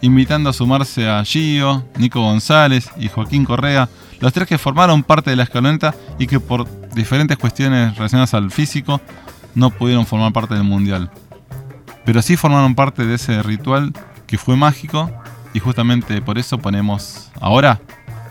invitando 0.00 0.50
a 0.50 0.52
sumarse 0.52 1.08
a 1.08 1.24
Gio, 1.24 1.84
Nico 1.96 2.20
González 2.20 2.90
y 2.96 3.08
Joaquín 3.08 3.44
Correa, 3.44 3.88
los 4.20 4.32
tres 4.32 4.48
que 4.48 4.58
formaron 4.58 5.02
parte 5.02 5.30
de 5.30 5.36
la 5.36 5.42
escaloneta 5.42 5.94
y 6.18 6.26
que 6.26 6.40
por 6.40 6.68
diferentes 6.94 7.36
cuestiones 7.36 7.96
relacionadas 7.96 8.34
al 8.34 8.50
físico 8.50 9.00
no 9.54 9.70
pudieron 9.70 10.06
formar 10.06 10.32
parte 10.32 10.54
del 10.54 10.64
Mundial. 10.64 11.10
Pero 12.04 12.22
sí 12.22 12.36
formaron 12.36 12.74
parte 12.74 13.04
de 13.06 13.14
ese 13.14 13.42
ritual 13.42 13.92
que 14.26 14.38
fue 14.38 14.56
mágico 14.56 15.10
y 15.52 15.58
justamente 15.58 16.20
por 16.22 16.38
eso 16.38 16.58
ponemos 16.58 17.30
ahora 17.40 17.80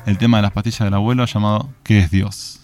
el 0.05 0.17
tema 0.17 0.37
de 0.37 0.43
las 0.43 0.51
pastillas 0.51 0.81
del 0.81 0.93
abuelo 0.93 1.25
llamado 1.25 1.69
¿Qué 1.83 1.99
es 1.99 2.11
Dios? 2.11 2.62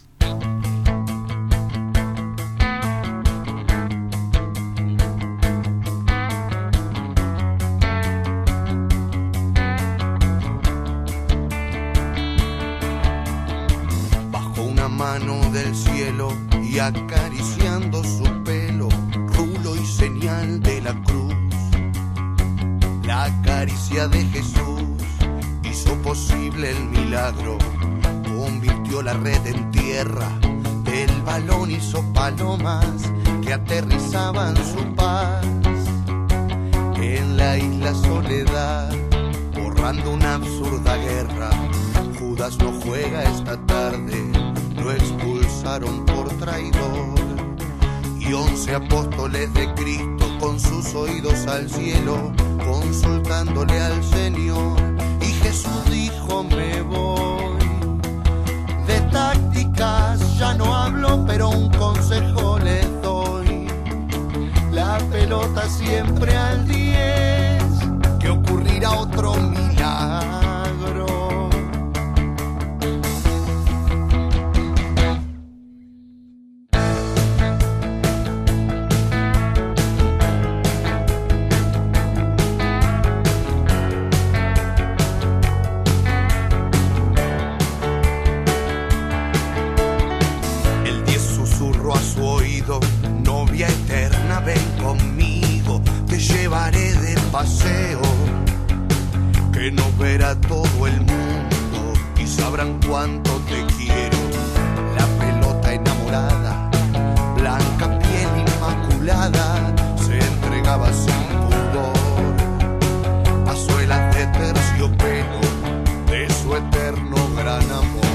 Eterno 116.90 117.30
gran 117.36 117.72
amor. 117.72 118.09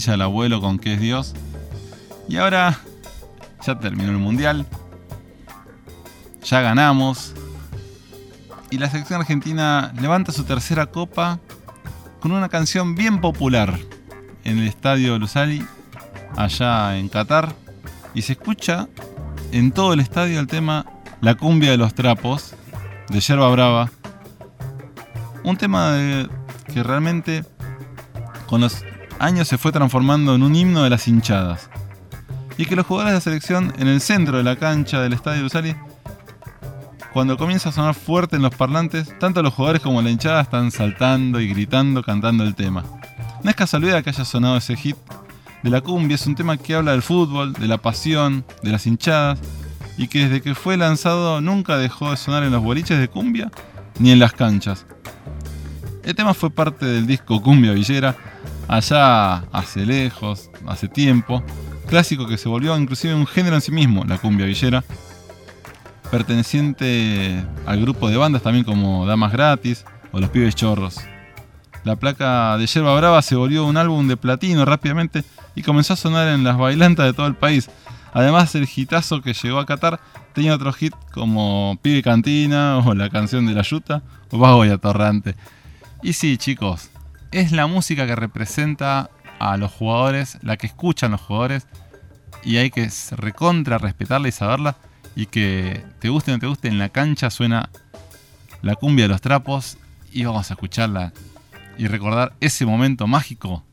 Pastilla 0.00 0.12
del 0.12 0.22
abuelo 0.22 0.60
con 0.60 0.78
que 0.78 0.94
es 0.94 1.00
Dios. 1.00 1.34
Y 2.26 2.36
ahora 2.36 2.78
ya 3.66 3.78
terminó 3.78 4.10
el 4.10 4.18
mundial. 4.18 4.66
Ya 6.42 6.62
ganamos. 6.62 7.34
Y 8.70 8.78
la 8.78 8.88
selección 8.88 9.20
argentina 9.20 9.92
levanta 10.00 10.32
su 10.32 10.44
tercera 10.44 10.86
copa 10.86 11.38
con 12.20 12.32
una 12.32 12.48
canción 12.48 12.94
bien 12.94 13.20
popular 13.20 13.78
en 14.44 14.58
el 14.58 14.68
estadio 14.68 15.18
Lusali, 15.18 15.62
allá 16.36 16.96
en 16.96 17.08
Qatar. 17.08 17.54
Y 18.14 18.22
se 18.22 18.32
escucha 18.32 18.88
en 19.52 19.70
todo 19.70 19.92
el 19.92 20.00
estadio 20.00 20.40
el 20.40 20.46
tema 20.46 20.86
La 21.20 21.34
cumbia 21.34 21.72
de 21.72 21.76
los 21.76 21.94
trapos 21.94 22.54
de 23.10 23.20
Yerba 23.20 23.50
Brava. 23.50 23.90
Un 25.44 25.56
tema 25.58 25.94
que 26.72 26.82
realmente 26.82 27.44
con 28.46 28.62
los 28.62 28.82
años 29.20 29.48
se 29.48 29.58
fue 29.58 29.70
transformando 29.70 30.34
en 30.34 30.42
un 30.42 30.56
himno 30.56 30.82
de 30.82 30.90
las 30.90 31.06
hinchadas. 31.06 31.70
Y 32.56 32.64
que 32.64 32.74
los 32.74 32.86
jugadores 32.86 33.12
de 33.12 33.16
la 33.18 33.20
selección 33.20 33.72
en 33.78 33.86
el 33.86 34.00
centro 34.00 34.38
de 34.38 34.42
la 34.42 34.56
cancha 34.56 35.00
del 35.00 35.12
estadio 35.12 35.42
Lusali, 35.42 35.76
cuando 37.12 37.36
comienza 37.36 37.68
a 37.68 37.72
sonar 37.72 37.94
fuerte 37.94 38.36
en 38.36 38.42
los 38.42 38.54
parlantes, 38.54 39.16
tanto 39.18 39.42
los 39.42 39.54
jugadores 39.54 39.82
como 39.82 40.00
la 40.00 40.10
hinchada 40.10 40.40
están 40.40 40.70
saltando 40.70 41.40
y 41.40 41.48
gritando, 41.48 42.02
cantando 42.02 42.44
el 42.44 42.54
tema. 42.54 42.84
No 43.44 43.50
es 43.50 43.56
casualidad 43.56 44.02
que 44.02 44.10
haya 44.10 44.24
sonado 44.24 44.56
ese 44.56 44.76
hit 44.76 44.96
de 45.62 45.70
la 45.70 45.80
cumbia, 45.80 46.14
es 46.14 46.26
un 46.26 46.34
tema 46.34 46.56
que 46.56 46.74
habla 46.74 46.92
del 46.92 47.02
fútbol, 47.02 47.52
de 47.52 47.68
la 47.68 47.78
pasión, 47.78 48.44
de 48.62 48.70
las 48.70 48.86
hinchadas, 48.86 49.38
y 49.98 50.08
que 50.08 50.20
desde 50.20 50.40
que 50.40 50.54
fue 50.54 50.76
lanzado 50.76 51.40
nunca 51.42 51.76
dejó 51.76 52.10
de 52.10 52.16
sonar 52.16 52.42
en 52.42 52.52
los 52.52 52.62
boliches 52.62 52.98
de 52.98 53.08
cumbia 53.08 53.50
ni 53.98 54.12
en 54.12 54.18
las 54.18 54.32
canchas. 54.32 54.86
El 56.02 56.14
tema 56.14 56.32
fue 56.32 56.50
parte 56.50 56.86
del 56.86 57.06
disco 57.06 57.42
Cumbia 57.42 57.72
Villera, 57.72 58.16
allá 58.70 59.38
hace 59.50 59.84
lejos, 59.84 60.48
hace 60.66 60.86
tiempo, 60.86 61.42
clásico 61.88 62.28
que 62.28 62.38
se 62.38 62.48
volvió 62.48 62.78
inclusive 62.78 63.14
un 63.14 63.26
género 63.26 63.56
en 63.56 63.62
sí 63.62 63.72
mismo, 63.72 64.04
la 64.04 64.16
cumbia 64.16 64.46
villera, 64.46 64.84
perteneciente 66.10 67.44
al 67.66 67.80
grupo 67.80 68.08
de 68.08 68.16
bandas 68.16 68.42
también 68.42 68.64
como 68.64 69.06
Damas 69.06 69.32
Gratis 69.32 69.84
o 70.12 70.20
Los 70.20 70.30
Pibes 70.30 70.54
Chorros. 70.54 71.00
La 71.82 71.96
placa 71.96 72.56
de 72.58 72.66
Yerba 72.66 72.94
Brava 72.94 73.22
se 73.22 73.34
volvió 73.34 73.64
un 73.64 73.76
álbum 73.76 74.06
de 74.06 74.16
platino 74.16 74.64
rápidamente 74.64 75.24
y 75.56 75.62
comenzó 75.62 75.94
a 75.94 75.96
sonar 75.96 76.28
en 76.28 76.44
las 76.44 76.56
bailantas 76.56 77.06
de 77.06 77.12
todo 77.12 77.26
el 77.26 77.34
país. 77.34 77.68
Además, 78.12 78.54
el 78.54 78.68
hitazo 78.72 79.20
que 79.20 79.32
llegó 79.32 79.58
a 79.58 79.66
Qatar 79.66 79.98
tenía 80.32 80.54
otros 80.54 80.80
hits 80.80 80.96
como 81.12 81.76
Pibe 81.82 82.02
Cantina 82.02 82.78
o 82.78 82.94
la 82.94 83.08
canción 83.08 83.46
de 83.46 83.54
la 83.54 83.62
Yuta 83.62 84.02
o 84.30 84.38
Vago 84.38 84.64
y 84.64 84.68
Atorrante. 84.68 85.34
Y 86.02 86.12
sí, 86.12 86.36
chicos, 86.36 86.89
es 87.32 87.52
la 87.52 87.66
música 87.66 88.06
que 88.06 88.16
representa 88.16 89.10
a 89.38 89.56
los 89.56 89.72
jugadores, 89.72 90.38
la 90.42 90.56
que 90.56 90.66
escuchan 90.66 91.12
los 91.12 91.20
jugadores 91.20 91.66
y 92.44 92.56
hay 92.56 92.70
que 92.70 92.90
recontra 93.12 93.78
respetarla 93.78 94.28
y 94.28 94.32
saberla 94.32 94.76
y 95.14 95.26
que 95.26 95.84
te 95.98 96.08
guste 96.08 96.32
o 96.32 96.34
no 96.34 96.40
te 96.40 96.46
guste 96.46 96.68
en 96.68 96.78
la 96.78 96.88
cancha 96.88 97.30
suena 97.30 97.70
la 98.62 98.74
cumbia 98.74 99.04
de 99.04 99.08
los 99.08 99.20
trapos 99.20 99.78
y 100.12 100.24
vamos 100.24 100.50
a 100.50 100.54
escucharla 100.54 101.12
y 101.78 101.86
recordar 101.86 102.34
ese 102.40 102.66
momento 102.66 103.06
mágico 103.06 103.64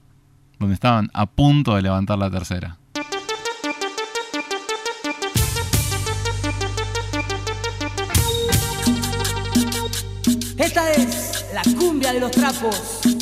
donde 0.60 0.76
estaban 0.76 1.10
a 1.14 1.26
punto 1.26 1.76
de 1.76 1.82
levantar 1.82 2.18
la 2.18 2.30
tercera. 2.30 2.78
Esta 10.58 10.92
es 10.92 11.46
la 11.54 11.62
cumbia 11.78 12.14
de 12.14 12.20
los 12.20 12.32
trapos. 12.32 13.17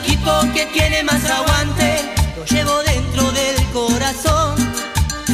Equipo 0.00 0.32
que 0.54 0.66
tiene 0.66 1.02
más 1.04 1.24
aguante, 1.28 2.00
lo 2.36 2.44
llevo 2.44 2.82
dentro 2.82 3.30
del 3.32 3.56
corazón. 3.72 4.56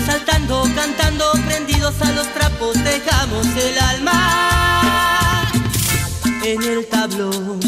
Saltando, 0.07 0.69
cantando, 0.75 1.33
prendidos 1.47 1.95
a 2.03 2.13
los 2.13 2.27
trapos, 2.35 2.75
dejamos 2.85 3.47
el 3.57 3.79
alma 3.79 5.51
en 6.45 6.63
el 6.63 6.87
tablón. 6.87 7.62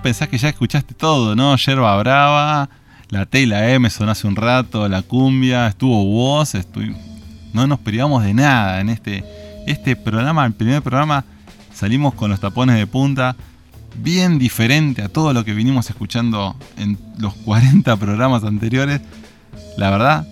Vos 0.00 0.02
pensás 0.02 0.28
que 0.28 0.38
ya 0.38 0.48
escuchaste 0.48 0.94
todo, 0.94 1.36
¿no? 1.36 1.54
Yerba 1.56 1.94
Brava, 1.98 2.70
la 3.10 3.26
T 3.26 3.42
y 3.42 3.46
la 3.46 3.68
M 3.70 3.88
sonó 3.90 4.12
hace 4.12 4.26
un 4.26 4.34
rato, 4.34 4.88
la 4.88 5.02
cumbia, 5.02 5.66
estuvo 5.66 6.02
vos, 6.06 6.54
estu- 6.54 6.96
no 7.52 7.66
nos 7.66 7.80
privamos 7.80 8.24
de 8.24 8.32
nada 8.32 8.80
en 8.80 8.88
este, 8.88 9.22
este 9.66 9.96
programa, 9.96 10.46
el 10.46 10.54
primer 10.54 10.80
programa, 10.80 11.24
salimos 11.74 12.14
con 12.14 12.30
los 12.30 12.40
tapones 12.40 12.76
de 12.76 12.86
punta, 12.86 13.36
bien 13.96 14.38
diferente 14.38 15.02
a 15.02 15.10
todo 15.10 15.34
lo 15.34 15.44
que 15.44 15.52
vinimos 15.52 15.90
escuchando 15.90 16.56
en 16.78 16.96
los 17.18 17.34
40 17.44 17.94
programas 17.98 18.42
anteriores. 18.44 19.02
La 19.76 19.90
verdad, 19.90 20.26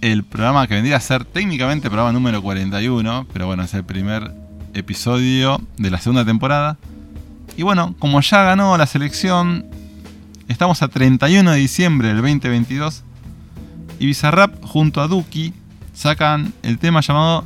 el 0.00 0.24
programa 0.24 0.66
que 0.66 0.74
vendría 0.74 0.96
a 0.96 1.00
ser 1.00 1.24
técnicamente 1.24 1.88
programa 1.88 2.10
número 2.12 2.42
41, 2.42 3.26
pero 3.32 3.46
bueno, 3.46 3.62
es 3.62 3.72
el 3.74 3.84
primer 3.84 4.32
episodio 4.74 5.60
de 5.76 5.90
la 5.92 5.98
segunda 5.98 6.24
temporada. 6.24 6.76
Y 7.56 7.62
bueno, 7.62 7.94
como 7.98 8.20
ya 8.20 8.42
ganó 8.42 8.76
la 8.78 8.86
selección, 8.86 9.66
estamos 10.48 10.82
a 10.82 10.88
31 10.88 11.50
de 11.50 11.58
diciembre 11.58 12.08
del 12.08 12.18
2022 12.18 13.02
y 13.98 14.06
Bizarrap 14.06 14.64
junto 14.64 15.00
a 15.00 15.06
Duki 15.06 15.52
sacan 15.92 16.52
el 16.62 16.78
tema 16.78 17.00
llamado 17.00 17.44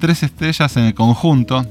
Tres 0.00 0.22
estrellas 0.22 0.76
en 0.76 0.84
el 0.84 0.94
conjunto. 0.94 1.64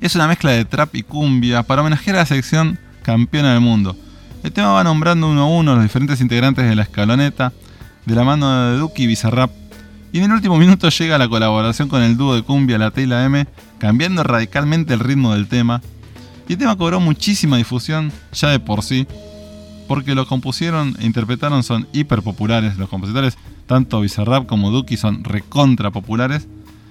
Es 0.00 0.16
una 0.16 0.26
mezcla 0.26 0.50
de 0.50 0.64
trap 0.64 0.96
y 0.96 1.02
cumbia 1.02 1.62
para 1.62 1.82
homenajear 1.82 2.16
a 2.16 2.20
la 2.20 2.26
selección 2.26 2.78
campeona 3.02 3.52
del 3.52 3.60
mundo. 3.60 3.96
El 4.42 4.50
tema 4.50 4.72
va 4.72 4.82
nombrando 4.82 5.28
uno 5.28 5.42
a 5.42 5.46
uno 5.46 5.74
los 5.74 5.84
diferentes 5.84 6.20
integrantes 6.20 6.68
de 6.68 6.74
la 6.74 6.82
escaloneta, 6.82 7.52
de 8.06 8.14
la 8.14 8.24
mano 8.24 8.70
de 8.70 8.78
Duki 8.78 9.04
y 9.04 9.06
Bizarrap. 9.06 9.50
Y 10.10 10.18
en 10.18 10.24
el 10.24 10.32
último 10.32 10.58
minuto 10.58 10.88
llega 10.88 11.18
la 11.18 11.28
colaboración 11.28 11.88
con 11.88 12.02
el 12.02 12.16
dúo 12.16 12.34
de 12.34 12.42
cumbia 12.42 12.78
La 12.78 12.90
T 12.90 13.02
y 13.02 13.06
la 13.06 13.24
M, 13.24 13.46
cambiando 13.78 14.24
radicalmente 14.24 14.94
el 14.94 15.00
ritmo 15.00 15.34
del 15.34 15.46
tema. 15.46 15.80
Y 16.48 16.54
el 16.54 16.58
tema 16.58 16.76
cobró 16.76 17.00
muchísima 17.00 17.56
difusión 17.56 18.12
ya 18.32 18.50
de 18.50 18.60
por 18.60 18.82
sí, 18.82 19.06
porque 19.88 20.14
lo 20.14 20.26
compusieron 20.26 20.96
e 21.00 21.06
interpretaron 21.06 21.62
son 21.62 21.86
hiper 21.92 22.22
populares. 22.22 22.76
Los 22.76 22.88
compositores, 22.88 23.36
tanto 23.66 24.00
Bizarrap 24.00 24.46
como 24.46 24.70
Duki, 24.70 24.96
son 24.96 25.24
recontra 25.24 25.90
populares. 25.90 26.48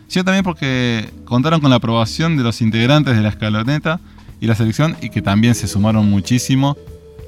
Sino 0.08 0.26
también 0.26 0.44
porque 0.44 1.10
contaron 1.26 1.62
con 1.62 1.70
la 1.70 1.78
aprobación 1.78 2.38
de 2.38 2.44
los 2.44 2.62
integrantes 2.62 3.16
de 3.16 3.22
la 3.22 3.30
escaloneta 3.30 4.00
y 4.42 4.48
la 4.48 4.56
selección 4.56 4.98
y 5.02 5.10
que 5.10 5.22
también 5.22 5.56
se 5.56 5.68
sumaron 5.68 6.10
muchísimo, 6.10 6.76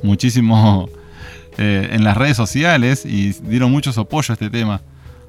muchísimo 0.02 0.90
eh, 1.58 1.90
en 1.91 2.04
las 2.04 2.18
redes 2.18 2.36
sociales 2.36 3.06
y 3.06 3.32
dieron 3.44 3.72
muchos 3.72 3.98
apoyo 3.98 4.32
a 4.32 4.34
este 4.34 4.50
tema. 4.50 4.82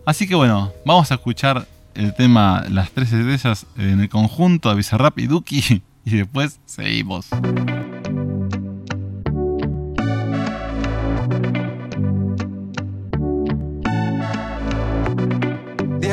Así 0.05 0.27
que 0.27 0.35
bueno, 0.35 0.73
vamos 0.85 1.11
a 1.11 1.15
escuchar 1.15 1.67
el 1.95 2.15
tema 2.15 2.65
Las 2.69 2.91
tres 2.91 3.13
estrellas 3.13 3.67
en 3.79 4.01
el 4.01 4.09
conjunto 4.09 4.69
de 4.69 4.75
Bizarrap 4.75 5.19
y 5.19 5.27
Duki 5.27 5.83
y 6.05 6.19
después 6.19 6.61
seguimos. 6.67 7.29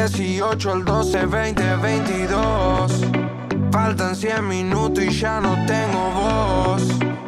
18 0.08 0.72
al 0.72 0.86
12, 0.86 1.26
20, 1.28 1.76
22. 1.76 2.92
Faltan 3.72 4.16
100 4.16 4.48
minutos 4.48 5.04
y 5.04 5.10
ya 5.12 5.40
no 5.40 5.54
tengo 5.66 6.12
voz. 6.12 6.84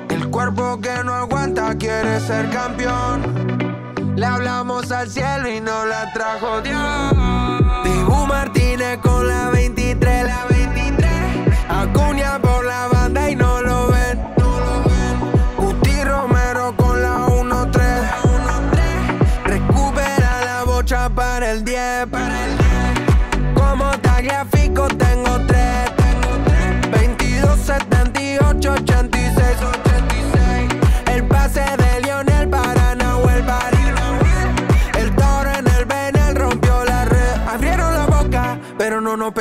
El 0.10 0.30
cuerpo 0.30 0.80
que 0.82 1.04
no 1.04 1.14
aguanta 1.14 1.78
quiere 1.78 2.20
ser 2.20 2.50
campeón. 2.50 4.16
Le 4.16 4.26
hablamos 4.26 4.92
al 4.92 5.10
cielo 5.10 5.50
y 5.50 5.62
no 5.62 5.86
la 5.86 6.12
trajo 6.14 6.62
Dios. 6.62 7.14
Dibu 7.84 8.26
Martínez 8.26 8.98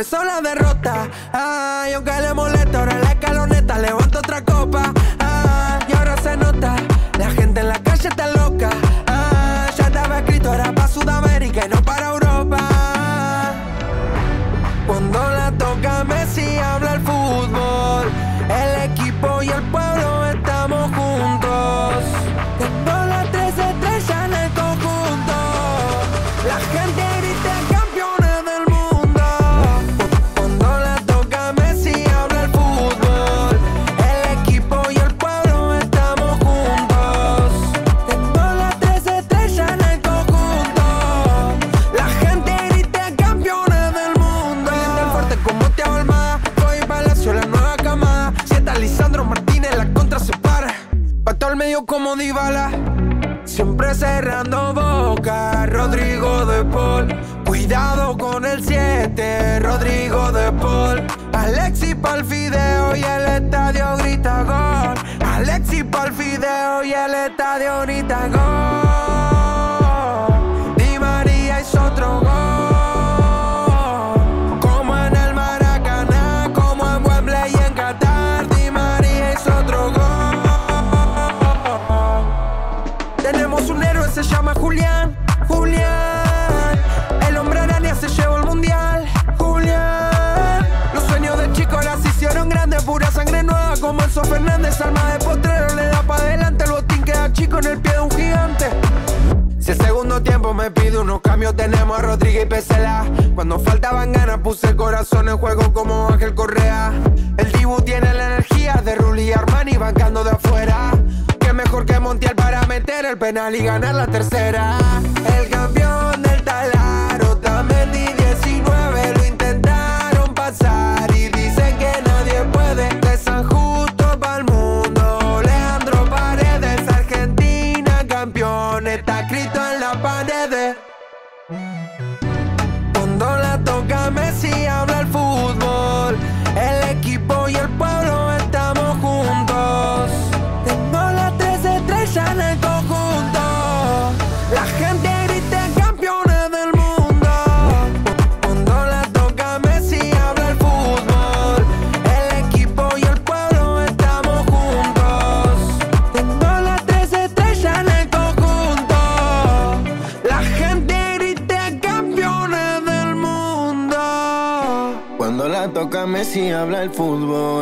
pesó 0.03 0.25
la 0.25 0.41
derrota. 0.41 1.09
Ay, 1.33 1.93
aunque 1.93 2.11
le 2.21 2.35
molesta, 2.35 2.81
ahora 2.81 2.99
la 2.99 3.13
escaloneta 3.13 3.79
levanto 3.79 4.19
otra 4.19 4.45
copa. 4.45 4.93
Y 5.89 5.93
ahora 5.93 6.17
se 6.21 6.37
nota, 6.37 6.75
la 7.19 7.31
gente 7.31 7.61
en 7.61 7.69
la 7.69 7.79
calle 7.81 8.09
está 8.09 8.27
loca. 8.33 8.71
Ah, 9.07 9.71
ya 9.77 9.85
estaba 9.85 10.19
escrito, 10.19 10.53
era 10.53 10.73
para 10.73 10.89
Sudamérica 10.89 11.67
Cerrando 54.43 54.75
boca, 54.75 55.67
Rodrigo 55.67 56.45
de 56.47 56.65
Paul. 56.65 57.15
Cuidado 57.47 58.19
con 58.19 58.45
el 58.45 58.65
7, 58.65 59.61
Rodrigo 59.61 60.33
de 60.33 60.51
Paul. 60.51 61.07
Alexi 61.33 61.95
pa'l 61.95 62.25
fideo 62.25 62.97
y 62.97 63.05
el 63.05 63.45
estadio 63.45 63.97
grita 63.99 64.43
gol. 64.43 64.97
Alexi 65.25 65.85
pa'l 65.85 66.13
fideo 66.13 66.83
y 66.83 66.93
el 66.93 67.15
estadio 67.15 67.83
grita 67.83 68.29
gol. 68.29 68.92
Alma 94.83 95.13
de 95.13 95.25
potrero 95.25 95.75
le 95.75 95.87
da 95.87 96.03
para 96.03 96.23
adelante. 96.23 96.65
El 96.65 96.71
botín 96.73 97.03
queda 97.03 97.33
chico 97.33 97.59
en 97.59 97.67
el 97.67 97.81
pie 97.81 97.93
de 97.93 98.01
un 98.01 98.11
gigante. 98.11 98.67
Si 99.61 99.71
el 99.71 99.79
segundo 99.79 100.21
tiempo 100.23 100.53
me 100.53 100.71
pide 100.71 100.99
unos 100.99 101.21
cambios, 101.21 101.55
tenemos 101.55 101.97
a 101.99 102.03
Rodríguez 102.03 102.45
y 102.45 102.47
Pesela. 102.47 103.05
Cuando 103.35 103.61
faltaban 103.61 104.13
ganas, 104.13 104.39
puse 104.39 104.69
el 104.71 104.77
corazón 104.77 105.29
en 105.29 105.39
juego 105.39 105.73
como 105.73 106.09
Ángel 106.09 106.35
Correa. 106.35 106.93
El 107.37 107.53
Dibu 107.53 107.81
tiene 107.83 108.13
la 108.13 108.27
energía 108.35 108.83
de 108.85 108.97
Rulli 108.97 109.29
y 109.29 109.33
Armani 109.33 109.77
bancando 109.77 110.25
de 110.25 110.33
afuera. 110.33 110.91
Que 111.39 111.53
mejor 111.53 111.87
que 111.87 112.01
Montiel 112.01 112.35
para 112.35 112.67
meter 112.67 113.05
el 113.05 113.17
penal 113.19 113.55
y 113.55 113.63
ganar 113.63 113.95
la 113.95 114.07
tercera. 114.09 114.79
El 115.39 115.49
campeón 115.49 116.23
del 116.23 116.43
talar, 116.43 116.72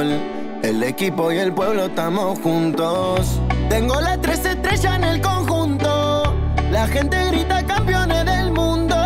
El 0.01 0.82
equipo 0.82 1.31
y 1.31 1.36
el 1.36 1.52
pueblo 1.52 1.85
estamos 1.85 2.39
juntos. 2.39 3.39
Tengo 3.68 4.01
las 4.01 4.18
tres 4.22 4.43
estrellas 4.47 4.97
en 4.97 5.05
el 5.05 5.20
conjunto. 5.20 6.35
La 6.70 6.86
gente 6.86 7.22
grita 7.27 7.62
campeones 7.66 8.24
del 8.24 8.51
mundo. 8.51 8.97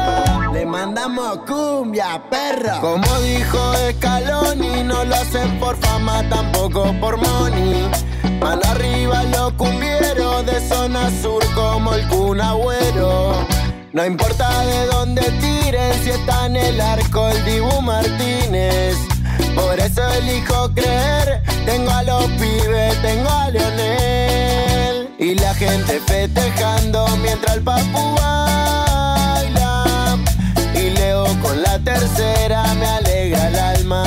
Le 0.52 0.64
mandamos 0.64 1.38
cumbia, 1.48 2.22
perra. 2.30 2.80
Como 2.80 3.04
dijo 3.22 3.58
Scaloni, 3.96 4.84
no 4.84 5.04
lo 5.04 5.16
hacen 5.16 5.58
por 5.58 5.76
fama, 5.78 6.22
tampoco 6.28 6.94
por 7.00 7.16
money. 7.16 7.90
Mano 8.38 8.62
arriba 8.70 9.24
los 9.24 9.52
cumbieros 9.54 10.46
de 10.46 10.60
zona 10.60 11.10
sur 11.20 11.42
como 11.56 11.92
el 11.94 12.06
Kun 12.06 12.40
Agüero. 12.40 13.44
No 13.92 14.06
importa 14.06 14.60
de 14.60 14.86
dónde 14.86 15.22
tiren, 15.40 15.92
si 16.04 16.10
está 16.10 16.46
en 16.46 16.54
el 16.54 16.80
arco 16.80 17.28
el 17.30 17.44
Dibu 17.44 17.80
Martínez. 17.82 19.13
Por 19.74 19.82
eso 19.82 20.08
elijo 20.08 20.72
creer, 20.72 21.42
tengo 21.66 21.90
a 21.90 22.04
los 22.04 22.26
pibes, 22.26 23.02
tengo 23.02 23.28
a 23.28 23.50
Leonel. 23.50 25.08
Y 25.18 25.34
la 25.34 25.52
gente 25.52 26.00
festejando 26.06 27.04
mientras 27.16 27.56
el 27.56 27.62
papu 27.64 28.14
baila. 28.14 30.16
Y 30.76 30.90
Leo 30.90 31.24
con 31.42 31.60
la 31.60 31.80
tercera 31.80 32.72
me 32.74 32.86
alegra 32.86 33.48
el 33.48 33.58
alma. 33.58 34.04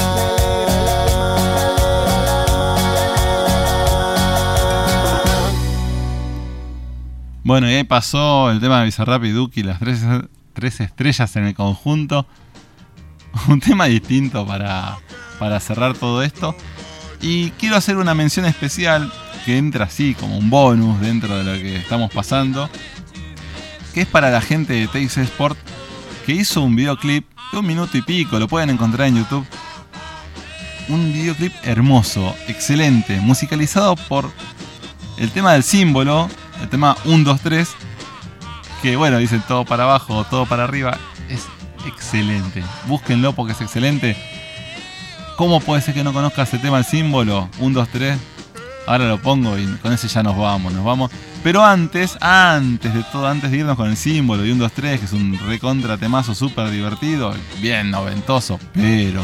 Bueno, 7.44 7.70
y 7.70 7.74
ahí 7.74 7.84
pasó 7.84 8.52
el 8.52 8.62
tema 8.62 8.80
de 8.80 8.86
Bizarrap 8.86 9.22
y 9.26 9.32
Duki, 9.32 9.64
las 9.64 9.80
tres, 9.80 10.02
tres 10.54 10.80
estrellas 10.80 11.36
en 11.36 11.44
el 11.44 11.56
conjunto. 11.56 12.26
Un 13.48 13.60
tema 13.60 13.86
distinto 13.86 14.46
para, 14.46 14.98
para 15.40 15.60
cerrar 15.60 15.96
todo 15.96 16.24
esto. 16.24 16.56
Y 17.22 17.52
quiero 17.52 17.76
hacer 17.76 17.98
una 17.98 18.14
mención 18.14 18.46
especial 18.46 19.12
que 19.46 19.58
entra 19.58 19.86
así 19.86 20.14
como 20.14 20.38
un 20.38 20.50
bonus 20.50 21.00
dentro 21.02 21.38
de 21.38 21.44
lo 21.44 21.54
que 21.54 21.78
estamos 21.78 22.12
pasando. 22.12 22.70
Que 23.94 24.02
es 24.02 24.08
para 24.08 24.30
la 24.30 24.42
gente 24.42 24.74
de 24.74 24.88
Takes 24.88 25.22
Sport 25.22 25.58
que 26.28 26.34
hizo 26.34 26.62
un 26.62 26.76
videoclip 26.76 27.26
de 27.54 27.58
un 27.58 27.66
minuto 27.66 27.98
y 27.98 28.02
pico, 28.02 28.38
lo 28.38 28.50
pueden 28.50 28.70
encontrar 28.70 29.08
en 29.08 29.16
YouTube. 29.16 29.48
Un 30.90 31.14
videoclip 31.14 31.54
hermoso, 31.64 32.36
excelente, 32.50 33.22
musicalizado 33.22 33.96
por 33.96 34.30
el 35.18 35.32
tema 35.32 35.54
del 35.54 35.64
símbolo, 35.64 36.30
el 36.62 36.68
tema 36.68 36.98
1, 37.06 37.24
2, 37.24 37.42
3, 37.42 37.70
que 38.82 38.98
bueno, 38.98 39.18
dicen 39.20 39.42
todo 39.48 39.64
para 39.64 39.86
abajo, 39.86 40.26
todo 40.26 40.46
para 40.46 40.66
arriba, 40.66 40.98
excelente. 41.88 42.64
Búsquenlo 42.88 43.34
porque 43.34 43.54
es 43.54 43.62
excelente. 43.62 44.16
¿Cómo 45.38 45.60
puede 45.60 45.82
ser 45.82 45.94
que 45.94 46.04
no 46.04 46.14
conozcas 46.14 46.54
el 46.54 46.62
tema 46.62 46.78
del 46.78 46.86
símbolo? 46.86 47.50
1, 47.60 47.80
2, 47.80 47.90
3. 47.90 48.18
Ahora 48.88 49.08
lo 49.08 49.22
pongo 49.22 49.58
y 49.58 49.66
con 49.82 49.92
ese 49.92 50.08
ya 50.08 50.24
nos 50.24 50.38
vamos, 50.38 50.74
nos 50.74 50.84
vamos. 50.84 51.12
Pero 51.44 51.64
antes, 51.64 52.18
antes 52.22 52.94
de 52.94 53.04
todo, 53.04 53.28
antes 53.28 53.52
de 53.52 53.58
irnos 53.58 53.76
con 53.76 53.90
el 53.90 53.98
símbolo 53.98 54.46
y 54.46 54.52
1, 54.52 54.64
2, 54.64 54.72
3, 54.72 55.00
que 55.00 55.06
es 55.06 55.14
un 55.14 55.38
recontra 55.46 55.98
temazo 55.98 56.34
súper 56.34 56.72
divertido, 56.72 57.34
bien 57.62 57.92
noventoso, 57.92 58.60
pero 58.74 59.24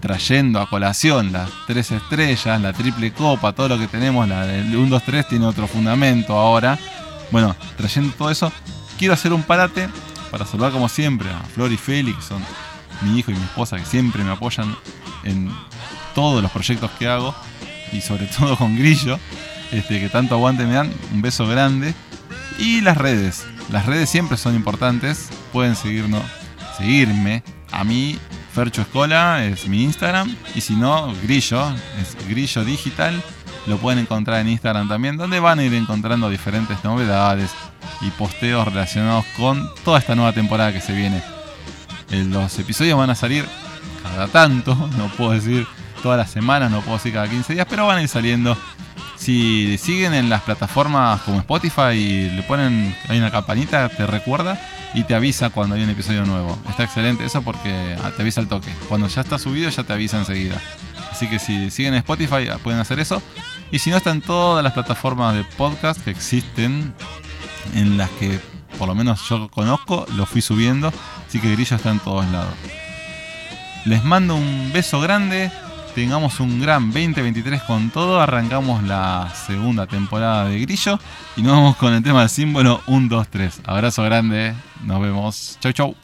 trayendo 0.00 0.60
a 0.60 0.68
colación 0.68 1.32
las 1.32 1.48
tres 1.66 1.92
estrellas, 1.92 2.60
la 2.60 2.72
triple 2.72 3.12
copa, 3.12 3.52
todo 3.52 3.68
lo 3.68 3.78
que 3.78 3.86
tenemos, 3.86 4.28
la 4.28 4.46
del 4.46 4.76
1, 4.76 4.88
2, 4.90 5.02
3 5.04 5.28
tiene 5.28 5.46
otro 5.46 5.66
fundamento 5.66 6.36
ahora. 6.36 6.78
Bueno, 7.30 7.56
trayendo 7.76 8.12
todo 8.14 8.30
eso, 8.30 8.52
quiero 8.98 9.14
hacer 9.14 9.32
un 9.32 9.42
parate 9.42 9.88
para 10.32 10.46
saludar 10.46 10.72
como 10.72 10.88
siempre 10.88 11.28
a 11.30 11.40
Flor 11.54 11.70
y 11.70 11.76
Félix, 11.76 12.24
son 12.24 12.42
mi 13.02 13.18
hijo 13.18 13.30
y 13.30 13.34
mi 13.34 13.42
esposa 13.42 13.76
que 13.76 13.84
siempre 13.84 14.24
me 14.24 14.30
apoyan 14.30 14.74
en 15.24 15.50
todos 16.14 16.42
los 16.42 16.50
proyectos 16.50 16.90
que 16.92 17.06
hago 17.06 17.34
y 17.92 18.00
sobre 18.00 18.26
todo 18.38 18.56
con 18.56 18.74
Grillo, 18.74 19.18
este, 19.70 20.00
que 20.00 20.08
tanto 20.08 20.34
aguante 20.34 20.64
me 20.64 20.72
dan. 20.72 20.90
Un 21.12 21.20
beso 21.20 21.46
grande. 21.46 21.94
Y 22.58 22.80
las 22.80 22.96
redes. 22.96 23.46
Las 23.70 23.84
redes 23.84 24.08
siempre 24.08 24.38
son 24.38 24.54
importantes. 24.54 25.28
Pueden 25.52 25.76
seguirnos, 25.76 26.22
seguirme. 26.78 27.42
A 27.70 27.84
mí, 27.84 28.18
Fercho 28.54 28.82
Escola 28.82 29.44
es 29.44 29.68
mi 29.68 29.82
Instagram. 29.84 30.34
Y 30.54 30.62
si 30.62 30.74
no, 30.74 31.12
Grillo, 31.22 31.70
es 32.00 32.16
Grillo 32.26 32.64
Digital. 32.64 33.22
Lo 33.66 33.76
pueden 33.76 33.98
encontrar 33.98 34.40
en 34.40 34.48
Instagram 34.48 34.88
también, 34.88 35.18
donde 35.18 35.40
van 35.40 35.58
a 35.58 35.64
ir 35.64 35.74
encontrando 35.74 36.30
diferentes 36.30 36.82
novedades 36.84 37.50
y 38.00 38.10
posteos 38.10 38.66
relacionados 38.66 39.24
con 39.36 39.68
toda 39.84 39.98
esta 39.98 40.14
nueva 40.14 40.32
temporada 40.32 40.72
que 40.72 40.80
se 40.80 40.92
viene. 40.92 41.22
Eh, 42.10 42.24
Los 42.28 42.58
episodios 42.58 42.98
van 42.98 43.10
a 43.10 43.14
salir 43.14 43.46
cada 44.02 44.28
tanto, 44.28 44.74
no 44.98 45.08
puedo 45.16 45.32
decir 45.32 45.66
todas 46.02 46.18
las 46.18 46.30
semanas, 46.30 46.70
no 46.70 46.80
puedo 46.80 46.96
decir 46.96 47.12
cada 47.12 47.28
15 47.28 47.54
días, 47.54 47.66
pero 47.68 47.86
van 47.86 47.98
a 47.98 48.02
ir 48.02 48.08
saliendo. 48.08 48.56
Si 49.16 49.78
siguen 49.78 50.14
en 50.14 50.28
las 50.28 50.42
plataformas 50.42 51.20
como 51.22 51.38
Spotify 51.38 51.92
y 51.92 52.30
le 52.30 52.42
ponen, 52.42 52.96
hay 53.08 53.18
una 53.18 53.30
campanita, 53.30 53.88
te 53.88 54.04
recuerda 54.04 54.60
y 54.94 55.04
te 55.04 55.14
avisa 55.14 55.50
cuando 55.50 55.76
hay 55.76 55.84
un 55.84 55.90
episodio 55.90 56.24
nuevo. 56.24 56.58
Está 56.68 56.82
excelente 56.82 57.24
eso 57.24 57.40
porque 57.42 57.96
te 58.16 58.22
avisa 58.22 58.40
al 58.40 58.48
toque. 58.48 58.70
Cuando 58.88 59.06
ya 59.06 59.20
está 59.20 59.38
subido 59.38 59.70
ya 59.70 59.84
te 59.84 59.92
avisa 59.92 60.18
enseguida. 60.18 60.60
Así 61.12 61.28
que 61.28 61.38
si 61.38 61.70
siguen 61.70 61.94
en 61.94 61.98
Spotify 61.98 62.48
pueden 62.64 62.80
hacer 62.80 62.98
eso. 62.98 63.22
Y 63.70 63.78
si 63.78 63.90
no, 63.90 63.96
están 63.96 64.20
todas 64.22 64.64
las 64.64 64.72
plataformas 64.72 65.34
de 65.34 65.44
podcast 65.44 66.02
que 66.02 66.10
existen, 66.10 66.92
en 67.74 67.96
las 67.96 68.10
que 68.10 68.40
por 68.78 68.88
lo 68.88 68.94
menos 68.94 69.28
yo 69.28 69.48
conozco, 69.48 70.06
lo 70.16 70.26
fui 70.26 70.40
subiendo. 70.40 70.92
Así 71.26 71.40
que 71.40 71.52
Grillo 71.52 71.76
está 71.76 71.90
en 71.90 72.00
todos 72.00 72.26
lados. 72.26 72.54
Les 73.84 74.02
mando 74.04 74.34
un 74.34 74.70
beso 74.72 75.00
grande. 75.00 75.50
Tengamos 75.94 76.40
un 76.40 76.60
gran 76.60 76.90
2023 76.90 77.62
con 77.62 77.90
todo. 77.90 78.20
Arrancamos 78.20 78.82
la 78.82 79.32
segunda 79.46 79.86
temporada 79.86 80.46
de 80.46 80.60
Grillo. 80.60 80.98
Y 81.36 81.42
nos 81.42 81.52
vamos 81.52 81.76
con 81.76 81.92
el 81.92 82.02
tema 82.02 82.20
del 82.20 82.30
símbolo 82.30 82.80
1, 82.86 83.08
2, 83.08 83.28
3. 83.28 83.60
Abrazo 83.66 84.02
grande. 84.02 84.54
Nos 84.84 85.00
vemos. 85.00 85.58
Chau, 85.60 85.72
chau. 85.72 86.01